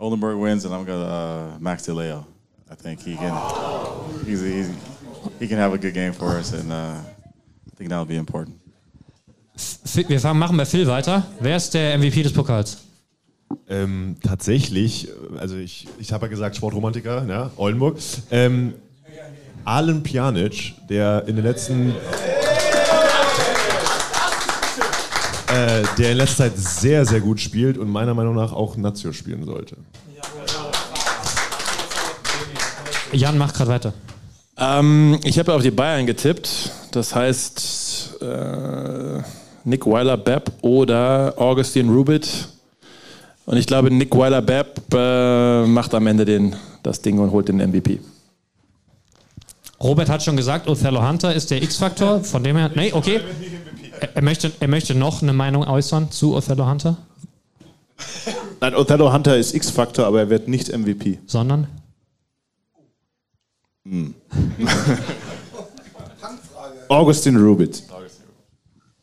[0.00, 2.24] Oldenburg wins, and I'm gonna uh, Max DeLeo.
[2.78, 3.32] I think he can.
[4.24, 4.70] He's, he's
[5.38, 8.56] he can have a good game for us, and uh, I think that'll be important.
[10.06, 11.24] Wir fangen, machen bei Phil weiter.
[11.40, 12.78] Wer ist der MVP des Pokals?
[13.68, 17.96] Ähm, tatsächlich, also ich, ich habe ja gesagt Sportromantiker, ja, Oldenburg.
[18.30, 18.74] Ähm,
[19.64, 21.90] Alen Pjanic, der in den letzten
[25.48, 29.12] äh, der in letzter Zeit sehr, sehr gut spielt und meiner Meinung nach auch Nazio
[29.12, 29.76] spielen sollte.
[33.12, 33.92] Jan macht gerade weiter.
[34.56, 36.70] Ähm, ich habe auf die Bayern getippt.
[36.90, 39.22] Das heißt äh,
[39.64, 42.48] Nick Weiler-Bepp oder Augustin Rubit.
[43.46, 47.56] Und ich glaube, Nick Weiler-Bepp äh, macht am Ende den, das Ding und holt den
[47.56, 48.00] MVP.
[49.80, 52.24] Robert hat schon gesagt, Othello Hunter ist der X-Faktor.
[52.24, 53.20] Von dem her, nee, okay.
[54.14, 56.96] Er, möchte, er möchte noch eine Meinung äußern zu Othello Hunter,
[58.60, 61.18] Nein, Othello Hunter ist X-Faktor, aber er wird nicht MVP.
[61.26, 61.68] sondern
[66.88, 67.82] Augustin Rubit.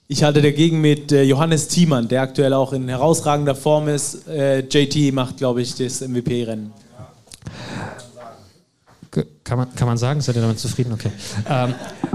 [0.08, 4.28] Ich halte dagegen mit äh, Johannes Thiemann, der aktuell auch in herausragender Form ist.
[4.28, 6.72] Äh, JT macht, glaube ich, das MVP-Rennen.
[9.44, 10.22] Kann man, kann man sagen?
[10.22, 10.92] Seid ihr damit zufrieden?
[10.92, 11.10] Okay.
[11.50, 11.74] Ähm,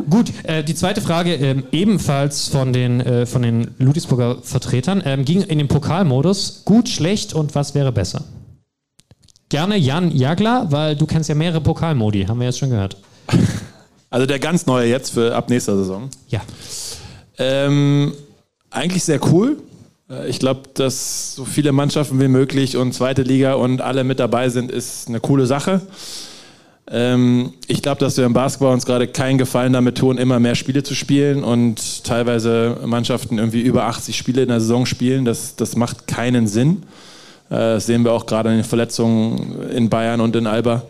[0.09, 5.24] gut, äh, die zweite Frage, ähm, ebenfalls von den, äh, von den Ludwigsburger Vertretern, ähm,
[5.24, 8.24] ging in den Pokalmodus gut, schlecht und was wäre besser?
[9.51, 12.97] Gerne Jan Jagler, weil du kennst ja mehrere Pokalmodi, haben wir jetzt schon gehört.
[14.12, 16.10] Also der ganz neue jetzt für ab nächster Saison.
[16.27, 16.40] Ja.
[17.39, 18.12] Ähm,
[18.68, 19.59] eigentlich sehr cool.
[20.10, 24.18] Äh, Ich glaube, dass so viele Mannschaften wie möglich und zweite Liga und alle mit
[24.18, 25.81] dabei sind, ist eine coole Sache.
[26.90, 30.56] Ähm, ich glaube, dass wir im Basketball uns gerade keinen Gefallen damit tun, immer mehr
[30.56, 35.24] Spiele zu spielen und teilweise Mannschaften irgendwie über 80 Spiele in der Saison spielen.
[35.24, 36.82] Das, das macht keinen Sinn.
[37.51, 40.82] Äh, Das sehen wir auch gerade an den Verletzungen in Bayern und in Alba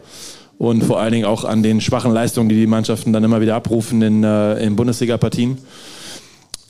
[0.59, 3.55] und vor allen Dingen auch an den schwachen Leistungen, die die Mannschaften dann immer wieder
[3.57, 5.57] abrufen in, äh, in Bundesliga-Partien.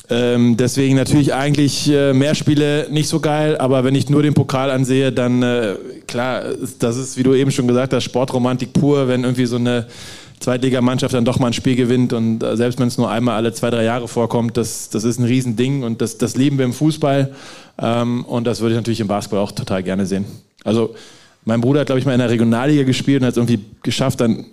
[0.09, 4.35] Ähm, deswegen natürlich eigentlich äh, mehr Spiele nicht so geil, aber wenn ich nur den
[4.35, 5.75] Pokal ansehe, dann äh,
[6.09, 6.43] klar,
[6.81, 9.87] das ist, wie du eben schon gesagt hast, Sportromantik pur, wenn irgendwie so eine
[10.41, 13.53] Zweitligamannschaft dann doch mal ein Spiel gewinnt und äh, selbst wenn es nur einmal alle
[13.53, 16.73] zwei, drei Jahre vorkommt, das, das ist ein Riesending und das, das lieben wir im
[16.73, 17.33] Fußball
[17.79, 20.25] ähm, und das würde ich natürlich im Basketball auch total gerne sehen.
[20.65, 20.95] Also
[21.45, 24.21] mein Bruder hat, glaube ich, mal in der Regionalliga gespielt und hat es irgendwie geschafft,
[24.21, 24.45] dann äh,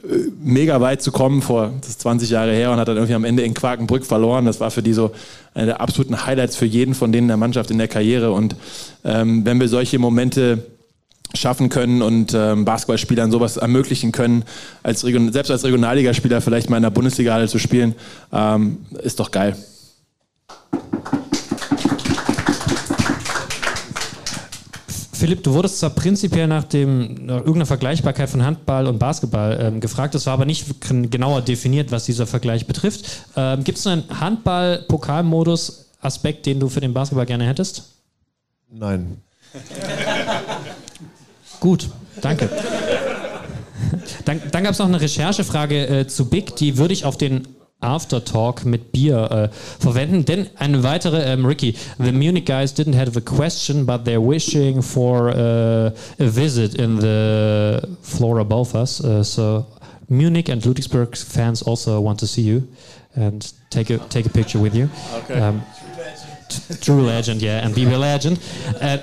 [0.41, 3.26] mega weit zu kommen, vor das ist 20 Jahre her, und hat dann irgendwie am
[3.26, 4.45] Ende in Quakenbrück verloren.
[4.45, 5.11] Das war für die so
[5.53, 8.31] eine der absoluten Highlights für jeden von denen in der Mannschaft in der Karriere.
[8.31, 8.55] Und
[9.03, 10.65] ähm, wenn wir solche Momente
[11.34, 14.44] schaffen können und ähm, Basketballspielern sowas ermöglichen können,
[14.84, 17.95] als Region, selbst als Regionalligaspieler vielleicht mal in der Bundesliga zu spielen,
[18.32, 19.56] ähm, ist doch geil.
[25.18, 29.80] Philipp, du wurdest zwar prinzipiell nach, dem, nach irgendeiner Vergleichbarkeit von Handball und Basketball ähm,
[29.80, 30.68] gefragt, es war aber nicht
[31.10, 33.24] genauer definiert, was dieser Vergleich betrifft.
[33.36, 37.84] Ähm, Gibt es einen Handball-Pokalmodus Aspekt, den du für den Basketball gerne hättest?
[38.70, 39.18] Nein.
[41.68, 41.89] Gut,
[42.22, 42.49] danke.
[44.23, 47.45] Dann, dann gab es noch eine Recherchefrage äh, zu Big, die würde ich auf den
[47.81, 50.23] Aftertalk mit Bier äh, verwenden.
[50.23, 54.81] Denn eine weitere, ähm, Ricky, the Munich guys didn't have a question, but they're wishing
[54.81, 59.03] for uh, a visit in the floor above us.
[59.03, 59.65] Uh, so
[60.07, 62.65] Munich and Ludwigsburg fans also want to see you
[63.14, 64.89] and take a take a picture with you.
[65.26, 65.38] Okay.
[65.38, 65.61] Um,
[66.82, 68.40] True Legend, yeah, and be a legend.
[68.80, 68.99] Äh,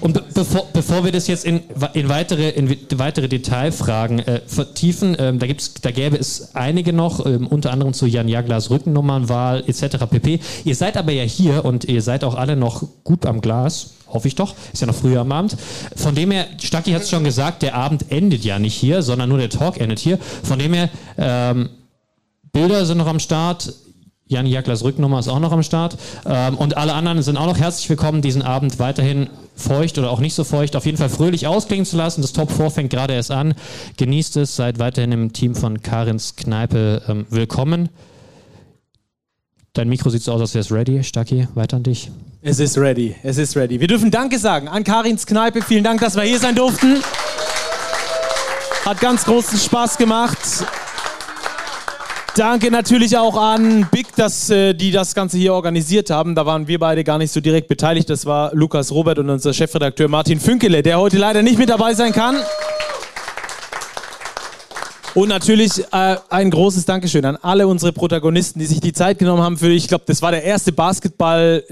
[0.00, 1.62] und be bevor, bevor wir das jetzt in,
[1.94, 7.24] in, weitere, in weitere Detailfragen äh, vertiefen, ähm, da, gibt's, da gäbe es einige noch,
[7.24, 10.06] ähm, unter anderem zu Jan Jaglas Rückennummernwahl etc.
[10.10, 10.40] pp.
[10.64, 13.90] Ihr seid aber ja hier und ihr seid auch alle noch gut am Glas.
[14.08, 14.54] Hoffe ich doch.
[14.72, 15.56] Ist ja noch früher am Abend.
[15.96, 19.28] Von dem her, Stacki hat es schon gesagt, der Abend endet ja nicht hier, sondern
[19.28, 20.18] nur der Talk endet hier.
[20.18, 21.70] Von dem her, ähm,
[22.52, 23.72] Bilder sind noch am Start.
[24.28, 25.96] Jan Jaklers Rücknummer ist auch noch am Start.
[26.24, 30.18] Ähm, und alle anderen sind auch noch herzlich willkommen, diesen Abend weiterhin feucht oder auch
[30.18, 32.22] nicht so feucht, auf jeden Fall fröhlich ausklingen zu lassen.
[32.22, 33.54] Das Top 4 fängt gerade erst an.
[33.96, 37.88] Genießt es, seid weiterhin im Team von Karins Kneipe ähm, willkommen.
[39.74, 41.04] Dein Mikro sieht so aus, als wäre es ready.
[41.04, 42.10] Stacki, weiter an dich.
[42.42, 43.78] Es ist ready, es ist ready.
[43.78, 45.62] Wir dürfen Danke sagen an Karins Kneipe.
[45.62, 46.96] Vielen Dank, dass wir hier sein durften.
[48.84, 50.38] Hat ganz großen Spaß gemacht.
[52.36, 56.34] Danke natürlich auch an Big, dass äh, die das Ganze hier organisiert haben.
[56.34, 58.10] Da waren wir beide gar nicht so direkt beteiligt.
[58.10, 61.94] Das war Lukas Robert und unser Chefredakteur Martin Fünkele, der heute leider nicht mit dabei
[61.94, 62.36] sein kann.
[65.14, 69.42] Und natürlich äh, ein großes Dankeschön an alle unsere Protagonisten, die sich die Zeit genommen
[69.42, 71.64] haben für, ich glaube, das war der erste Basketball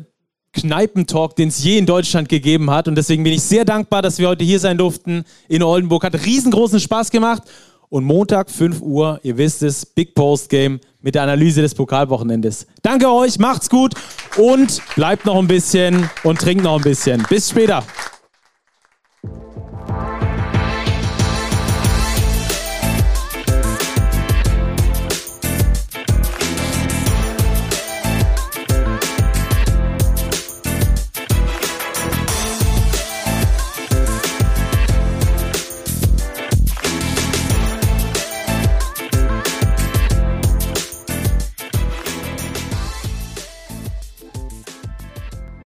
[0.55, 2.89] Kneipentalk, den es je in Deutschland gegeben hat.
[2.89, 6.05] Und deswegen bin ich sehr dankbar, dass wir heute hier sein durften in Oldenburg.
[6.05, 7.43] Hat riesengroßen Spaß gemacht.
[7.89, 12.67] Und Montag 5 Uhr, ihr wisst es, Big Post Game mit der Analyse des Pokalwochenendes.
[12.83, 13.95] Danke euch, macht's gut
[14.37, 17.25] und bleibt noch ein bisschen und trinkt noch ein bisschen.
[17.29, 17.85] Bis später.